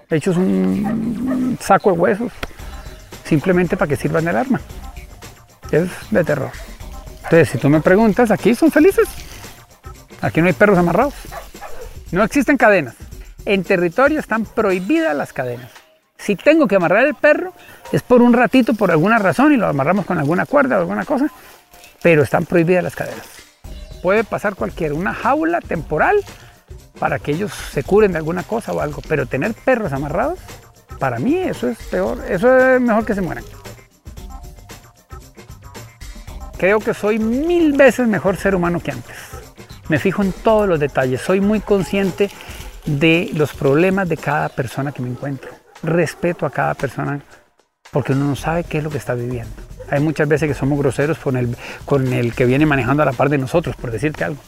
hechos 0.10 0.38
un 0.38 1.58
saco 1.60 1.92
de 1.92 1.98
huesos, 1.98 2.32
simplemente 3.24 3.76
para 3.76 3.90
que 3.90 3.96
sirvan 3.96 4.26
de 4.26 4.30
alarma. 4.30 4.62
Es 5.72 5.90
de 6.12 6.24
terror. 6.24 6.52
Entonces, 7.24 7.50
si 7.50 7.58
tú 7.58 7.70
me 7.70 7.82
preguntas, 7.82 8.32
aquí 8.32 8.56
son 8.56 8.72
felices. 8.72 9.08
Aquí 10.22 10.42
no 10.42 10.48
hay 10.48 10.54
perros 10.54 10.78
amarrados. 10.78 11.14
No 12.12 12.24
existen 12.24 12.56
cadenas. 12.56 12.96
En 13.48 13.64
territorio 13.64 14.20
están 14.20 14.44
prohibidas 14.44 15.16
las 15.16 15.32
cadenas. 15.32 15.72
Si 16.18 16.36
tengo 16.36 16.68
que 16.68 16.76
amarrar 16.76 17.08
el 17.08 17.16
perro, 17.16 17.54
es 17.94 18.02
por 18.02 18.22
un 18.22 18.34
ratito, 18.34 18.74
por 18.74 18.92
alguna 18.92 19.20
razón, 19.20 19.54
y 19.54 19.56
lo 19.56 19.68
amarramos 19.68 20.06
con 20.06 20.18
alguna 20.18 20.46
cuerda 20.46 20.76
o 20.76 20.82
alguna 20.82 21.06
cosa, 21.06 21.30
pero 22.02 22.24
están 22.24 22.46
prohibidas 22.46 22.84
las 22.84 22.98
cadenas. 22.98 23.26
Puede 24.04 24.26
pasar 24.26 24.56
cualquiera, 24.56 24.94
una 24.94 25.14
jaula 25.14 25.62
temporal 25.62 26.18
para 27.00 27.20
que 27.20 27.32
ellos 27.32 27.54
se 27.54 27.84
curen 27.84 28.12
de 28.12 28.18
alguna 28.18 28.44
cosa 28.44 28.74
o 28.74 28.82
algo, 28.82 29.02
pero 29.08 29.28
tener 29.28 29.54
perros 29.54 29.94
amarrados, 29.94 30.40
para 31.00 31.18
mí 31.18 31.38
eso 31.38 31.70
es 31.70 31.78
peor, 31.90 32.22
eso 32.28 32.54
es 32.54 32.82
mejor 32.82 33.06
que 33.06 33.16
se 33.16 33.22
mueran. 33.22 33.46
Creo 36.58 36.82
que 36.82 36.94
soy 36.94 37.18
mil 37.18 37.72
veces 37.78 38.10
mejor 38.10 38.36
ser 38.36 38.56
humano 38.56 38.82
que 38.82 38.92
antes. 38.92 39.16
Me 39.88 40.00
fijo 40.00 40.22
en 40.22 40.34
todos 40.34 40.68
los 40.68 40.82
detalles, 40.82 41.22
soy 41.22 41.40
muy 41.40 41.62
consciente 41.62 42.30
de 42.88 43.30
los 43.34 43.54
problemas 43.54 44.10
de 44.10 44.18
cada 44.18 44.50
persona 44.50 44.92
que 44.92 45.02
me 45.02 45.10
encuentro. 45.10 45.52
Respeto 45.84 46.46
a 46.46 46.50
cada 46.50 46.74
persona 46.74 47.22
porque 47.92 48.14
uno 48.14 48.26
no 48.26 48.36
sabe 48.36 48.64
qué 48.64 48.80
es 48.80 48.84
lo 48.84 48.90
que 48.90 48.98
está 48.98 49.14
viviendo. 49.14 49.52
Hay 49.90 50.02
muchas 50.02 50.28
veces 50.28 50.50
que 50.50 50.54
somos 50.54 50.78
groseros 50.80 51.18
con 51.18 51.38
el, 51.38 51.56
con 51.86 52.12
el 52.12 52.34
que 52.34 52.46
viene 52.46 52.66
manejando 52.66 53.04
a 53.04 53.06
la 53.06 53.14
par 53.14 53.30
de 53.30 53.38
nosotros, 53.38 53.76
por 53.76 53.92
decirte 53.92 54.24
algo. 54.24 54.42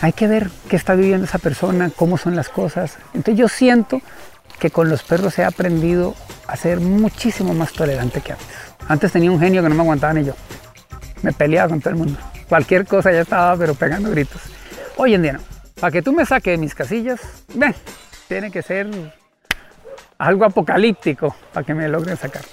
Hay 0.00 0.12
que 0.12 0.26
ver 0.26 0.50
qué 0.68 0.76
está 0.76 0.94
viviendo 0.94 1.24
esa 1.24 1.38
persona, 1.38 1.90
cómo 1.94 2.18
son 2.18 2.36
las 2.36 2.48
cosas. 2.48 2.98
Entonces 3.14 3.36
yo 3.36 3.48
siento 3.48 4.00
que 4.58 4.70
con 4.70 4.88
los 4.88 5.02
perros 5.02 5.38
he 5.38 5.44
aprendido 5.44 6.14
a 6.46 6.56
ser 6.56 6.80
muchísimo 6.80 7.54
más 7.54 7.72
tolerante 7.72 8.20
que 8.20 8.32
antes. 8.32 8.46
Antes 8.88 9.12
tenía 9.12 9.30
un 9.30 9.40
genio 9.40 9.62
que 9.62 9.68
no 9.68 9.74
me 9.74 9.82
aguantaba 9.82 10.12
ni 10.12 10.24
yo. 10.24 10.34
Me 11.22 11.32
peleaba 11.32 11.68
con 11.68 11.80
todo 11.80 11.90
el 11.90 11.96
mundo. 11.96 12.18
Cualquier 12.48 12.86
cosa 12.86 13.12
ya 13.12 13.22
estaba, 13.22 13.56
pero 13.56 13.74
pegando 13.74 14.10
gritos. 14.10 14.42
Hoy 14.96 15.14
en 15.14 15.22
día 15.22 15.32
no. 15.34 15.51
Para 15.82 15.90
que 15.90 16.00
tú 16.00 16.12
me 16.12 16.24
saques 16.24 16.52
de 16.52 16.58
mis 16.58 16.76
casillas, 16.76 17.20
ven, 17.54 17.74
tiene 18.28 18.52
que 18.52 18.62
ser 18.62 18.88
algo 20.16 20.44
apocalíptico 20.44 21.34
para 21.52 21.66
que 21.66 21.74
me 21.74 21.88
logren 21.88 22.16
sacar. 22.16 22.44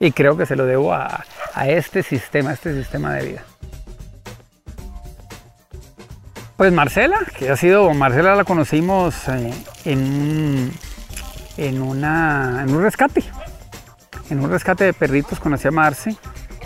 Y 0.00 0.12
creo 0.12 0.34
que 0.34 0.46
se 0.46 0.56
lo 0.56 0.64
debo 0.64 0.94
a, 0.94 1.26
este 1.66 2.02
sistema, 2.02 2.48
a 2.48 2.52
este 2.54 2.72
sistema 2.72 3.12
de 3.12 3.26
vida. 3.26 3.44
Pues 6.56 6.72
Marcela, 6.72 7.18
que 7.36 7.50
ha 7.50 7.56
sido, 7.58 7.92
Marcela 7.92 8.34
la 8.34 8.44
conocimos 8.44 9.28
eh, 9.28 9.52
en, 9.84 10.72
en, 11.58 11.82
una, 11.82 12.62
en 12.62 12.74
un 12.74 12.82
rescate. 12.82 13.24
En 14.30 14.40
un 14.40 14.50
rescate 14.50 14.84
de 14.84 14.94
perritos 14.94 15.38
conocí 15.38 15.68
a 15.68 15.70
Marce. 15.70 16.16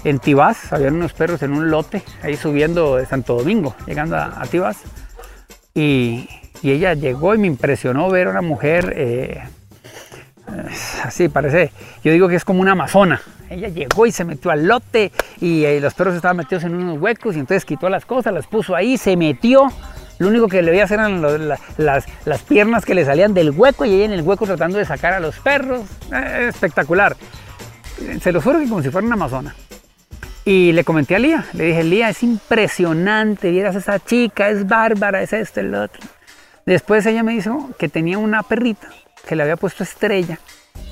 En 0.04 0.18
Tibás, 0.18 0.72
había 0.72 0.88
unos 0.88 1.12
perros 1.12 1.42
en 1.42 1.52
un 1.52 1.70
lote, 1.70 2.02
ahí 2.22 2.36
subiendo 2.36 2.96
de 2.96 3.06
Santo 3.06 3.36
Domingo, 3.36 3.74
llegando 3.86 4.16
a, 4.16 4.42
Tibás. 4.50 4.78
Y, 5.74 6.28
y, 6.60 6.72
ella 6.72 6.94
llegó 6.94 7.34
y 7.34 7.38
me 7.38 7.46
impresionó 7.46 8.10
ver 8.10 8.26
a 8.26 8.30
una 8.30 8.42
mujer 8.42 8.92
eh, 8.96 9.42
así 11.04 11.28
parece, 11.28 11.72
yo 12.04 12.12
digo 12.12 12.28
que 12.28 12.36
es 12.36 12.44
como 12.44 12.60
una 12.60 12.72
amazona. 12.72 13.20
Ella 13.50 13.68
llegó 13.68 14.06
y 14.06 14.12
se 14.12 14.24
metió 14.24 14.50
al 14.50 14.66
lote 14.66 15.12
y 15.40 15.64
eh, 15.64 15.80
los 15.80 15.92
perros 15.94 16.14
estaban 16.14 16.38
metidos 16.38 16.64
en 16.64 16.74
unos 16.74 16.98
huecos 16.98 17.36
y 17.36 17.40
entonces 17.40 17.64
quitó 17.64 17.88
las 17.90 18.06
cosas, 18.06 18.32
las 18.32 18.46
puso 18.46 18.74
ahí, 18.74 18.96
se 18.96 19.16
metió. 19.16 19.68
Lo 20.18 20.28
único 20.28 20.48
que 20.48 20.62
le 20.62 20.70
veía 20.70 20.84
hacer 20.84 21.00
eran 21.00 21.20
las, 21.20 21.60
las, 22.24 22.42
piernas 22.42 22.84
que 22.84 22.94
le 22.94 23.04
salían 23.04 23.34
del 23.34 23.50
hueco 23.50 23.84
y 23.84 23.94
ella 23.94 24.04
en 24.04 24.12
el 24.12 24.22
hueco 24.22 24.46
tratando 24.46 24.78
de 24.78 24.84
sacar 24.84 25.12
a 25.12 25.20
los 25.20 25.38
perros. 25.40 25.82
Eh, 26.12 26.46
espectacular. 26.48 27.16
Se 28.20 28.32
lo 28.32 28.40
juro 28.40 28.58
que 28.58 28.68
como 28.68 28.82
si 28.82 28.90
fuera 28.90 29.06
una 29.06 29.14
amazona. 29.14 29.54
Y 30.44 30.72
le 30.72 30.82
comenté 30.82 31.14
a 31.14 31.18
Lía, 31.20 31.44
le 31.52 31.64
dije, 31.64 31.84
Lía, 31.84 32.08
es 32.08 32.22
impresionante, 32.22 33.50
vieras 33.50 33.76
a 33.76 33.78
esa 33.78 33.98
chica, 34.00 34.48
es 34.48 34.66
bárbara, 34.66 35.22
es 35.22 35.32
esto, 35.32 35.60
el 35.60 35.74
otro. 35.74 36.00
Después 36.66 37.06
ella 37.06 37.22
me 37.22 37.32
dijo 37.32 37.70
que 37.78 37.88
tenía 37.88 38.18
una 38.18 38.42
perrita 38.42 38.88
que 39.26 39.36
le 39.36 39.44
había 39.44 39.56
puesto 39.56 39.84
estrella, 39.84 40.38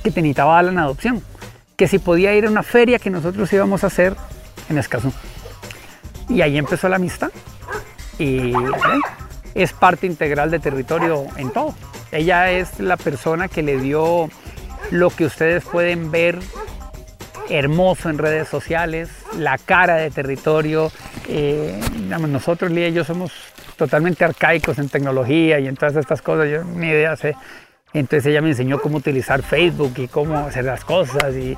que 0.04 0.10
necesitaba 0.10 0.54
darla 0.54 0.70
en 0.70 0.78
adopción, 0.78 1.22
que 1.76 1.88
si 1.88 1.98
podía 1.98 2.34
ir 2.34 2.46
a 2.46 2.50
una 2.50 2.62
feria 2.62 2.98
que 2.98 3.10
nosotros 3.10 3.52
íbamos 3.52 3.82
a 3.82 3.88
hacer 3.88 4.14
en 4.68 4.78
Escazú. 4.78 5.12
Y 6.28 6.42
ahí 6.42 6.56
empezó 6.56 6.88
la 6.88 6.96
amistad. 6.96 7.30
Y 8.18 8.52
es 9.54 9.72
parte 9.72 10.06
integral 10.06 10.50
de 10.50 10.60
territorio 10.60 11.26
en 11.36 11.50
todo. 11.50 11.74
Ella 12.12 12.50
es 12.52 12.78
la 12.78 12.96
persona 12.96 13.48
que 13.48 13.62
le 13.62 13.78
dio 13.78 14.28
lo 14.90 15.10
que 15.10 15.24
ustedes 15.24 15.64
pueden 15.64 16.10
ver 16.10 16.38
hermoso 17.50 18.08
en 18.08 18.18
redes 18.18 18.48
sociales, 18.48 19.10
la 19.36 19.58
cara 19.58 19.96
de 19.96 20.10
territorio. 20.10 20.90
Eh, 21.28 21.78
nosotros, 22.08 22.70
Lía 22.70 22.88
y 22.88 22.92
yo, 22.92 23.04
somos 23.04 23.32
totalmente 23.76 24.24
arcaicos 24.24 24.78
en 24.78 24.88
tecnología 24.88 25.58
y 25.58 25.66
en 25.66 25.76
todas 25.76 25.96
estas 25.96 26.22
cosas. 26.22 26.48
Yo 26.50 26.64
ni 26.64 26.88
idea 26.88 27.16
sé 27.16 27.34
entonces 27.92 28.26
ella 28.26 28.40
me 28.40 28.50
enseñó 28.50 28.80
cómo 28.80 28.98
utilizar 28.98 29.42
Facebook 29.42 29.94
y 29.96 30.08
cómo 30.08 30.38
hacer 30.38 30.64
las 30.64 30.84
cosas. 30.84 31.34
Y, 31.34 31.56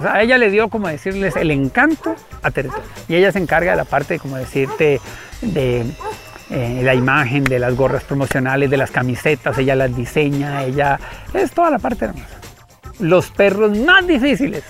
sea, 0.00 0.22
ella 0.22 0.38
le 0.38 0.50
dio, 0.50 0.68
como 0.68 0.88
decirles, 0.88 1.36
el 1.36 1.50
encanto 1.50 2.14
a 2.42 2.50
territorio. 2.50 2.84
Y 3.08 3.16
ella 3.16 3.32
se 3.32 3.38
encarga 3.38 3.72
de 3.72 3.76
la 3.76 3.84
parte, 3.84 4.18
como 4.18 4.36
decirte, 4.36 5.00
de 5.42 5.84
eh, 6.50 6.80
la 6.82 6.94
imagen, 6.94 7.44
de 7.44 7.58
las 7.58 7.74
gorras 7.74 8.04
promocionales, 8.04 8.70
de 8.70 8.76
las 8.78 8.90
camisetas. 8.90 9.58
Ella 9.58 9.74
las 9.74 9.94
diseña, 9.94 10.64
ella 10.64 10.98
es 11.34 11.52
toda 11.52 11.70
la 11.70 11.78
parte 11.78 12.06
hermosa. 12.06 12.40
Los 12.98 13.30
perros 13.30 13.76
más 13.78 14.06
difíciles, 14.06 14.64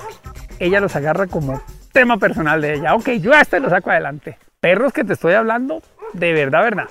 ella 0.59 0.81
los 0.81 0.97
agarra 0.97 1.27
como 1.27 1.63
tema 1.93 2.19
personal 2.19 2.61
de 2.61 2.75
ella. 2.75 2.95
Ok, 2.95 3.11
yo 3.21 3.33
a 3.33 3.41
este 3.41 3.61
lo 3.61 3.71
saco 3.71 3.91
adelante. 3.91 4.39
Perros 4.61 4.93
que 4.93 5.05
te 5.05 5.13
estoy 5.13 5.35
hablando, 5.35 5.83
de 6.13 6.33
verdad, 6.33 6.63
verdad. 6.63 6.89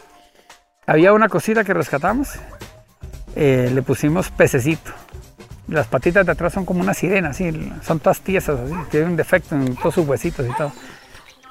Había 0.88 1.14
una 1.14 1.30
cosita 1.30 1.64
que 1.64 1.74
rescatamos 1.74 2.40
eh, 3.36 3.70
le 3.74 3.82
pusimos 3.82 4.30
pececito. 4.32 4.92
Las 5.68 5.88
patitas 5.88 6.26
de 6.26 6.32
atrás 6.32 6.54
son 6.54 6.64
como 6.64 6.80
una 6.80 6.94
sirena, 6.94 7.34
son 7.34 8.00
todas 8.00 8.22
tiesas, 8.22 8.60
así, 8.60 8.74
tiene 8.92 9.08
un 9.08 9.16
defecto 9.16 9.56
en 9.56 9.76
todos 9.76 9.96
sus 9.96 10.08
huesitos 10.08 10.46
y 10.48 10.54
todo. 10.56 10.72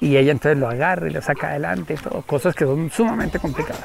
Y 0.00 0.16
ella 0.16 0.32
entonces 0.32 0.58
lo 0.58 0.68
agarra 0.68 1.08
y 1.08 1.10
lo 1.10 1.20
saca 1.20 1.48
adelante, 1.48 1.96
todo, 1.96 2.22
cosas 2.22 2.54
que 2.54 2.64
son 2.64 2.90
sumamente 2.90 3.38
complicadas. 3.38 3.84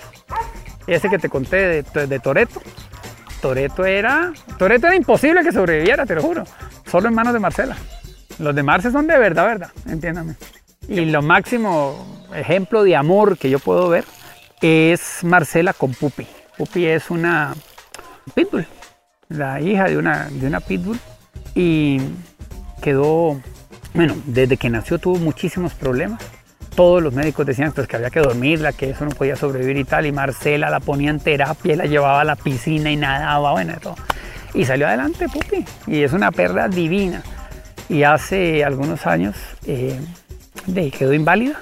Ese 0.88 1.10
que 1.10 1.18
te 1.18 1.30
conté 1.30 1.84
de, 1.84 2.08
de 2.08 2.20
Toreto 3.42 3.86
era, 3.86 4.32
Toreto 4.58 4.88
era 4.88 4.96
imposible 4.96 5.44
que 5.44 5.52
sobreviviera, 5.52 6.06
te 6.06 6.16
lo 6.16 6.22
juro, 6.22 6.44
solo 6.86 7.10
en 7.10 7.16
manos 7.16 7.34
de 7.34 7.40
Marcela. 7.40 7.76
Los 8.40 8.56
de 8.56 8.64
Marce 8.64 8.92
son 8.92 9.06
de 9.06 9.18
verdad, 9.18 9.46
verdad, 9.46 9.72
entiéndame. 9.88 10.36
Y 10.88 11.06
lo 11.06 11.22
máximo 11.22 12.26
ejemplo 12.34 12.84
de 12.84 12.96
amor 12.96 13.38
que 13.38 13.50
yo 13.50 13.60
puedo 13.60 13.90
ver 13.90 14.06
es 14.62 15.24
Marcela 15.24 15.74
con 15.74 15.94
Pupi. 15.94 16.26
Pupi 16.58 16.86
es 16.86 17.10
una 17.10 17.54
pitbull, 18.34 18.66
la 19.30 19.62
hija 19.62 19.86
de 19.86 19.98
una, 19.98 20.30
de 20.30 20.48
una 20.48 20.60
pitbull, 20.60 21.00
y 21.54 22.00
quedó, 22.82 23.42
bueno, 23.94 24.16
desde 24.26 24.58
que 24.58 24.70
nació 24.70 25.00
tuvo 25.00 25.18
muchísimos 25.18 25.74
problemas. 25.74 26.22
Todos 26.76 27.04
los 27.04 27.14
médicos 27.14 27.46
decían 27.46 27.74
pues, 27.74 27.88
que 27.88 27.98
había 27.98 28.10
que 28.10 28.22
dormirla, 28.22 28.72
que 28.72 28.90
eso 28.90 29.04
no 29.04 29.12
podía 29.12 29.36
sobrevivir 29.36 29.78
y 29.78 29.84
tal, 29.84 30.06
y 30.06 30.12
Marcela 30.12 30.70
la 30.70 30.80
ponía 30.80 31.10
en 31.10 31.20
terapia, 31.20 31.74
y 31.74 31.76
la 31.76 31.86
llevaba 31.86 32.22
a 32.22 32.26
la 32.26 32.36
piscina 32.36 32.90
y 32.90 32.96
nadaba, 32.96 33.52
bueno, 33.52 33.74
todo. 33.82 33.96
Y 34.54 34.66
salió 34.66 34.88
adelante 34.88 35.28
Pupi, 35.28 35.66
y 35.88 36.04
es 36.04 36.14
una 36.14 36.32
perra 36.32 36.68
divina. 36.68 37.22
Y 37.90 38.04
hace 38.04 38.64
algunos 38.64 39.08
años 39.08 39.36
eh, 39.66 40.00
quedó 40.98 41.14
inválida, 41.14 41.60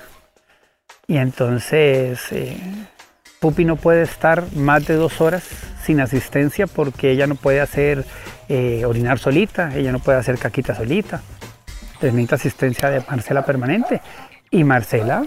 y 1.09 1.17
entonces 1.17 2.19
eh, 2.32 2.57
Pupi 3.39 3.63
no 3.63 3.78
puede 3.78 4.01
estar 4.01 4.43
más 4.55 4.86
de 4.86 4.95
dos 4.95 5.21
horas 5.21 5.47
sin 5.82 6.01
asistencia 6.01 6.67
porque 6.67 7.11
ella 7.11 7.28
no 7.28 7.36
puede 7.36 7.61
hacer 7.61 8.03
eh, 8.49 8.84
orinar 8.84 9.17
solita, 9.17 9.71
ella 9.73 9.93
no 9.93 9.99
puede 9.99 10.17
hacer 10.17 10.38
caquita 10.38 10.75
solita. 10.75 11.21
necesita 12.01 12.36
asistencia 12.36 12.89
de 12.89 13.01
Marcela 13.09 13.45
permanente. 13.45 14.01
Y 14.51 14.65
Marcela 14.65 15.25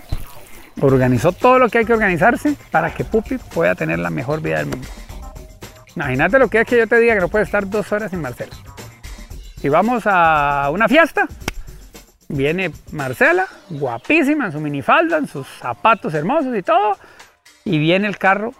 organizó 0.82 1.32
todo 1.32 1.58
lo 1.58 1.70
que 1.70 1.78
hay 1.78 1.84
que 1.86 1.94
organizarse 1.94 2.56
para 2.70 2.92
que 2.92 3.04
Pupi 3.04 3.38
pueda 3.38 3.74
tener 3.74 4.00
la 4.00 4.10
mejor 4.10 4.42
vida 4.42 4.58
del 4.58 4.66
mundo. 4.66 4.88
Imagínate 5.96 6.38
lo 6.38 6.48
que 6.48 6.60
es 6.60 6.66
que 6.66 6.76
yo 6.76 6.86
te 6.86 6.98
diga 6.98 7.14
que 7.14 7.20
no 7.20 7.28
puede 7.28 7.44
estar 7.44 7.68
dos 7.68 7.90
horas 7.90 8.10
sin 8.10 8.20
Marcela. 8.20 8.52
Si 9.60 9.68
vamos 9.68 10.04
a 10.06 10.70
una 10.72 10.88
fiesta, 10.88 11.28
viene 12.28 12.72
Marcela, 12.92 13.46
guapísima 13.68 14.46
en 14.46 14.52
su 14.52 14.60
minifalda, 14.60 15.18
en 15.18 15.26
sus 15.26 15.46
zapatos 15.46 16.14
hermosos 16.14 16.56
y 16.56 16.62
todo, 16.62 16.96
y 17.66 17.78
viene 17.78 18.08
el 18.08 18.16
carro 18.16 18.54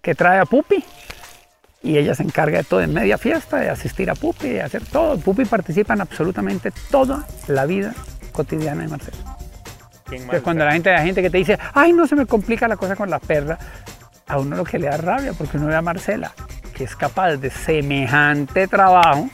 que 0.00 0.14
trae 0.14 0.38
a 0.38 0.46
Pupi 0.46 0.82
y 1.82 1.98
ella 1.98 2.14
se 2.14 2.22
encarga 2.22 2.58
de 2.58 2.64
todo 2.64 2.80
en 2.80 2.94
media 2.94 3.18
fiesta, 3.18 3.58
de 3.58 3.68
asistir 3.68 4.08
a 4.08 4.14
Pupi, 4.14 4.48
de 4.48 4.62
hacer 4.62 4.84
todo. 4.86 5.18
Pupi 5.18 5.44
participa 5.44 5.92
en 5.92 6.00
absolutamente 6.00 6.72
toda 6.90 7.26
la 7.46 7.66
vida 7.66 7.94
cotidiana 8.32 8.84
de 8.84 8.88
Marcelo. 8.88 9.18
Entonces 10.10 10.40
cuando 10.40 10.64
la 10.64 10.72
gente, 10.72 10.90
hay 10.90 11.04
gente 11.04 11.20
que 11.20 11.28
te 11.28 11.36
dice, 11.36 11.58
ay, 11.74 11.92
no 11.92 12.06
se 12.06 12.16
me 12.16 12.24
complica 12.24 12.66
la 12.66 12.78
cosa 12.78 12.96
con 12.96 13.10
la 13.10 13.18
perra, 13.18 13.58
a 14.26 14.38
uno 14.38 14.56
lo 14.56 14.64
que 14.64 14.78
le 14.78 14.88
da 14.88 14.96
rabia, 14.96 15.34
porque 15.34 15.58
uno 15.58 15.66
ve 15.66 15.76
a 15.76 15.82
Marcela, 15.82 16.32
que 16.74 16.84
es 16.84 16.96
capaz 16.96 17.36
de 17.36 17.50
semejante 17.50 18.66
trabajo, 18.66 19.28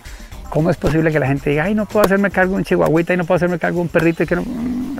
¿cómo 0.50 0.70
es 0.70 0.76
posible 0.76 1.10
que 1.10 1.18
la 1.18 1.26
gente 1.26 1.50
diga, 1.50 1.64
ay, 1.64 1.74
no 1.74 1.86
puedo 1.86 2.04
hacerme 2.04 2.30
cargo 2.30 2.52
de 2.52 2.58
un 2.58 2.64
chihuahuita 2.64 3.14
y 3.14 3.16
no 3.16 3.24
puedo 3.24 3.36
hacerme 3.36 3.58
cargo 3.58 3.76
de 3.76 3.82
un 3.82 3.88
perrito? 3.88 4.22
Y 4.22 4.26
que 4.26 4.36
no... 4.36 4.44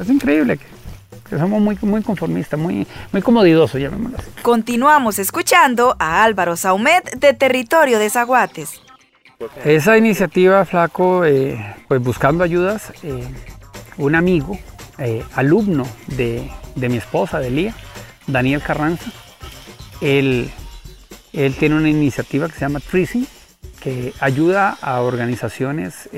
Es 0.01 0.09
increíble 0.09 0.59
que 0.59 1.39
somos 1.39 1.61
muy, 1.61 1.79
muy 1.83 2.03
conformistas, 2.03 2.59
muy, 2.59 2.87
muy 3.13 3.23
comodidosos, 3.23 3.81
llamémoslo 3.81 4.19
así. 4.19 4.31
Continuamos 4.43 5.19
escuchando 5.19 5.97
a 5.99 6.23
Álvaro 6.23 6.57
Saumet 6.57 7.15
de 7.17 7.35
Territorio 7.35 7.99
de 7.99 8.11
Zaguates. 8.11 8.81
Esa 9.65 9.97
iniciativa, 9.99 10.65
Flaco, 10.65 11.25
eh, 11.25 11.59
pues 11.89 12.03
buscando 12.03 12.45
ayudas, 12.45 12.93
eh, 13.03 13.25
un 13.99 14.15
amigo, 14.15 14.59
eh, 14.99 15.25
alumno 15.35 15.87
de, 16.07 16.51
de, 16.77 16.89
mi 16.89 16.99
esposa, 16.99 17.41
de 17.41 17.51
Lía, 17.51 17.75
Daniel 18.27 18.63
Carranza, 18.63 19.11
él, 20.01 20.51
él 21.33 21.55
tiene 21.57 21.77
una 21.77 21.89
iniciativa 21.89 22.47
que 22.49 22.55
se 22.55 22.61
llama 22.61 22.81
Treasing, 22.81 23.27
que 23.85 24.15
ayuda 24.19 24.77
a 24.81 25.01
organizaciones 25.03 26.09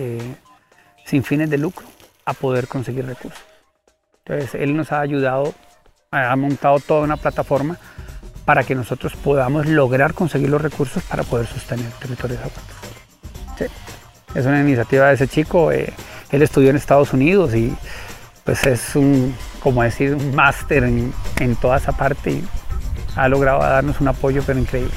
sin 1.04 1.24
fines 1.24 1.50
de 1.50 1.58
lucro 1.58 1.84
a 2.24 2.32
poder 2.32 2.68
conseguir 2.68 3.04
recursos. 3.06 3.42
Entonces, 4.24 4.60
él 4.60 4.76
nos 4.76 4.92
ha 4.92 5.00
ayudado, 5.00 5.52
ha 6.10 6.34
montado 6.36 6.80
toda 6.80 7.02
una 7.02 7.16
plataforma 7.16 7.76
para 8.44 8.62
que 8.62 8.76
nosotros 8.76 9.14
podamos 9.16 9.66
lograr 9.66 10.14
conseguir 10.14 10.48
los 10.48 10.62
recursos 10.62 11.02
para 11.02 11.24
poder 11.24 11.46
sostener 11.48 11.86
el 11.86 11.92
territorio 11.92 12.36
de 12.36 12.42
Zaguates. 12.42 12.76
Sí. 13.58 13.64
Es 14.36 14.46
una 14.46 14.60
iniciativa 14.60 15.08
de 15.08 15.14
ese 15.14 15.26
chico. 15.26 15.72
Eh, 15.72 15.92
él 16.30 16.42
estudió 16.42 16.70
en 16.70 16.76
Estados 16.76 17.12
Unidos 17.12 17.54
y 17.54 17.74
pues 18.44 18.64
es 18.66 18.94
un, 18.94 19.34
como 19.60 19.82
decir, 19.82 20.14
un 20.14 20.34
máster 20.34 20.84
en, 20.84 21.12
en 21.40 21.56
toda 21.56 21.78
esa 21.78 21.92
parte 21.92 22.30
y 22.30 22.48
ha 23.16 23.28
logrado 23.28 23.60
darnos 23.60 24.00
un 24.00 24.08
apoyo 24.08 24.42
pero 24.46 24.60
increíble. 24.60 24.94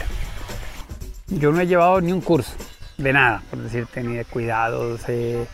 Yo 1.29 1.51
no 1.51 1.61
he 1.61 1.67
llevado 1.67 2.01
ni 2.01 2.11
un 2.11 2.21
curso 2.21 2.53
de 2.97 3.13
nada, 3.13 3.41
por 3.49 3.59
decirte, 3.59 4.03
ni 4.03 4.15
de 4.15 4.25
cuidados 4.25 5.01
eh, 5.07 5.45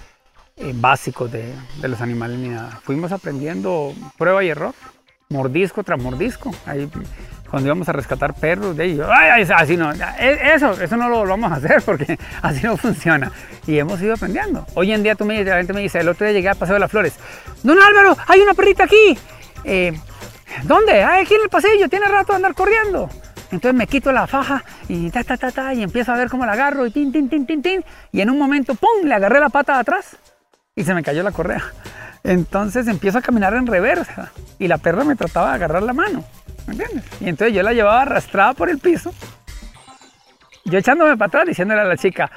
eh, 0.58 0.72
básicos 0.74 1.32
de, 1.32 1.54
los 1.84 2.02
animales 2.02 2.40
ni 2.40 2.50
nada. 2.50 2.80
Fuimos 2.84 3.12
aprendiendo 3.12 3.94
prueba 4.18 4.44
y 4.44 4.50
error, 4.50 4.74
mordisco 5.30 5.84
tras 5.84 6.02
mordisco. 6.02 6.52
Ahí, 6.66 6.90
cuando 7.50 7.68
íbamos 7.68 7.88
a 7.90 7.92
rescatar 7.92 8.34
perros, 8.34 8.76
de 8.76 8.84
ahí, 8.84 9.00
ay, 9.08 9.48
así 9.56 9.78
no, 9.78 9.92
e, 9.94 10.54
eso, 10.56 10.72
eso 10.72 10.98
no 10.98 11.08
lo 11.10 11.26
vamos 11.26 11.52
a 11.52 11.56
hacer 11.56 11.82
porque 11.86 12.18
así 12.42 12.66
no 12.66 12.78
funciona. 12.78 13.32
Y 13.68 13.78
hemos 13.78 14.02
ido 14.02 14.14
aprendiendo. 14.14 14.66
Hoy 14.74 14.92
en 14.92 15.04
día 15.04 15.16
tú 15.16 15.26
me, 15.26 15.44
la 15.44 15.62
me 15.62 15.82
dice, 15.82 16.00
el 16.00 16.10
otro 16.10 16.26
día 16.26 16.34
llegué 16.34 16.50
a 16.50 16.56
Paseo 16.56 16.76
de 16.76 16.80
las 16.80 16.92
Flores, 16.92 17.14
Don 17.64 17.78
Álvaro, 17.78 18.18
hay 18.28 18.40
una 18.40 18.54
perrita 18.54 18.86
aquí. 18.86 19.18
Eh, 19.64 19.94
¿Dónde? 20.64 21.04
Aquí 21.04 21.34
en 21.34 21.42
el 21.42 21.50
pasillo, 21.50 21.90
tiene 21.90 22.08
rato 22.08 22.32
de 22.32 22.38
andar 22.38 22.56
corriendo. 22.56 23.10
Entonces 23.56 23.78
me 23.78 23.88
quito 23.88 24.12
la 24.12 24.28
faja 24.28 24.64
y 24.90 25.10
ta, 25.12 25.24
ta, 25.24 25.38
ta, 25.38 25.50
ta, 25.50 25.74
y 25.74 25.82
empiezo 25.82 26.12
a 26.12 26.18
ver 26.18 26.30
cómo 26.30 26.46
la 26.46 26.52
agarro 26.52 26.86
y 26.86 26.92
tin, 26.92 27.12
tin, 27.14 27.30
tin, 27.30 27.46
tin, 27.46 27.62
tin. 27.62 27.86
Y 28.12 28.20
en 28.20 28.30
un 28.30 28.38
momento, 28.38 28.76
¡pum!, 28.76 29.06
le 29.06 29.16
agarré 29.16 29.40
la 29.40 29.48
pata 29.48 29.76
de 29.76 29.80
atrás 29.80 30.18
y 30.76 30.84
se 30.84 30.94
me 30.94 31.04
cayó 31.04 31.24
la 31.24 31.32
correa. 31.32 31.64
Entonces 32.24 32.88
empiezo 32.90 33.20
a 33.20 33.22
caminar 33.22 33.54
en 33.54 33.66
reversa 33.66 34.32
y 34.60 34.68
la 34.68 34.78
perra 34.78 35.06
me 35.06 35.16
trataba 35.16 35.52
de 35.52 35.56
agarrar 35.56 35.84
la 35.84 35.94
mano, 35.94 36.26
¿me 36.68 36.74
entiendes? 36.74 37.06
Y 37.22 37.30
entonces 37.30 37.56
yo 37.56 37.64
la 37.64 37.72
llevaba 37.72 38.02
arrastrada 38.02 38.54
por 38.54 38.70
el 38.70 38.80
piso, 38.80 39.14
yo 40.66 40.78
echándome 40.78 41.16
para 41.16 41.28
atrás 41.28 41.46
diciéndole 41.46 41.80
a 41.80 41.86
la 41.86 41.96
chica, 41.96 42.30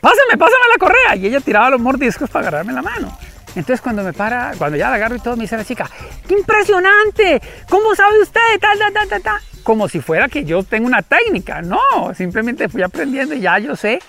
pásame, 0.00 0.36
pásame 0.36 0.64
la 0.72 0.78
correa. 0.78 1.16
Y 1.16 1.26
ella 1.26 1.40
tiraba 1.40 1.70
los 1.70 1.80
mordiscos 1.80 2.28
para 2.28 2.48
agarrarme 2.48 2.74
la 2.74 2.82
mano. 2.82 3.16
Entonces 3.56 3.80
cuando 3.80 4.02
me 4.02 4.12
para, 4.12 4.52
cuando 4.58 4.76
ya 4.76 4.90
la 4.90 4.96
agarro 4.96 5.16
y 5.16 5.20
todo, 5.20 5.36
me 5.36 5.42
dice 5.42 5.56
la 5.56 5.64
chica, 5.64 5.88
¡qué 6.26 6.34
impresionante! 6.34 7.40
¿Cómo 7.68 7.94
sabe 7.94 8.20
usted? 8.20 8.40
Ta, 8.60 8.68
ta, 8.78 8.90
ta, 8.92 9.06
ta, 9.08 9.20
ta. 9.20 9.40
Como 9.62 9.88
si 9.88 10.00
fuera 10.00 10.28
que 10.28 10.44
yo 10.44 10.62
tengo 10.62 10.86
una 10.86 11.02
técnica. 11.02 11.62
No, 11.62 12.14
simplemente 12.14 12.68
fui 12.68 12.82
aprendiendo 12.82 13.34
y 13.34 13.40
ya 13.40 13.58
yo 13.58 13.76
sé 13.76 14.00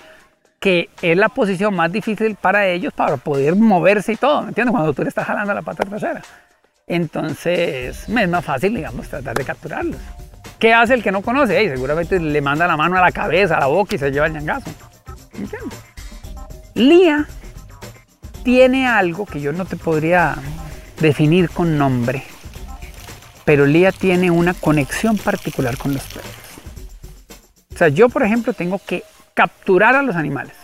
que 0.58 0.88
es 1.02 1.16
la 1.16 1.28
posición 1.28 1.74
más 1.74 1.92
difícil 1.92 2.34
para 2.34 2.66
ellos 2.66 2.92
para 2.92 3.16
poder 3.16 3.54
moverse 3.56 4.12
y 4.12 4.16
todo, 4.16 4.42
¿me 4.42 4.48
entiendes? 4.48 4.72
Cuando 4.72 4.92
tú 4.92 5.02
le 5.02 5.08
estás 5.08 5.26
jalando 5.26 5.54
la 5.54 5.62
pata 5.62 5.84
trasera. 5.84 6.22
Entonces, 6.86 8.08
me 8.08 8.24
es 8.24 8.28
más 8.28 8.44
fácil, 8.44 8.74
digamos, 8.74 9.08
tratar 9.08 9.36
de 9.36 9.44
capturarlos. 9.44 10.00
¿Qué 10.58 10.72
hace 10.72 10.94
el 10.94 11.02
que 11.02 11.12
no 11.12 11.20
conoce? 11.20 11.58
Hey, 11.58 11.68
seguramente 11.68 12.18
le 12.18 12.40
manda 12.40 12.66
la 12.66 12.76
mano 12.76 12.96
a 12.96 13.00
la 13.00 13.12
cabeza, 13.12 13.56
a 13.56 13.60
la 13.60 13.66
boca 13.66 13.94
y 13.94 13.98
se 13.98 14.10
lleva 14.10 14.26
el 14.26 14.32
ñangazo. 14.32 14.70
¿Me 15.34 15.40
entiendes? 15.40 15.78
Lía 16.74 17.26
tiene 18.46 18.86
algo 18.86 19.26
que 19.26 19.40
yo 19.40 19.52
no 19.52 19.64
te 19.64 19.74
podría 19.74 20.36
definir 21.00 21.50
con 21.50 21.76
nombre, 21.76 22.22
pero 23.44 23.66
Lía 23.66 23.90
tiene 23.90 24.30
una 24.30 24.54
conexión 24.54 25.18
particular 25.18 25.76
con 25.76 25.94
los 25.94 26.04
perros. 26.04 26.30
O 27.74 27.76
sea, 27.76 27.88
yo 27.88 28.08
por 28.08 28.22
ejemplo 28.22 28.52
tengo 28.52 28.78
que 28.78 29.02
capturar 29.34 29.96
a 29.96 30.02
los 30.02 30.14
animales 30.14 30.54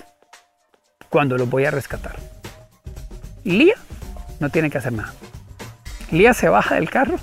cuando 1.09 1.37
los 1.37 1.51
voy 1.51 1.65
a 1.65 1.73
rescatar. 1.73 2.15
Lía 3.43 3.75
no 4.39 4.49
tiene 4.49 4.71
que 4.71 4.79
hacer 4.79 4.93
nada. 4.93 5.13
Lía 6.13 6.35
se 6.35 6.49
baja 6.49 6.77
del 6.77 6.89
carro 6.89 7.17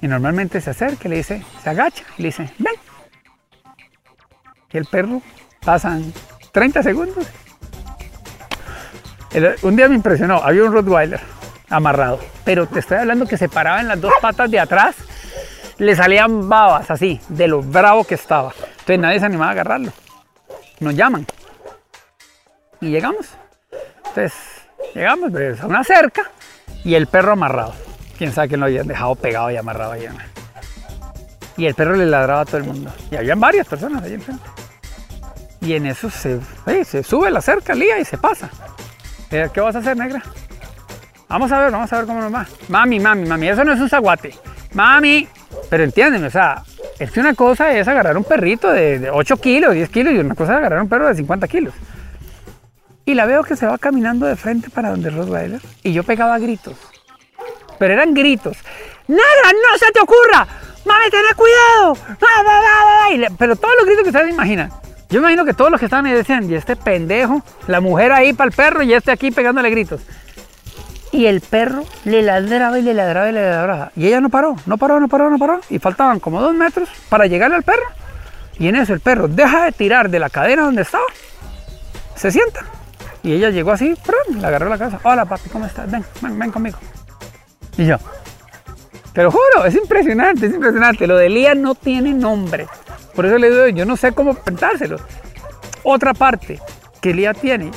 y 0.00 0.08
normalmente 0.08 0.60
se 0.60 0.70
acerca 0.70 1.06
y 1.06 1.10
le 1.10 1.16
dice, 1.18 1.44
se 1.62 1.70
agacha 1.70 2.02
y 2.18 2.22
le 2.22 2.28
dice, 2.30 2.52
ven. 2.58 2.74
Y 4.72 4.78
el 4.78 4.86
perro 4.86 5.22
pasan 5.60 6.12
30 6.50 6.82
segundos 6.82 7.28
un 9.62 9.76
día 9.76 9.88
me 9.88 9.94
impresionó, 9.94 10.36
había 10.42 10.64
un 10.64 10.72
Rottweiler 10.72 11.20
amarrado, 11.68 12.18
pero 12.44 12.66
te 12.66 12.80
estoy 12.80 12.98
hablando 12.98 13.26
que 13.26 13.36
se 13.36 13.48
paraba 13.48 13.80
en 13.80 13.88
las 13.88 14.00
dos 14.00 14.12
patas 14.20 14.50
de 14.50 14.58
atrás, 14.58 14.96
le 15.78 15.96
salían 15.96 16.48
babas 16.48 16.90
así, 16.90 17.20
de 17.28 17.48
lo 17.48 17.62
bravo 17.62 18.04
que 18.04 18.14
estaba. 18.14 18.52
Entonces 18.70 18.98
nadie 18.98 19.20
se 19.20 19.26
animaba 19.26 19.50
a 19.50 19.52
agarrarlo. 19.52 19.92
Nos 20.80 20.94
llaman. 20.94 21.26
Y 22.80 22.90
llegamos. 22.90 23.26
Entonces, 23.98 24.32
llegamos 24.94 25.30
pues, 25.30 25.60
a 25.60 25.66
una 25.66 25.84
cerca 25.84 26.30
y 26.84 26.94
el 26.94 27.06
perro 27.06 27.32
amarrado. 27.32 27.74
Quién 28.18 28.32
sabe 28.32 28.48
que 28.48 28.56
lo 28.56 28.66
habían 28.66 28.86
dejado 28.86 29.14
pegado 29.14 29.50
y 29.50 29.56
amarrado 29.56 29.92
allá. 29.92 30.12
Y 31.56 31.66
el 31.66 31.74
perro 31.74 31.94
le 31.94 32.06
ladraba 32.06 32.40
a 32.40 32.44
todo 32.44 32.58
el 32.58 32.64
mundo. 32.64 32.92
Y 33.10 33.16
habían 33.16 33.38
varias 33.38 33.66
personas 33.66 34.02
allí 34.02 34.14
enfrente. 34.14 34.44
Y 35.60 35.74
en 35.74 35.86
eso 35.86 36.10
se, 36.10 36.40
se 36.84 37.02
sube 37.02 37.30
la 37.30 37.40
cerca, 37.40 37.74
lía 37.74 37.98
y 37.98 38.04
se 38.04 38.18
pasa. 38.18 38.50
¿Qué 39.30 39.60
vas 39.60 39.76
a 39.76 39.78
hacer, 39.78 39.96
negra? 39.96 40.20
Vamos 41.28 41.52
a 41.52 41.60
ver, 41.60 41.70
vamos 41.70 41.92
a 41.92 41.96
ver 41.98 42.06
cómo 42.06 42.20
nos 42.20 42.34
va. 42.34 42.44
Mami, 42.68 42.98
mami, 42.98 43.28
mami, 43.28 43.48
eso 43.48 43.64
no 43.64 43.72
es 43.72 43.80
un 43.80 43.88
zaguate. 43.88 44.34
Mami, 44.74 45.28
pero 45.68 45.84
entiéndeme, 45.84 46.26
o 46.26 46.30
sea, 46.30 46.64
es 46.98 47.12
que 47.12 47.20
una 47.20 47.34
cosa 47.34 47.72
es 47.72 47.86
agarrar 47.86 48.16
un 48.16 48.24
perrito 48.24 48.72
de, 48.72 49.08
8 49.08 49.36
kilos, 49.36 49.72
10 49.72 49.88
kilos, 49.90 50.12
y 50.12 50.18
una 50.18 50.34
cosa 50.34 50.54
es 50.54 50.58
agarrar 50.58 50.82
un 50.82 50.88
perro 50.88 51.06
de 51.06 51.14
50 51.14 51.46
kilos. 51.46 51.72
Y 53.04 53.14
la 53.14 53.26
veo 53.26 53.44
que 53.44 53.54
se 53.54 53.66
va 53.66 53.78
caminando 53.78 54.26
de 54.26 54.34
frente 54.34 54.68
para 54.68 54.90
donde 54.90 55.10
Rottweiler, 55.10 55.60
y 55.84 55.92
yo 55.92 56.02
pegaba 56.02 56.36
gritos. 56.40 56.76
Pero 57.78 57.94
eran 57.94 58.12
gritos. 58.12 58.56
¡Negra, 59.06 59.52
no 59.52 59.78
se 59.78 59.92
te 59.92 60.00
ocurra! 60.00 60.46
¡Mami, 60.84 61.10
ten 61.10 61.20
cuidado! 61.36 61.96
Pero 63.38 63.54
todos 63.54 63.74
los 63.76 63.86
gritos 63.86 64.02
que 64.02 64.10
ustedes 64.10 64.34
imaginan. 64.34 64.72
Yo 65.10 65.18
imagino 65.18 65.44
que 65.44 65.54
todos 65.54 65.70
los 65.70 65.80
que 65.80 65.86
estaban 65.86 66.06
ahí 66.06 66.12
decían, 66.12 66.48
y 66.48 66.54
este 66.54 66.76
pendejo, 66.76 67.42
la 67.66 67.80
mujer 67.80 68.12
ahí 68.12 68.32
para 68.32 68.48
el 68.48 68.54
perro 68.54 68.82
y 68.82 68.94
este 68.94 69.10
aquí 69.10 69.30
pegándole 69.30 69.68
gritos. 69.70 70.02
Y 71.12 71.26
el 71.26 71.40
perro 71.40 71.84
le 72.04 72.22
ladraba 72.22 72.78
y 72.78 72.82
le 72.82 72.94
ladraba 72.94 73.28
y 73.28 73.32
le 73.32 73.42
ladraba. 73.42 73.90
Y 73.96 74.06
ella 74.06 74.20
no 74.20 74.30
paró, 74.30 74.54
no 74.66 74.78
paró, 74.78 75.00
no 75.00 75.08
paró, 75.08 75.28
no 75.28 75.38
paró. 75.38 75.60
Y 75.68 75.80
faltaban 75.80 76.20
como 76.20 76.40
dos 76.40 76.54
metros 76.54 76.88
para 77.08 77.26
llegarle 77.26 77.56
al 77.56 77.64
perro. 77.64 77.82
Y 78.58 78.68
en 78.68 78.76
eso 78.76 78.94
el 78.94 79.00
perro 79.00 79.26
deja 79.26 79.64
de 79.64 79.72
tirar 79.72 80.10
de 80.10 80.20
la 80.20 80.30
cadena 80.30 80.62
donde 80.62 80.82
estaba. 80.82 81.04
Se 82.14 82.30
sienta. 82.30 82.60
Y 83.24 83.32
ella 83.32 83.50
llegó 83.50 83.72
así, 83.72 83.96
le 84.32 84.46
agarró 84.46 84.68
la 84.68 84.78
casa. 84.78 85.00
Hola 85.02 85.24
papi, 85.24 85.50
¿cómo 85.50 85.66
estás? 85.66 85.90
Ven, 85.90 86.04
ven, 86.20 86.38
ven 86.38 86.52
conmigo. 86.52 86.78
Y 87.76 87.86
yo, 87.86 87.96
te 89.12 89.22
lo 89.22 89.30
juro, 89.30 89.64
es 89.64 89.74
impresionante, 89.74 90.46
es 90.46 90.54
impresionante. 90.54 91.06
Lo 91.06 91.16
de 91.16 91.28
Lía 91.28 91.54
no 91.54 91.74
tiene 91.74 92.12
nombre. 92.12 92.66
Por 93.14 93.26
eso 93.26 93.38
le 93.38 93.50
digo, 93.50 93.68
yo 93.68 93.84
no 93.84 93.96
sé 93.96 94.12
cómo 94.12 94.34
pensárselo. 94.34 94.98
Otra 95.82 96.14
parte 96.14 96.60
que 97.00 97.12
Lía 97.12 97.34
tiene, 97.34 97.70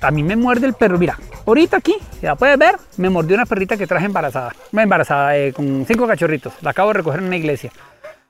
a 0.00 0.10
mí 0.10 0.22
me 0.22 0.36
muerde 0.36 0.66
el 0.66 0.74
perro. 0.74 0.98
Mira, 0.98 1.18
ahorita 1.46 1.78
aquí, 1.78 1.96
ya 2.22 2.36
puedes 2.36 2.58
ver, 2.58 2.76
me 2.96 3.10
mordió 3.10 3.34
una 3.34 3.46
perrita 3.46 3.76
que 3.76 3.86
traje 3.86 4.06
embarazada. 4.06 4.54
Embarazada, 4.72 5.36
eh, 5.36 5.52
con 5.52 5.84
cinco 5.86 6.06
cachorritos. 6.06 6.52
La 6.62 6.70
acabo 6.70 6.88
de 6.88 6.94
recoger 6.94 7.20
en 7.20 7.26
una 7.26 7.36
iglesia. 7.36 7.72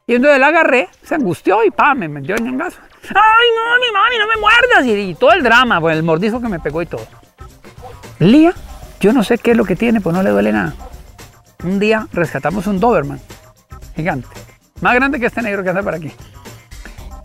Y 0.07 0.15
entonces 0.15 0.39
la 0.39 0.47
agarré, 0.47 0.89
se 1.03 1.17
angustió 1.17 1.65
y 1.65 1.71
pa, 1.71 1.95
me 1.95 2.09
metió 2.09 2.37
en 2.37 2.49
un 2.49 2.59
gaso. 2.59 2.79
¡Ay, 3.09 3.49
mami, 3.57 3.93
mami, 3.93 4.19
no 4.19 4.27
me 4.29 4.41
muerdas! 4.41 4.87
Y, 4.87 5.15
todo 5.17 5.33
el 5.33 5.43
drama, 5.43 5.81
pues 5.81 5.97
el 5.97 6.05
mordisco 6.05 6.41
que 6.41 6.49
me 6.49 6.61
pegó 6.61 6.81
y 6.81 6.87
todo. 6.87 7.07
Lía, 8.21 8.55
yo 9.01 9.13
no 9.13 9.25
sé 9.25 9.39
qué 9.39 9.51
es 9.51 9.57
lo 9.57 9.65
que 9.65 9.75
tiene, 9.75 10.01
pues 10.01 10.15
no 10.15 10.23
le 10.23 10.31
duele 10.31 10.53
nada. 10.53 10.75
Un 11.65 11.79
día 11.79 12.07
rescatamos 12.13 12.67
un 12.67 12.79
Doberman, 12.79 13.21
gigante, 13.95 14.29
más 14.81 14.95
grande 14.95 15.19
que 15.19 15.27
este 15.27 15.43
negro 15.43 15.63
que 15.63 15.71
anda 15.71 15.83
por 15.83 15.95
aquí. 15.95 16.13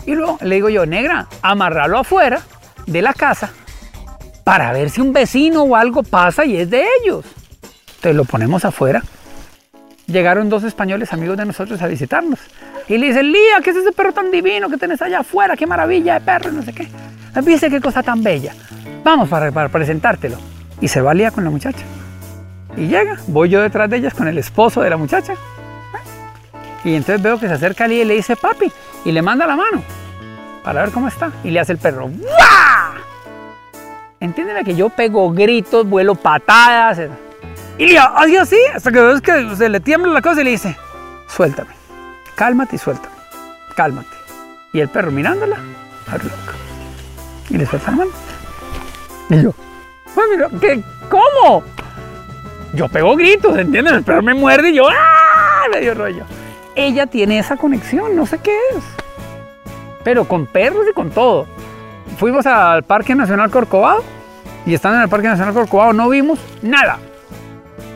Y 0.06 0.16
luego 0.16 0.38
le 0.42 0.56
digo 0.56 0.70
yo, 0.70 0.86
negra, 0.86 1.28
amarrarlo 1.42 2.00
afuera 2.00 2.42
de 2.88 3.02
la 3.02 3.14
casa 3.14 3.52
para 4.44 4.72
ver 4.72 4.90
si 4.90 5.02
un 5.02 5.14
vecino 5.14 5.64
o 5.64 5.76
algo 5.76 6.04
pasa 6.04 6.46
y 6.46 6.58
es 6.58 6.70
de 6.70 6.84
ellos. 7.02 7.26
Entonces 7.88 8.16
lo 8.16 8.26
ponemos 8.26 8.66
afuera. 8.66 9.04
Llegaron 10.08 10.50
dos 10.50 10.64
españoles 10.64 11.14
amigos 11.14 11.38
de 11.38 11.46
nosotros 11.46 11.82
a 11.82 11.88
visitarnos. 11.88 12.40
Y 12.88 12.98
le 12.98 13.08
dicen, 13.08 13.32
Lía, 13.32 13.62
¿qué 13.64 13.70
es 13.70 13.78
ese 13.78 13.92
perro 13.92 14.12
tan 14.12 14.32
divino 14.32 14.70
que 14.70 14.78
tenés 14.78 15.02
allá 15.02 15.20
afuera? 15.20 15.56
¡Qué 15.56 15.68
maravilla 15.68 16.16
de 16.16 16.22
perro! 16.22 16.52
No 16.52 16.64
sé 16.64 16.74
qué. 16.74 16.88
Dice 17.44 17.70
qué 17.70 17.80
cosa 17.80 18.02
tan 18.04 18.24
bella. 18.24 18.54
Vamos 19.04 19.30
para, 19.30 19.52
para 19.52 19.70
presentártelo. 19.70 20.38
Y 20.82 20.88
se 20.88 21.00
va 21.00 21.14
Lía 21.14 21.32
con 21.32 21.44
la 21.44 21.50
muchacha. 21.50 21.86
Y 22.78 22.88
llega, 22.88 23.18
voy 23.28 23.50
yo 23.50 23.62
detrás 23.62 23.90
de 23.90 23.98
ellas 23.98 24.14
con 24.14 24.28
el 24.28 24.38
esposo 24.38 24.82
de 24.82 24.90
la 24.90 24.98
muchacha. 24.98 25.34
Y 26.84 26.96
entonces 26.96 27.22
veo 27.22 27.40
que 27.40 27.48
se 27.48 27.54
acerca 27.54 27.88
Lía 27.88 28.02
y 28.02 28.06
le 28.06 28.16
dice, 28.16 28.36
papi, 28.36 28.72
y 29.06 29.12
le 29.12 29.22
manda 29.22 29.46
la 29.46 29.56
mano 29.56 29.84
para 30.64 30.82
ver 30.82 30.92
cómo 30.92 31.08
está. 31.08 31.32
Y 31.44 31.52
le 31.52 31.60
hace 31.60 31.74
el 31.74 31.78
perro. 31.78 32.06
¡Wah! 32.06 32.94
Entiéndeme 34.20 34.64
que 34.64 34.76
yo 34.76 34.90
pego 34.90 35.32
gritos, 35.32 35.88
vuelo 35.88 36.16
patadas. 36.16 37.00
Y 37.78 37.88
le 37.88 37.98
así 37.98 38.38
así, 38.38 38.58
hasta 38.74 38.92
que 38.92 39.02
ves 39.02 39.22
que 39.22 39.56
se 39.56 39.70
le 39.70 39.80
tiembla 39.80 40.14
la 40.14 40.22
cosa 40.22 40.42
y 40.42 40.44
le 40.44 40.52
dice, 40.52 40.78
suéltame, 41.28 41.72
cálmate 42.36 42.76
y 42.76 42.80
suéltame, 42.80 43.16
cálmate. 43.76 44.10
Y 44.74 44.80
el 44.80 44.90
perro 44.90 45.12
mirándola, 45.12 45.58
loca. 45.58 46.54
Y 47.50 47.58
le 47.58 47.66
suelta 47.66 47.92
la 47.92 47.98
mano. 47.98 48.12
Y 49.30 49.42
yo, 49.42 49.54
¿qué? 50.60 50.84
¿Cómo? 51.10 51.64
Yo 52.74 52.88
pego 52.90 53.16
gritos, 53.16 53.58
¿entiendes? 53.58 53.94
El 53.94 54.04
perro 54.04 54.24
me 54.24 54.34
muerde 54.34 54.70
y 54.70 54.76
yo, 54.76 54.88
¡ah! 54.90 55.64
Me 55.72 55.82
dio 55.82 55.94
rollo 55.94 56.26
ella 56.76 57.08
tiene 57.08 57.40
esa 57.40 57.58
conexión, 57.58 58.16
no 58.16 58.26
sé 58.26 58.40
qué 58.40 58.58
es. 58.76 58.84
Pero 60.04 60.26
con 60.26 60.48
perros 60.48 60.86
y 60.90 60.94
con 60.94 61.12
todo. 61.12 61.48
Fuimos 62.18 62.46
al 62.46 62.84
Parque 62.84 63.16
Nacional 63.16 63.50
Corcovado 63.50 64.04
Y 64.66 64.74
estando 64.74 64.98
en 64.98 65.04
el 65.04 65.10
Parque 65.10 65.28
Nacional 65.28 65.54
Corcovado 65.54 65.94
no 65.94 66.10
vimos 66.10 66.40
nada. 66.62 67.00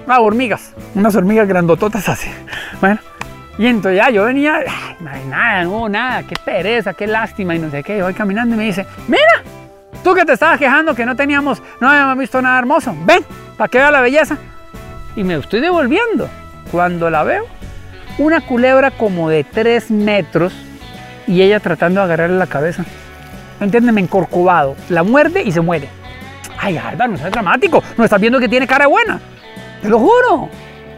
Ah, 0.07 0.21
hormigas, 0.21 0.73
unas 0.93 1.15
hormigas 1.15 1.47
grandototas 1.47 2.07
así. 2.09 2.29
Bueno, 2.81 2.99
y 3.57 3.67
entonces 3.67 3.97
ya 3.97 4.09
yo 4.09 4.25
venía, 4.25 4.59
no 4.99 5.09
hay 5.09 5.23
nada, 5.25 5.63
no 5.63 5.69
hubo 5.71 5.89
nada, 5.89 6.23
qué 6.23 6.35
pereza, 6.43 6.93
qué 6.93 7.07
lástima 7.07 7.55
y 7.55 7.59
no 7.59 7.71
sé 7.71 7.83
qué. 7.83 7.97
Yo 7.97 8.03
voy 8.03 8.13
caminando 8.13 8.53
y 8.53 8.57
me 8.57 8.65
dice, 8.65 8.85
mira, 9.07 9.41
tú 10.03 10.13
que 10.13 10.25
te 10.25 10.33
estabas 10.33 10.59
quejando 10.59 10.93
que 10.93 11.05
no 11.05 11.15
teníamos, 11.15 11.63
no 11.79 11.89
habíamos 11.89 12.17
visto 12.17 12.41
nada 12.41 12.59
hermoso, 12.59 12.93
ven, 13.05 13.23
para 13.57 13.69
que 13.69 13.77
vea 13.77 13.91
la 13.91 14.01
belleza. 14.01 14.37
Y 15.15 15.23
me 15.23 15.35
estoy 15.35 15.61
devolviendo. 15.61 16.29
Cuando 16.71 17.09
la 17.09 17.23
veo, 17.23 17.45
una 18.17 18.41
culebra 18.41 18.91
como 18.91 19.29
de 19.29 19.43
3 19.43 19.91
metros 19.91 20.53
y 21.27 21.41
ella 21.41 21.59
tratando 21.59 21.99
de 21.99 22.05
agarrarle 22.05 22.37
la 22.37 22.47
cabeza. 22.47 22.85
Entiéndeme, 23.59 24.01
encorcovado. 24.01 24.75
La 24.89 25.03
muerde 25.03 25.43
y 25.43 25.51
se 25.51 25.61
muere. 25.61 25.89
Ay, 26.57 26.77
Álvaro, 26.77 27.11
no 27.11 27.17
es 27.17 27.31
dramático. 27.31 27.83
No 27.97 28.03
estás 28.03 28.19
viendo 28.19 28.39
que 28.39 28.49
tiene 28.49 28.67
cara 28.67 28.87
buena. 28.87 29.19
Te 29.81 29.89
lo 29.89 29.99
juro. 29.99 30.49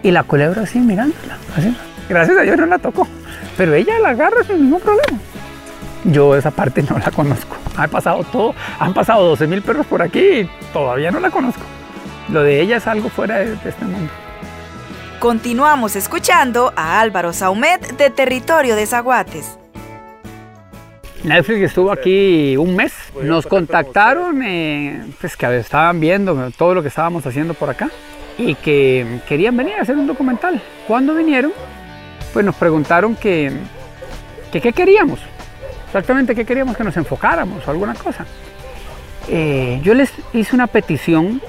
Y 0.04 0.12
la 0.12 0.24
culebra 0.24 0.64
así 0.64 0.80
mirándola. 0.80 1.38
Así. 1.56 1.76
Gracias 2.10 2.38
a 2.38 2.42
Dios 2.42 2.58
no 2.58 2.66
la 2.66 2.80
tocó. 2.80 3.08
Pero 3.58 3.74
ella 3.74 4.00
la 4.00 4.10
agarra 4.10 4.44
sin 4.44 4.64
ningún 4.64 4.80
problema. 4.80 5.20
Yo 6.06 6.36
esa 6.36 6.52
parte 6.52 6.84
no 6.84 6.98
la 6.98 7.12
conozco. 7.12 7.58
Ha 7.76 7.88
pasado 7.88 8.24
todo. 8.24 8.56
Han 8.80 8.94
pasado 8.94 9.24
12 9.30 9.48
mil 9.48 9.62
perros 9.62 9.86
por 9.86 10.02
aquí 10.02 10.20
y 10.20 10.50
todavía 10.72 11.12
no 11.12 11.20
la 11.20 11.30
conozco. 11.30 11.64
Lo 12.30 12.44
de 12.44 12.62
ella 12.62 12.78
es 12.78 12.88
algo 12.88 13.10
fuera 13.10 13.38
de, 13.38 13.56
de 13.56 13.70
este 13.70 13.86
mundo. 13.86 14.12
Continuamos 15.20 15.96
escuchando 15.96 16.74
a 16.76 17.00
Álvaro 17.00 17.34
Saumet 17.34 17.98
de 17.98 18.10
Territorio 18.10 18.76
de 18.76 18.86
Zaguates. 18.86 19.58
Netflix 21.24 21.62
estuvo 21.62 21.92
aquí 21.92 22.56
un 22.58 22.76
mes. 22.76 22.94
Nos 23.22 23.48
contactaron, 23.48 24.42
eh, 24.44 25.06
pues 25.20 25.36
que 25.36 25.58
estaban 25.58 26.00
viendo 26.00 26.52
todo 26.52 26.76
lo 26.76 26.82
que 26.82 26.90
estábamos 26.90 27.26
haciendo 27.26 27.54
por 27.54 27.70
acá 27.70 27.90
y 28.38 28.56
que 28.56 29.22
querían 29.28 29.58
venir 29.58 29.76
a 29.76 29.82
hacer 29.82 29.98
un 29.98 30.08
documental. 30.08 30.62
Cuando 30.88 31.16
vinieron, 31.16 31.52
pues 32.34 32.46
nos 32.46 32.56
preguntaron 32.56 33.16
que, 33.16 33.52
que 34.52 34.62
qué 34.62 34.72
queríamos, 34.72 35.20
exactamente 35.88 36.36
qué 36.36 36.46
queríamos 36.46 36.78
que 36.78 36.84
nos 36.84 36.96
enfocáramos 36.96 37.68
o 37.68 37.72
alguna 37.72 37.96
cosa. 37.96 38.26
Eh, 39.28 39.80
yo 39.84 39.94
les 39.94 40.14
hice 40.34 40.56
una 40.56 40.68
petición 40.68 41.42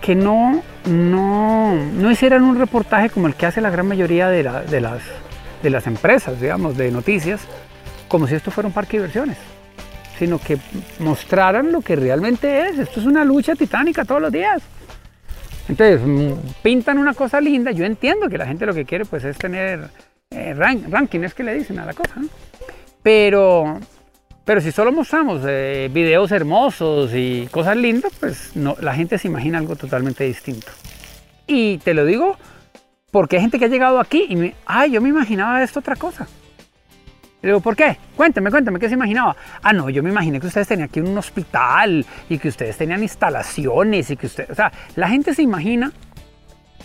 que 0.00 0.14
no, 0.14 0.62
no, 0.88 1.74
no 1.74 2.10
hicieran 2.10 2.42
un 2.42 2.58
reportaje 2.58 3.10
como 3.10 3.26
el 3.26 3.34
que 3.34 3.46
hace 3.46 3.60
la 3.60 3.70
gran 3.70 3.86
mayoría 3.88 4.28
de, 4.28 4.42
la- 4.42 4.62
de 4.62 4.80
las, 4.80 5.02
de 5.62 5.70
las 5.70 5.86
empresas, 5.86 6.40
digamos, 6.40 6.76
de 6.76 6.90
noticias, 6.90 7.40
como 8.08 8.26
si 8.26 8.34
esto 8.34 8.50
fuera 8.50 8.68
un 8.68 8.72
parque 8.74 8.98
de 8.98 9.04
diversiones, 9.04 9.36
sino 10.18 10.38
que 10.38 10.58
mostraran 11.00 11.72
lo 11.72 11.80
que 11.80 11.96
realmente 11.96 12.68
es. 12.68 12.78
Esto 12.78 13.00
es 13.00 13.06
una 13.06 13.24
lucha 13.24 13.54
titánica 13.56 14.04
todos 14.04 14.20
los 14.22 14.30
días. 14.32 14.62
Entonces, 15.68 16.00
mm, 16.04 16.32
pintan 16.62 16.98
una 16.98 17.12
cosa 17.14 17.40
linda. 17.40 17.72
Yo 17.72 17.84
entiendo 17.84 18.28
que 18.28 18.38
la 18.38 18.46
gente 18.46 18.64
lo 18.66 18.74
que 18.74 18.84
quiere 18.84 19.04
pues 19.04 19.24
es 19.24 19.36
tener 19.36 19.88
eh, 20.30 20.54
rank- 20.56 20.88
ranking, 20.88 21.20
es 21.20 21.34
que 21.34 21.42
le 21.42 21.54
dicen 21.54 21.78
a 21.80 21.84
la 21.86 21.92
cosa. 21.94 22.14
Pero, 23.02 23.80
pero 24.46 24.60
si 24.60 24.70
solo 24.70 24.92
mostramos 24.92 25.42
eh, 25.44 25.90
videos 25.92 26.30
hermosos 26.30 27.10
y 27.12 27.48
cosas 27.50 27.76
lindas, 27.76 28.12
pues 28.20 28.54
no, 28.54 28.76
la 28.80 28.94
gente 28.94 29.18
se 29.18 29.26
imagina 29.26 29.58
algo 29.58 29.74
totalmente 29.74 30.22
distinto. 30.22 30.68
Y 31.48 31.78
te 31.78 31.94
lo 31.94 32.04
digo 32.04 32.38
porque 33.10 33.36
hay 33.36 33.42
gente 33.42 33.58
que 33.58 33.64
ha 33.64 33.68
llegado 33.68 33.98
aquí 33.98 34.24
y 34.28 34.36
me, 34.36 34.54
ay, 34.64 34.92
yo 34.92 35.02
me 35.02 35.08
imaginaba 35.08 35.64
esto 35.64 35.80
otra 35.80 35.96
cosa. 35.96 36.28
Le 37.42 37.48
digo, 37.48 37.60
¿por 37.60 37.74
qué? 37.74 37.98
Cuénteme, 38.14 38.52
cuénteme, 38.52 38.78
¿qué 38.78 38.86
se 38.86 38.94
imaginaba? 38.94 39.34
Ah, 39.64 39.72
no, 39.72 39.90
yo 39.90 40.00
me 40.00 40.10
imaginé 40.10 40.38
que 40.38 40.46
ustedes 40.46 40.68
tenían 40.68 40.90
aquí 40.90 41.00
un 41.00 41.18
hospital 41.18 42.06
y 42.28 42.38
que 42.38 42.46
ustedes 42.46 42.76
tenían 42.76 43.02
instalaciones 43.02 44.10
y 44.12 44.16
que 44.16 44.26
ustedes, 44.26 44.50
o 44.50 44.54
sea, 44.54 44.70
la 44.94 45.08
gente 45.08 45.34
se 45.34 45.42
imagina, 45.42 45.90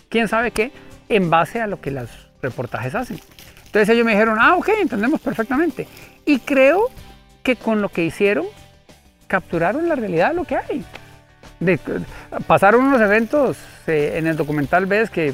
quién 0.10 0.28
sabe 0.28 0.50
qué, 0.50 0.72
en 1.10 1.30
base 1.30 1.62
a 1.62 1.68
lo 1.68 1.80
que 1.80 1.92
los 1.92 2.10
reportajes 2.42 2.96
hacen. 2.96 3.20
Entonces 3.68 3.90
ellos 3.90 4.04
me 4.04 4.14
dijeron, 4.14 4.38
ah, 4.42 4.56
ok, 4.56 4.70
entendemos 4.82 5.22
perfectamente. 5.22 5.88
Y 6.26 6.40
creo 6.40 6.90
que 7.44 7.56
con 7.56 7.82
lo 7.82 7.90
que 7.90 8.04
hicieron, 8.04 8.46
capturaron 9.28 9.88
la 9.88 9.96
realidad 9.96 10.30
de 10.30 10.36
lo 10.36 10.46
que 10.46 10.58
hay. 10.58 10.86
Pasaron 12.48 12.84
unos 12.86 13.02
eventos 13.02 13.58
eh, 13.88 14.14
en 14.16 14.28
el 14.28 14.36
documental, 14.36 14.86
ves 14.86 15.10
que 15.10 15.34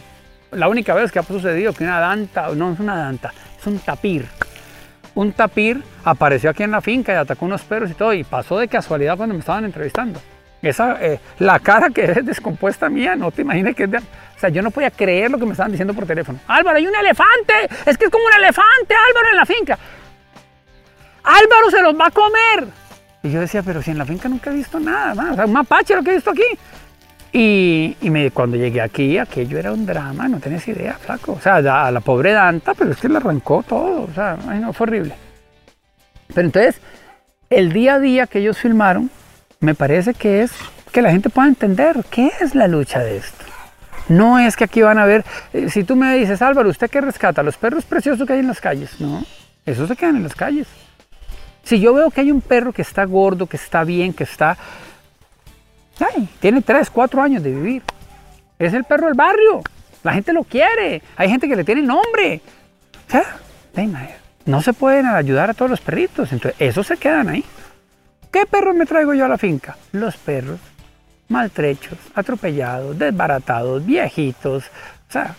la 0.52 0.68
única 0.68 0.94
vez 0.94 1.12
que 1.12 1.20
ha 1.20 1.24
sucedido 1.24 1.74
que 1.74 1.84
una 1.84 2.00
danta, 2.00 2.50
no 2.50 2.74
es 2.74 2.80
una 2.80 2.96
danta, 2.96 3.34
es 3.60 3.66
un 3.66 3.80
tapir. 3.80 4.26
Un 5.16 5.32
tapir 5.32 5.82
apareció 6.04 6.50
aquí 6.50 6.64
en 6.64 6.72
la 6.72 6.82
finca 6.82 7.14
y 7.14 7.16
atacó 7.16 7.46
unos 7.46 7.64
perros 7.64 7.90
y 7.90 7.94
todo, 7.94 8.14
y 8.14 8.24
pasó 8.24 8.60
de 8.60 8.68
casualidad 8.68 9.18
cuando 9.18 9.34
me 9.34 9.40
estaban 9.40 9.66
entrevistando. 9.66 10.22
Esa, 10.62 11.04
eh, 11.04 11.20
la 11.40 11.60
cara 11.60 11.90
que 11.90 12.04
es 12.04 12.26
descompuesta 12.26 12.90
mía, 12.90 13.16
no 13.16 13.32
te 13.32 13.42
imagines 13.42 13.76
que 13.76 13.84
es 13.84 13.92
de... 13.92 13.98
O 13.98 14.40
sea, 14.40 14.50
yo 14.50 14.62
no 14.62 14.70
podía 14.70 14.92
creer 14.92 15.32
lo 15.32 15.40
que 15.40 15.46
me 15.46 15.52
estaban 15.52 15.72
diciendo 15.72 15.94
por 15.94 16.06
teléfono. 16.06 16.40
Álvaro, 16.48 16.78
hay 16.78 16.86
un 16.86 16.96
elefante, 16.96 17.54
es 17.86 17.98
que 17.98 18.06
es 18.06 18.12
como 18.12 18.26
un 18.26 18.34
elefante, 18.34 18.94
Álvaro, 18.94 19.30
en 19.32 19.36
la 19.36 19.46
finca. 19.46 19.80
Álvaro 21.28 21.70
se 21.70 21.82
los 21.82 21.94
va 21.94 22.08
a 22.08 22.12
comer. 22.12 22.68
Y 23.22 23.32
yo 23.32 23.42
decía, 23.42 23.62
pero 23.62 23.82
si 23.82 23.92
en 23.92 23.98
la 23.98 24.06
finca 24.06 24.30
nunca 24.30 24.50
he 24.50 24.54
visto 24.54 24.80
nada, 24.80 25.14
man, 25.14 25.32
o 25.32 25.36
sea, 25.36 25.46
un 25.46 25.52
mapache 25.52 25.96
lo 25.96 26.02
que 26.02 26.12
he 26.12 26.16
visto 26.16 26.32
aquí. 26.32 26.58
Y, 27.34 27.98
y 28.02 28.10
me, 28.10 28.32
cuando 28.32 28.56
llegué 28.56 28.82
aquí, 28.82 29.18
aquello 29.18 29.58
era 29.58 29.74
un 29.74 29.86
drama, 29.86 30.30
no 30.30 30.40
tenés 30.40 30.66
idea, 30.70 30.94
flaco. 30.94 31.34
O 31.34 31.42
sea, 31.42 31.58
a 31.58 31.92
la 31.92 32.00
pobre 32.00 32.32
Danta, 32.32 32.74
pero 32.74 32.92
es 32.92 32.98
que 32.98 33.10
le 33.10 33.18
arrancó 33.18 33.62
todo, 33.68 34.04
o 34.04 34.14
sea, 34.14 34.38
no, 34.38 34.72
fue 34.72 34.86
horrible. 34.86 35.16
Pero 36.30 36.48
entonces, 36.48 36.80
el 37.50 37.74
día 37.74 37.96
a 37.96 38.00
día 38.00 38.28
que 38.28 38.40
ellos 38.40 38.58
filmaron, 38.58 39.12
me 39.60 39.76
parece 39.76 40.14
que 40.14 40.44
es 40.44 40.54
que 40.94 41.02
la 41.02 41.12
gente 41.12 41.30
pueda 41.30 41.50
entender 41.50 42.06
qué 42.10 42.32
es 42.40 42.56
la 42.56 42.68
lucha 42.70 43.00
de 43.00 43.18
esto. 43.18 43.44
No 44.08 44.40
es 44.40 44.56
que 44.56 44.64
aquí 44.64 44.82
van 44.82 45.00
a 45.00 45.06
ver, 45.06 45.26
eh, 45.52 45.70
si 45.70 45.84
tú 45.84 45.98
me 45.98 46.16
dices, 46.16 46.42
Álvaro, 46.42 46.70
¿usted 46.70 46.90
qué 46.90 47.02
rescata? 47.02 47.44
Los 47.44 47.58
perros 47.58 47.84
preciosos 47.84 48.26
que 48.26 48.34
hay 48.34 48.40
en 48.40 48.48
las 48.48 48.62
calles. 48.62 49.02
No, 49.02 49.26
esos 49.66 49.90
se 49.90 49.98
quedan 49.98 50.16
en 50.16 50.24
las 50.24 50.34
calles. 50.34 50.68
Si 51.68 51.82
yo 51.82 51.94
veo 51.94 52.10
que 52.12 52.22
hay 52.22 52.32
un 52.32 52.40
perro 52.40 52.72
que 52.72 52.82
está 52.82 53.04
gordo, 53.04 53.46
que 53.46 53.58
está 53.58 53.84
bien, 53.84 54.14
que 54.14 54.24
está... 54.24 54.58
Tiene 56.40 56.62
3, 56.62 56.90
4 56.90 57.22
años 57.22 57.44
de 57.44 57.52
vivir. 57.52 57.84
Es 58.58 58.74
el 58.74 58.86
perro 58.86 59.08
del 59.08 59.16
barrio. 59.16 59.62
La 60.02 60.14
gente 60.14 60.32
lo 60.32 60.46
quiere. 60.46 61.02
Hay 61.18 61.28
gente 61.28 61.46
que 61.46 61.58
le 61.58 61.66
tiene 61.66 61.82
nombre. 61.82 62.40
O 63.06 63.12
sea, 63.12 63.38
no 64.46 64.62
se 64.62 64.72
pueden 64.72 65.08
ayudar 65.08 65.50
a 65.50 65.54
todos 65.54 65.70
los 65.70 65.82
perritos. 65.82 66.32
Entonces, 66.32 66.56
esos 66.62 66.88
se 66.88 66.96
quedan 66.96 67.28
ahí. 67.28 67.44
¿Qué 68.32 68.46
perros 68.46 68.74
me 68.74 68.86
traigo 68.86 69.14
yo 69.14 69.26
a 69.26 69.28
la 69.28 69.38
finca? 69.38 69.76
Los 69.92 70.16
perros 70.16 70.62
maltrechos, 71.28 71.98
atropellados, 72.16 72.98
desbaratados, 72.98 73.86
viejitos. 73.86 74.64
O 75.10 75.12
sea, 75.12 75.36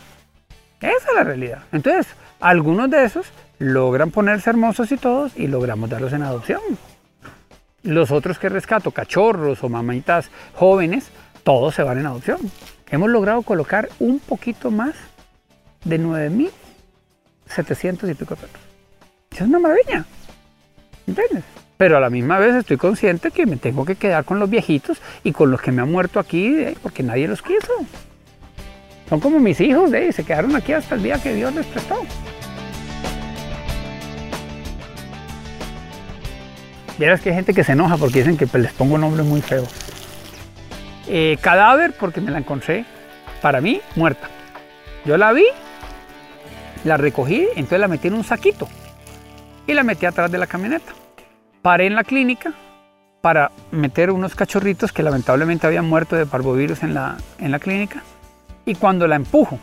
esa 0.79 1.09
es 1.09 1.15
la 1.15 1.25
realidad. 1.25 1.63
Entonces, 1.73 2.07
algunos 2.39 2.91
de 2.91 3.05
esos 3.05 3.29
logran 3.59 4.11
ponerse 4.11 4.51
hermosos 4.51 4.93
y 4.93 4.97
todos 4.97 5.37
y 5.37 5.47
logramos 5.47 5.91
darlos 5.91 6.13
en 6.13 6.23
adopción. 6.23 6.61
Los 7.83 8.11
otros 8.11 8.39
que 8.39 8.49
rescato, 8.49 8.91
cachorros 8.91 9.63
o 9.63 9.69
mamitas 9.69 10.31
jóvenes, 10.55 11.11
todos 11.43 11.75
se 11.75 11.83
van 11.83 11.99
en 11.99 12.07
adopción. 12.07 12.39
Hemos 12.91 13.11
logrado 13.11 13.43
colocar 13.43 13.89
un 13.99 14.19
poquito 14.19 14.71
más 14.71 14.95
de 15.85 16.01
9.700 16.01 18.11
y 18.11 18.15
pico 18.15 18.35
de 18.35 18.41
perros. 18.41 18.61
Es 19.31 19.41
una 19.43 19.59
maravilla. 19.59 20.05
¿Entiendes? 21.07 21.45
Pero 21.77 21.97
a 21.97 22.01
la 22.01 22.11
misma 22.11 22.39
vez 22.39 22.57
estoy 22.57 22.77
consciente 22.77 23.31
que 23.31 23.47
me 23.47 23.57
tengo 23.57 23.85
que 23.85 23.95
quedar 23.95 24.25
con 24.25 24.41
los 24.41 24.51
viejitos 24.51 25.01
y 25.23 25.33
con 25.33 25.51
los 25.51 25.61
que 25.61 25.71
me 25.71 25.81
han 25.81 25.93
muerto 25.93 26.19
aquí 26.19 26.57
eh, 26.57 26.77
porque 26.83 27.03
nadie 27.03 27.29
los 27.29 27.41
quiso. 27.41 27.73
Son 29.09 29.21
como 29.21 29.39
mis 29.39 29.61
hijos, 29.61 29.93
eh, 29.93 30.13
se 30.13 30.25
quedaron 30.25 30.55
aquí 30.57 30.73
hasta 30.73 30.97
el 30.97 31.03
día 31.03 31.23
que 31.23 31.33
Dios 31.33 31.55
les 31.55 31.67
prestó. 31.67 32.03
Vieras 36.99 37.21
que 37.21 37.31
hay 37.31 37.37
gente 37.37 37.55
que 37.55 37.63
se 37.63 37.73
enoja 37.73 37.97
porque 37.97 38.19
dicen 38.19 38.37
que 38.37 38.47
pues, 38.47 38.63
les 38.63 38.73
pongo 38.73 38.99
nombres 38.99 39.25
muy 39.25 39.41
feos. 39.41 39.69
Eh, 41.07 41.39
cadáver 41.41 41.95
porque 41.99 42.21
me 42.21 42.31
la 42.31 42.39
encontré, 42.39 42.85
para 43.41 43.61
mí, 43.61 43.81
muerta. 43.95 44.29
Yo 45.05 45.17
la 45.17 45.33
vi, 45.33 45.47
la 46.85 46.97
recogí, 46.97 47.47
entonces 47.55 47.81
la 47.81 47.89
metí 47.89 48.09
en 48.09 48.15
un 48.15 48.25
saquito 48.25 48.69
y 49.67 49.75
la 49.75 49.85
metí 49.85 50.07
atrás 50.07 50.31
de 50.31 50.39
la 50.39 50.47
camioneta. 50.47 50.93
Paré 51.63 51.87
en 51.87 51.95
la 51.95 52.05
clínica 52.05 52.53
para 53.21 53.53
meter 53.71 54.11
unos 54.11 54.35
cachorritos 54.35 54.93
que 54.93 55.03
lamentablemente 55.03 55.67
habían 55.67 55.89
muerto 55.89 56.17
de 56.17 56.27
parvovirus 56.27 56.83
en 56.83 56.95
la, 56.95 57.17
en 57.39 57.53
la 57.53 57.59
clínica. 57.59 58.03
Y 58.67 58.75
cuando 58.75 59.07
la 59.07 59.17
empujo 59.17 59.59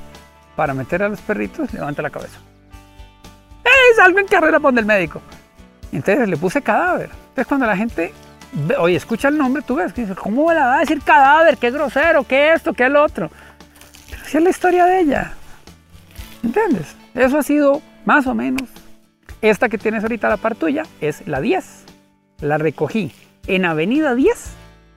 para 0.56 0.74
meter 0.74 1.04
a 1.04 1.10
los 1.10 1.22
perritos, 1.22 1.74
levanta 1.74 2.02
la 2.02 2.10
cabeza. 2.10 2.40
¡Eh! 3.64 3.96
Salgo 3.96 4.20
en 4.20 4.28
carrera 4.28 4.60
por 4.60 4.78
el 4.78 4.86
médico. 4.86 5.22
Entonces 5.96 6.28
le 6.28 6.38
puse 6.38 6.62
cadáver. 6.62 7.10
Entonces 7.30 7.48
cuando 7.48 7.66
la 7.66 7.78
gente, 7.78 8.14
ve- 8.54 8.96
escucha 8.96 9.28
el 9.30 9.38
nombre, 9.38 9.64
tú 9.64 9.76
ves 9.76 9.94
que 9.94 10.02
dice, 10.02 10.16
¿cómo 10.16 10.52
le 10.52 10.60
va 10.60 10.78
a 10.78 10.80
decir 10.82 11.02
cadáver? 11.02 11.58
¿Qué 11.58 11.72
grosero? 11.72 12.24
¿Qué 12.24 12.54
esto? 12.54 12.74
¿Qué 12.74 12.84
el 12.86 12.96
otro? 12.96 13.30
Pero 14.10 14.24
si 14.26 14.38
es 14.38 14.44
la 14.44 14.50
historia 14.50 14.86
de 14.86 15.00
ella. 15.02 15.34
¿Entiendes? 16.44 16.96
Eso 17.14 17.38
ha 17.38 17.44
sido 17.44 17.82
más 18.06 18.28
o 18.28 18.36
menos. 18.36 18.64
Esta 19.42 19.70
que 19.70 19.78
tienes 19.78 20.04
ahorita, 20.04 20.28
la 20.30 20.38
par 20.38 20.56
tuya, 20.56 20.84
es 21.02 21.26
la 21.28 21.40
10. 21.42 21.86
La 22.42 22.58
recogí 22.58 23.12
en 23.48 23.66
Avenida 23.66 24.16
10 24.16 24.34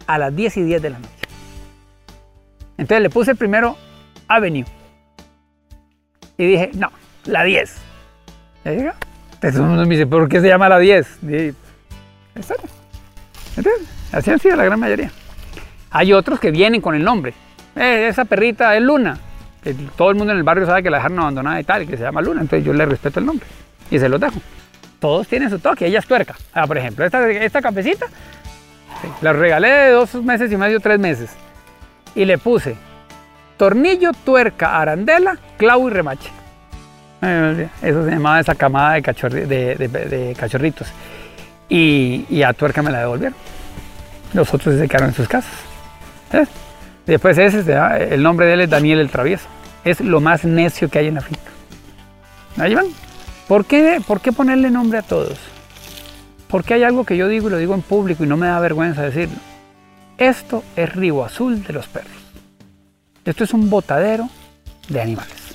a 0.07 0.18
las 0.18 0.34
10 0.34 0.57
y 0.57 0.62
10 0.62 0.82
de 0.82 0.90
la 0.90 0.99
noche. 0.99 1.12
Entonces 2.76 3.03
le 3.03 3.11
puse 3.11 3.34
primero 3.34 3.76
Avenue. 4.26 4.64
Y 6.36 6.46
dije, 6.46 6.70
no, 6.74 6.90
la 7.24 7.44
10. 7.44 7.74
¿Ya 8.64 8.72
llega? 8.72 8.94
Entonces 9.39 9.61
el 9.61 9.66
mundo 9.66 9.86
me 9.86 9.95
dice, 9.95 10.07
¿por 10.07 10.28
qué 10.28 10.41
se 10.41 10.49
llama 10.49 10.68
la 10.68 10.78
10? 10.78 11.18
Y, 11.22 11.55
Así 14.12 14.30
han 14.30 14.39
sido 14.41 14.57
la 14.57 14.64
gran 14.64 14.80
mayoría. 14.80 15.12
Hay 15.91 16.12
otros 16.12 16.41
que 16.41 16.51
vienen 16.51 16.80
con 16.80 16.95
el 16.95 17.05
nombre. 17.05 17.34
Eh, 17.76 18.09
esa 18.09 18.24
perrita 18.24 18.74
es 18.74 18.82
Luna. 18.82 19.18
todo 19.97 20.11
el 20.11 20.16
mundo 20.16 20.32
en 20.32 20.39
el 20.39 20.45
barrio 20.45 20.66
sabe 20.66 20.82
que 20.82 20.91
la 20.91 20.97
dejaron 20.97 21.20
abandonada 21.20 21.61
y 21.61 21.64
tal, 21.64 21.86
que 21.86 21.97
se 21.97 22.03
llama 22.03 22.20
Luna. 22.20 22.41
Entonces 22.41 22.66
yo 22.66 22.72
le 22.72 22.84
respeto 22.84 23.20
el 23.20 23.26
nombre 23.26 23.47
y 23.91 23.99
se 23.99 24.09
los 24.09 24.20
dejo. 24.20 24.41
Todos 24.99 25.28
tienen 25.28 25.51
su 25.51 25.61
toque. 25.61 25.86
Ella 25.86 26.01
es 26.01 26.07
tuerca. 26.07 26.34
Ah, 26.53 26.66
por 26.66 26.76
ejemplo, 26.76 27.05
esta, 27.05 27.30
esta 27.30 27.61
la 29.22 29.32
regalé 29.32 29.68
de 29.68 29.91
dos 29.91 30.14
meses 30.14 30.51
y 30.51 30.57
medio, 30.57 30.80
tres 30.80 30.99
meses. 30.99 31.30
Y 32.14 32.24
le 32.24 32.39
puse 32.39 32.76
tornillo, 33.57 34.12
tuerca, 34.24 34.80
arandela, 34.80 35.39
clavo 35.57 35.89
y 35.89 35.93
remache. 35.93 36.30
Eso 37.21 38.05
se 38.05 38.11
llamaba 38.11 38.41
esa 38.41 38.55
camada 38.55 38.95
de, 38.95 40.37
cachorritos. 40.39 40.89
Y, 41.69 42.43
a 42.43 42.53
tuerca 42.53 42.83
me 42.83 42.91
la 42.91 43.01
devolvieron. 43.01 43.37
Los 44.33 44.53
otros 44.55 44.79
se 44.79 44.89
quedaron 44.89 45.09
en 45.09 45.14
sus 45.14 45.29
casas. 45.29 45.53
¿Eh? 46.33 46.45
Después 47.07 47.39
ese, 47.39 47.64
el 48.11 48.23
nombre 48.23 48.47
de 48.47 48.55
él 48.55 48.61
es 48.62 48.71
Daniel 48.71 49.01
el 49.01 49.11
Travieso. 49.11 49.47
Es 49.85 50.01
lo 50.01 50.21
más 50.21 50.45
necio 50.45 50.89
que 50.89 50.99
hay 50.99 51.07
en 51.09 51.14
la 51.14 51.23
finca. 51.23 51.51
Ahí 52.59 52.75
van. 52.75 52.87
¿Por 53.47 53.64
qué, 53.64 54.01
¿Por 54.07 54.21
qué 54.21 54.31
ponerle 54.31 54.71
nombre 54.71 54.99
a 54.99 55.03
todos? 55.03 55.39
Porque 56.49 56.75
hay 56.75 56.83
algo 56.83 57.05
que 57.05 57.16
yo 57.16 57.29
digo 57.29 57.49
y 57.49 57.51
lo 57.51 57.57
digo 57.57 57.75
en 57.75 57.83
público 57.83 58.25
y 58.25 58.27
no 58.27 58.37
me 58.37 58.47
da 58.47 58.61
vergüenza 58.61 59.03
decirlo. 59.03 59.39
Esto 60.19 60.62
es 60.77 60.95
Río 60.95 61.25
Azul 61.25 61.62
de 61.62 61.73
los 61.73 61.87
perros. 61.87 62.12
Esto 63.25 63.45
es 63.45 63.53
un 63.55 63.71
botadero 63.71 64.29
de 64.89 65.01
animales. 65.01 65.47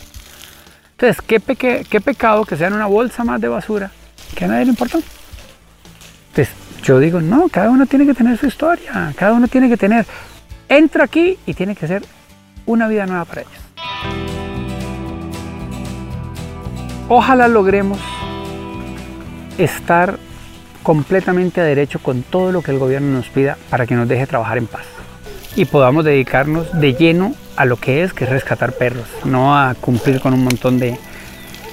Entonces, 0.98 1.22
¿qué, 1.26 1.86
qué 1.90 2.02
pecado 2.02 2.46
que 2.46 2.56
sea 2.56 2.68
en 2.68 2.74
una 2.74 2.86
bolsa 2.86 3.24
más 3.24 3.42
de 3.42 3.48
basura 3.48 3.92
que 4.36 4.46
a 4.46 4.48
nadie 4.48 4.66
le 4.66 4.72
importa? 4.72 5.00
Entonces, 6.30 6.54
yo 6.84 7.00
digo, 7.00 7.20
no, 7.20 7.50
cada 7.50 7.70
uno 7.70 7.86
tiene 7.86 8.06
que 8.06 8.14
tener 8.14 8.38
su 8.38 8.46
historia, 8.46 9.14
cada 9.16 9.34
uno 9.34 9.48
tiene 9.48 9.70
que 9.70 9.78
tener, 9.78 10.06
entra 10.70 11.06
aquí 11.06 11.38
y 11.46 11.54
tiene 11.54 11.76
que 11.76 11.88
ser 11.88 12.04
una 12.66 12.88
vida 12.88 13.06
nueva 13.06 13.26
para 13.26 13.42
ellos. 13.42 13.54
Ojalá 17.10 17.48
logremos 17.48 18.00
estar 19.58 20.18
completamente 20.84 21.62
a 21.62 21.64
derecho 21.64 22.00
con 22.00 22.24
todo 22.24 22.52
lo 22.52 22.62
que 22.62 22.72
el 22.72 22.80
gobierno 22.80 23.14
nos 23.14 23.30
pida 23.30 23.58
para 23.70 23.86
que 23.86 23.96
nos 23.96 24.08
deje 24.08 24.28
trabajar 24.28 24.58
en 24.58 24.68
paz 24.68 24.93
y 25.56 25.66
podamos 25.66 26.06
dedicarnos 26.06 26.80
de 26.80 26.94
lleno 26.94 27.34
a 27.56 27.66
lo 27.66 27.78
que 27.78 28.04
es, 28.04 28.14
que 28.14 28.24
es 28.24 28.30
rescatar 28.30 28.74
perros, 28.74 29.06
no 29.26 29.56
a 29.56 29.76
cumplir 29.76 30.20
con 30.20 30.34
un 30.34 30.44
montón 30.44 30.80
de, 30.80 30.98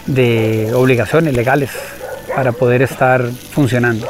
de 0.06 0.72
obligaciones 0.74 1.34
legales 1.34 1.70
para 2.34 2.52
poder 2.52 2.82
estar 2.82 3.22
funcionando. 3.22 4.06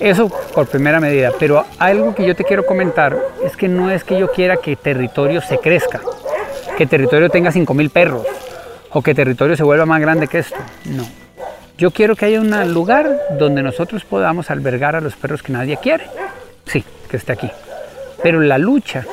Eso 0.00 0.28
por 0.54 0.68
primera 0.68 1.00
medida, 1.00 1.32
pero 1.38 1.64
algo 1.78 2.14
que 2.14 2.24
yo 2.24 2.36
te 2.36 2.44
quiero 2.44 2.64
comentar 2.64 3.18
es 3.44 3.56
que 3.56 3.68
no 3.68 3.90
es 3.90 4.04
que 4.04 4.18
yo 4.18 4.30
quiera 4.30 4.58
que 4.58 4.76
territorio 4.76 5.40
se 5.40 5.58
crezca, 5.58 6.00
que 6.76 6.86
territorio 6.86 7.30
tenga 7.30 7.50
5.000 7.50 7.90
perros 7.90 8.26
o 8.90 9.02
que 9.02 9.14
territorio 9.14 9.56
se 9.56 9.64
vuelva 9.64 9.86
más 9.86 10.00
grande 10.00 10.28
que 10.28 10.38
esto, 10.38 10.56
no. 10.84 11.06
Yo 11.76 11.90
quiero 11.90 12.16
que 12.16 12.26
haya 12.26 12.40
un 12.40 12.72
lugar 12.72 13.08
donde 13.38 13.62
nosotros 13.62 14.04
podamos 14.04 14.50
albergar 14.50 14.96
a 14.96 15.00
los 15.00 15.14
perros 15.14 15.42
que 15.42 15.52
nadie 15.52 15.78
quiere, 15.80 16.04
sí, 16.66 16.84
que 17.08 17.16
esté 17.16 17.32
aquí. 17.32 17.50
Pero 18.22 18.40
la 18.40 18.58
lucha 18.58 19.04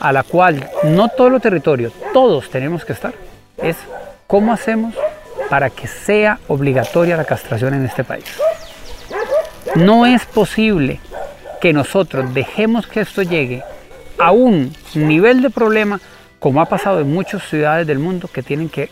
a 0.00 0.12
la 0.12 0.22
cual 0.22 0.68
no 0.84 1.08
todo 1.08 1.28
el 1.28 1.40
territorio, 1.40 1.92
todos 2.12 2.50
tenemos 2.50 2.84
que 2.84 2.92
estar, 2.92 3.14
es 3.56 3.76
cómo 4.26 4.52
hacemos 4.52 4.94
para 5.48 5.70
que 5.70 5.86
sea 5.86 6.38
obligatoria 6.48 7.16
la 7.16 7.24
castración 7.24 7.74
en 7.74 7.84
este 7.84 8.04
país. 8.04 8.24
No 9.76 10.06
es 10.06 10.24
posible 10.26 11.00
que 11.60 11.72
nosotros 11.72 12.34
dejemos 12.34 12.86
que 12.86 13.00
esto 13.00 13.22
llegue 13.22 13.62
a 14.18 14.30
un 14.32 14.74
nivel 14.94 15.42
de 15.42 15.50
problema 15.50 16.00
como 16.38 16.60
ha 16.60 16.66
pasado 16.66 17.00
en 17.00 17.12
muchas 17.12 17.42
ciudades 17.48 17.86
del 17.86 17.98
mundo 17.98 18.28
que 18.28 18.42
tienen 18.42 18.68
que 18.68 18.90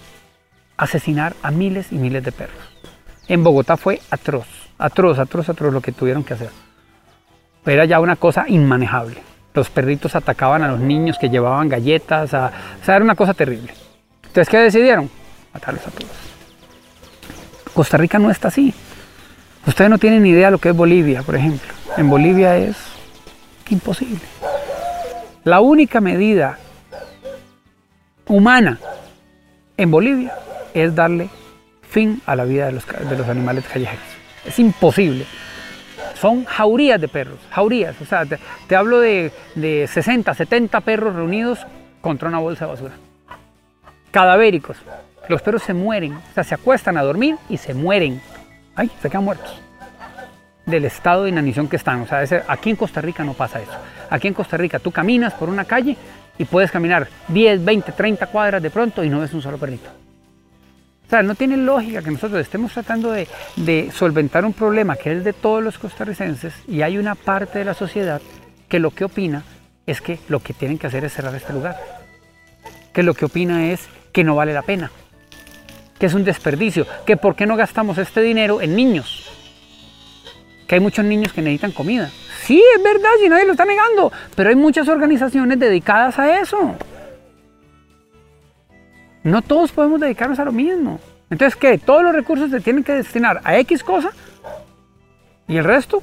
asesinar 0.77 1.35
a 1.43 1.51
miles 1.51 1.93
y 1.93 1.97
miles 1.97 2.25
de 2.25 2.33
perros. 2.33 2.57
En 3.29 3.45
Bogotá 3.45 3.77
fue 3.77 4.01
atroz, 4.11 4.47
atroz, 4.79 5.19
atroz, 5.19 5.49
atroz 5.49 5.73
lo 5.73 5.81
que 5.81 5.93
tuvieron 5.93 6.25
que 6.25 6.35
hacer. 6.35 6.51
Era 7.67 7.85
ya 7.85 8.01
una 8.01 8.17
cosa 8.17 8.47
inmanejable. 8.49 9.32
Los 9.55 9.69
perritos 9.71 10.15
atacaban 10.17 10.63
a 10.63 10.69
los 10.69 10.81
niños 10.81 11.19
que 11.19 11.29
llevaban 11.29 11.69
galletas, 11.69 12.25
o 12.25 12.29
sea, 12.29 12.53
era 12.87 13.05
una 13.05 13.15
cosa 13.15 13.35
terrible. 13.35 13.75
Entonces, 14.23 14.49
¿qué 14.49 14.59
decidieron? 14.59 15.11
Matarlos 15.53 15.87
a 15.87 15.91
todos. 15.91 16.11
Costa 17.75 17.97
Rica 17.97 18.19
no 18.19 18.31
está 18.31 18.49
así. 18.49 18.73
Ustedes 19.67 19.91
no 19.91 19.99
tienen 19.99 20.23
ni 20.23 20.31
idea 20.31 20.47
de 20.47 20.53
lo 20.53 20.59
que 20.59 20.71
es 20.71 20.77
Bolivia, 20.77 21.23
por 21.23 21.37
ejemplo. 21.37 21.73
En 21.97 22.09
Bolivia 22.09 22.57
es 22.57 22.77
imposible. 23.69 24.21
La 25.45 25.61
única 25.61 26.01
medida 26.01 26.59
humana 28.27 28.79
en 29.77 29.91
Bolivia 29.91 30.35
es 30.73 30.95
darle 30.95 31.29
fin 31.89 32.23
a 32.27 32.37
la 32.37 32.45
vida 32.45 32.67
de 32.67 32.73
los, 32.73 33.29
animales 33.29 33.65
callejeros. 33.71 34.05
Es 34.45 34.59
imposible. 34.59 35.27
Son 36.23 36.45
jaurías 36.45 37.01
de 37.01 37.09
perros, 37.09 37.41
jaurías. 37.51 38.01
O 38.01 38.05
sea, 38.05 38.25
te, 38.25 38.77
hablo 38.77 39.01
de, 39.01 39.33
de 39.57 39.89
60, 39.89 40.33
70 40.33 40.81
perros 40.83 41.17
reunidos 41.17 41.67
contra 42.01 42.29
una 42.29 42.39
bolsa 42.39 42.65
de 42.65 42.71
basura. 42.71 42.93
Cadavéricos. 44.13 44.77
Los 45.29 45.43
perros 45.43 45.65
se 45.65 45.75
mueren, 45.75 46.13
o 46.13 46.33
sea, 46.33 46.45
se 46.45 46.55
acuestan 46.55 46.97
a 46.97 47.03
dormir 47.03 47.39
y 47.49 47.57
se 47.57 47.75
mueren. 47.75 48.23
Ay, 48.77 48.89
se 49.01 49.11
quedan 49.11 49.25
muertos. 49.25 49.61
Del 50.65 50.85
estado 50.85 51.25
de 51.25 51.31
inanición 51.31 51.67
que 51.67 51.75
están. 51.75 52.03
O 52.03 52.07
sea, 52.07 52.25
aquí 52.47 52.71
en 52.71 52.77
Costa 52.77 53.01
Rica 53.01 53.25
no 53.25 53.35
pasa 53.35 53.61
eso. 53.61 53.73
Aquí 54.09 54.29
en 54.29 54.35
Costa 54.35 54.57
Rica 54.57 54.79
tú 54.79 54.93
caminas 54.93 55.35
por 55.35 55.49
una 55.49 55.65
calle 55.65 55.97
y 56.39 56.45
puedes 56.45 56.71
caminar 56.71 57.09
10, 57.27 57.65
20, 57.65 57.91
30 57.91 58.27
cuadras 58.29 58.63
de 58.63 58.71
pronto 58.71 59.03
y 59.03 59.09
no 59.09 59.19
ves 59.19 59.35
un 59.35 59.43
solo 59.43 59.59
perrito. 59.59 59.91
O 61.13 61.15
sea, 61.15 61.23
no 61.23 61.35
tiene 61.35 61.59
lógica 61.59 62.01
que 62.01 62.11
nosotros 62.11 62.41
estemos 62.41 62.73
tratando 62.73 63.13
de, 63.13 63.91
solventar 63.93 64.47
un 64.47 64.55
problema 64.55 64.97
que 64.97 65.13
es 65.13 65.23
de 65.23 65.35
todos 65.35 65.63
los 65.63 65.77
costarricenses 65.77 66.55
y 66.67 66.81
hay 66.81 66.97
una 66.97 67.15
parte 67.15 67.59
de 67.59 67.67
la 67.67 67.75
sociedad 67.75 68.23
que 68.67 68.79
lo 68.79 68.93
que 68.93 69.05
opina 69.05 69.43
es 69.85 70.01
que 70.01 70.19
lo 70.29 70.41
que 70.41 70.55
tienen 70.55 70.79
que 70.79 70.87
hacer 70.87 71.05
es 71.05 71.13
cerrar 71.13 71.35
este 71.35 71.53
lugar. 71.53 71.77
Que 72.95 73.03
lo 73.03 73.13
que 73.13 73.27
opina 73.27 73.71
es 73.71 73.91
que 74.11 74.25
no 74.25 74.37
vale 74.37 74.55
la 74.55 74.63
pena 74.63 74.91
que 75.99 76.07
es 76.07 76.15
un 76.15 76.25
desperdicio, 76.25 76.87
que 77.05 77.19
por 77.19 77.37
qué 77.37 77.45
no 77.45 77.57
gastamos 77.57 77.99
este 77.99 78.23
dinero 78.23 78.63
en 78.63 78.75
niños, 78.75 79.31
que 80.67 80.77
hay 80.77 80.81
muchos 80.81 81.05
niños 81.05 81.35
que 81.35 81.43
necesitan 81.43 81.73
comida. 81.73 82.11
Sí, 82.41 82.61
es 82.75 82.83
verdad, 82.83 83.11
y 83.23 83.29
nadie 83.29 83.45
lo 83.45 83.53
está 83.53 83.67
negando, 83.67 84.11
pero 84.35 84.49
hay 84.49 84.57
muchas 84.57 84.89
organizaciones 84.89 85.61
dedicadas 85.61 86.19
a 86.19 86.41
eso. 86.41 86.75
No 89.25 89.43
todos 89.43 89.73
podemos 89.73 90.01
dedicarnos 90.01 90.39
a 90.39 90.45
lo 90.45 90.53
mismo. 90.53 91.01
Entonces, 91.31 91.57
¿qué? 91.57 91.79
Todos 91.79 92.03
los 92.03 92.15
recursos 92.15 92.51
se 92.51 92.61
tienen 92.61 92.85
que 92.85 92.93
destinar 92.93 93.41
a 93.45 93.57
X 93.59 93.83
cosa 93.83 94.11
y 95.49 95.57
el 95.57 95.65
resto, 95.65 96.03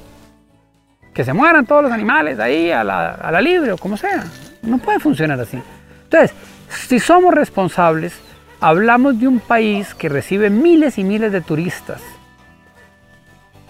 que 1.14 1.24
se 1.24 1.32
mueran 1.32 1.66
todos 1.66 1.82
los 1.82 1.92
animales 1.92 2.38
ahí 2.38 2.70
a 2.70 2.84
la, 2.84 3.12
a 3.12 3.30
la 3.30 3.40
libre 3.40 3.72
o 3.72 3.78
como 3.78 3.96
sea. 3.96 4.24
No 4.62 4.78
puede 4.78 4.98
funcionar 5.00 5.40
así. 5.40 5.60
Entonces, 6.04 6.32
si 6.68 6.98
somos 6.98 7.34
responsables, 7.34 8.20
Hablamos 8.62 9.18
de 9.18 9.26
un 9.26 9.40
país 9.40 9.94
que 9.94 10.10
recibe 10.10 10.50
miles 10.50 10.98
y 10.98 11.04
miles 11.04 11.32
de 11.32 11.40
turistas. 11.40 12.02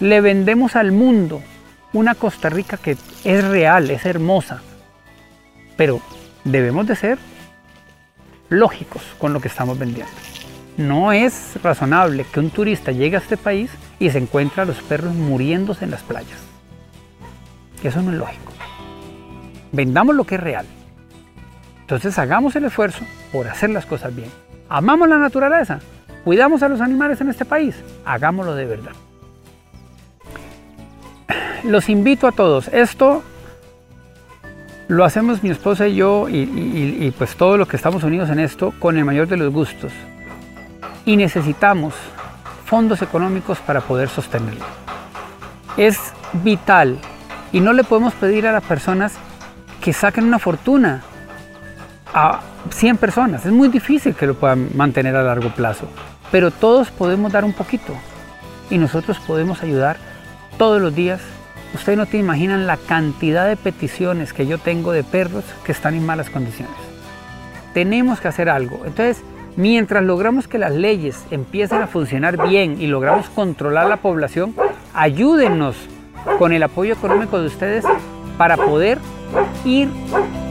Le 0.00 0.20
vendemos 0.20 0.74
al 0.74 0.90
mundo 0.90 1.42
una 1.92 2.16
Costa 2.16 2.48
Rica 2.48 2.76
que 2.76 2.96
es 3.22 3.44
real, 3.44 3.88
es 3.92 4.04
hermosa. 4.04 4.62
Pero 5.76 6.00
debemos 6.42 6.88
de 6.88 6.96
ser 6.96 7.18
lógicos 8.50 9.02
con 9.18 9.32
lo 9.32 9.40
que 9.40 9.48
estamos 9.48 9.78
vendiendo. 9.78 10.12
No 10.76 11.12
es 11.12 11.54
razonable 11.62 12.24
que 12.30 12.40
un 12.40 12.50
turista 12.50 12.92
llegue 12.92 13.16
a 13.16 13.20
este 13.20 13.36
país 13.36 13.70
y 13.98 14.10
se 14.10 14.18
encuentre 14.18 14.62
a 14.62 14.66
los 14.66 14.80
perros 14.82 15.14
muriéndose 15.14 15.84
en 15.84 15.90
las 15.90 16.02
playas. 16.02 16.38
Eso 17.82 18.02
no 18.02 18.12
es 18.12 18.18
lógico. 18.18 18.52
Vendamos 19.72 20.14
lo 20.14 20.24
que 20.24 20.34
es 20.34 20.40
real. 20.40 20.66
Entonces 21.80 22.18
hagamos 22.18 22.54
el 22.56 22.64
esfuerzo 22.64 23.04
por 23.32 23.48
hacer 23.48 23.70
las 23.70 23.86
cosas 23.86 24.14
bien. 24.14 24.30
Amamos 24.68 25.08
la 25.08 25.18
naturaleza, 25.18 25.80
cuidamos 26.24 26.62
a 26.62 26.68
los 26.68 26.80
animales 26.80 27.20
en 27.20 27.28
este 27.28 27.44
país, 27.44 27.74
hagámoslo 28.04 28.54
de 28.54 28.66
verdad. 28.66 28.92
Los 31.64 31.88
invito 31.88 32.28
a 32.28 32.32
todos, 32.32 32.68
esto 32.68 33.24
lo 34.90 35.04
hacemos 35.04 35.44
mi 35.44 35.50
esposa 35.50 35.86
y 35.86 35.94
yo 35.94 36.28
y, 36.28 37.14
pues 37.16 37.36
todos 37.36 37.56
los 37.56 37.68
que 37.68 37.76
estamos 37.76 38.02
unidos 38.02 38.28
en 38.28 38.40
esto 38.40 38.74
con 38.80 38.98
el 38.98 39.04
mayor 39.04 39.28
de 39.28 39.36
los 39.36 39.52
gustos. 39.52 39.92
Y 41.06 41.16
necesitamos 41.16 41.94
fondos 42.64 43.00
económicos 43.00 43.58
para 43.60 43.82
poder 43.82 44.08
sostenerlo. 44.08 44.64
Es 45.76 46.12
vital 46.42 46.98
y 47.52 47.60
no 47.60 47.72
le 47.72 47.84
podemos 47.84 48.14
pedir 48.14 48.48
a 48.48 48.52
las 48.52 48.64
personas 48.64 49.14
que 49.80 49.92
saquen 49.92 50.24
una 50.24 50.40
fortuna 50.40 51.02
a 52.12 52.40
100 52.70 52.96
personas. 52.96 53.46
Es 53.46 53.52
muy 53.52 53.68
difícil 53.68 54.16
que 54.16 54.26
lo 54.26 54.34
puedan 54.34 54.70
mantener 54.74 55.14
a 55.14 55.22
largo 55.22 55.50
plazo, 55.50 55.86
pero 56.32 56.50
todos 56.50 56.90
podemos 56.90 57.30
dar 57.30 57.44
un 57.44 57.52
poquito 57.52 57.94
y 58.70 58.78
nosotros 58.78 59.20
podemos 59.20 59.62
ayudar 59.62 59.98
todos 60.58 60.82
los 60.82 60.92
días. 60.92 61.20
Ustedes 61.74 61.98
no 61.98 62.06
te 62.06 62.18
imaginan 62.18 62.66
la 62.66 62.76
cantidad 62.76 63.46
de 63.46 63.56
peticiones 63.56 64.32
que 64.32 64.46
yo 64.46 64.58
tengo 64.58 64.92
de 64.92 65.04
perros 65.04 65.44
que 65.64 65.72
están 65.72 65.94
en 65.94 66.04
malas 66.04 66.28
condiciones. 66.28 66.74
Tenemos 67.74 68.20
que 68.20 68.28
hacer 68.28 68.48
algo. 68.48 68.82
Entonces, 68.84 69.22
mientras 69.56 70.02
logramos 70.02 70.48
que 70.48 70.58
las 70.58 70.72
leyes 70.72 71.24
empiecen 71.30 71.80
a 71.82 71.86
funcionar 71.86 72.48
bien 72.48 72.80
y 72.80 72.88
logramos 72.88 73.28
controlar 73.30 73.86
la 73.86 73.98
población, 73.98 74.54
ayúdennos 74.94 75.76
con 76.38 76.52
el 76.52 76.62
apoyo 76.64 76.94
económico 76.94 77.40
de 77.40 77.46
ustedes 77.46 77.84
para 78.36 78.56
poder 78.56 78.98
ir 79.64 79.88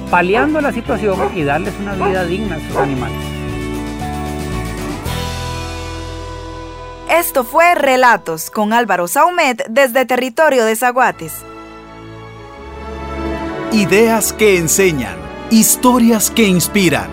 paliando 0.10 0.62
la 0.62 0.72
situación 0.72 1.20
y 1.36 1.44
darles 1.44 1.74
una 1.82 1.94
vida 1.96 2.24
digna 2.24 2.56
a 2.56 2.60
sus 2.60 2.78
animales. 2.78 3.39
Esto 7.10 7.44
fue 7.44 7.74
Relatos 7.74 8.52
con 8.52 8.72
Álvaro 8.72 9.08
Saumet 9.08 9.66
desde 9.68 10.06
territorio 10.06 10.64
de 10.64 10.76
Zaguates. 10.76 11.34
Ideas 13.72 14.32
que 14.32 14.60
enseñan, 14.60 15.18
historias 15.50 16.30
que 16.30 16.44
inspiran. 16.44 17.10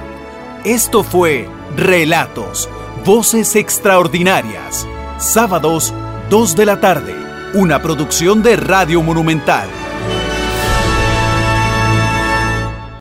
Esto 0.64 1.02
fue 1.02 1.48
Relatos, 1.76 2.68
Voces 3.06 3.56
Extraordinarias. 3.56 4.86
Sábados, 5.16 5.94
2 6.28 6.56
de 6.56 6.66
la 6.66 6.78
tarde. 6.78 7.14
Una 7.54 7.80
producción 7.80 8.42
de 8.42 8.56
Radio 8.56 9.02
Monumental. 9.02 9.66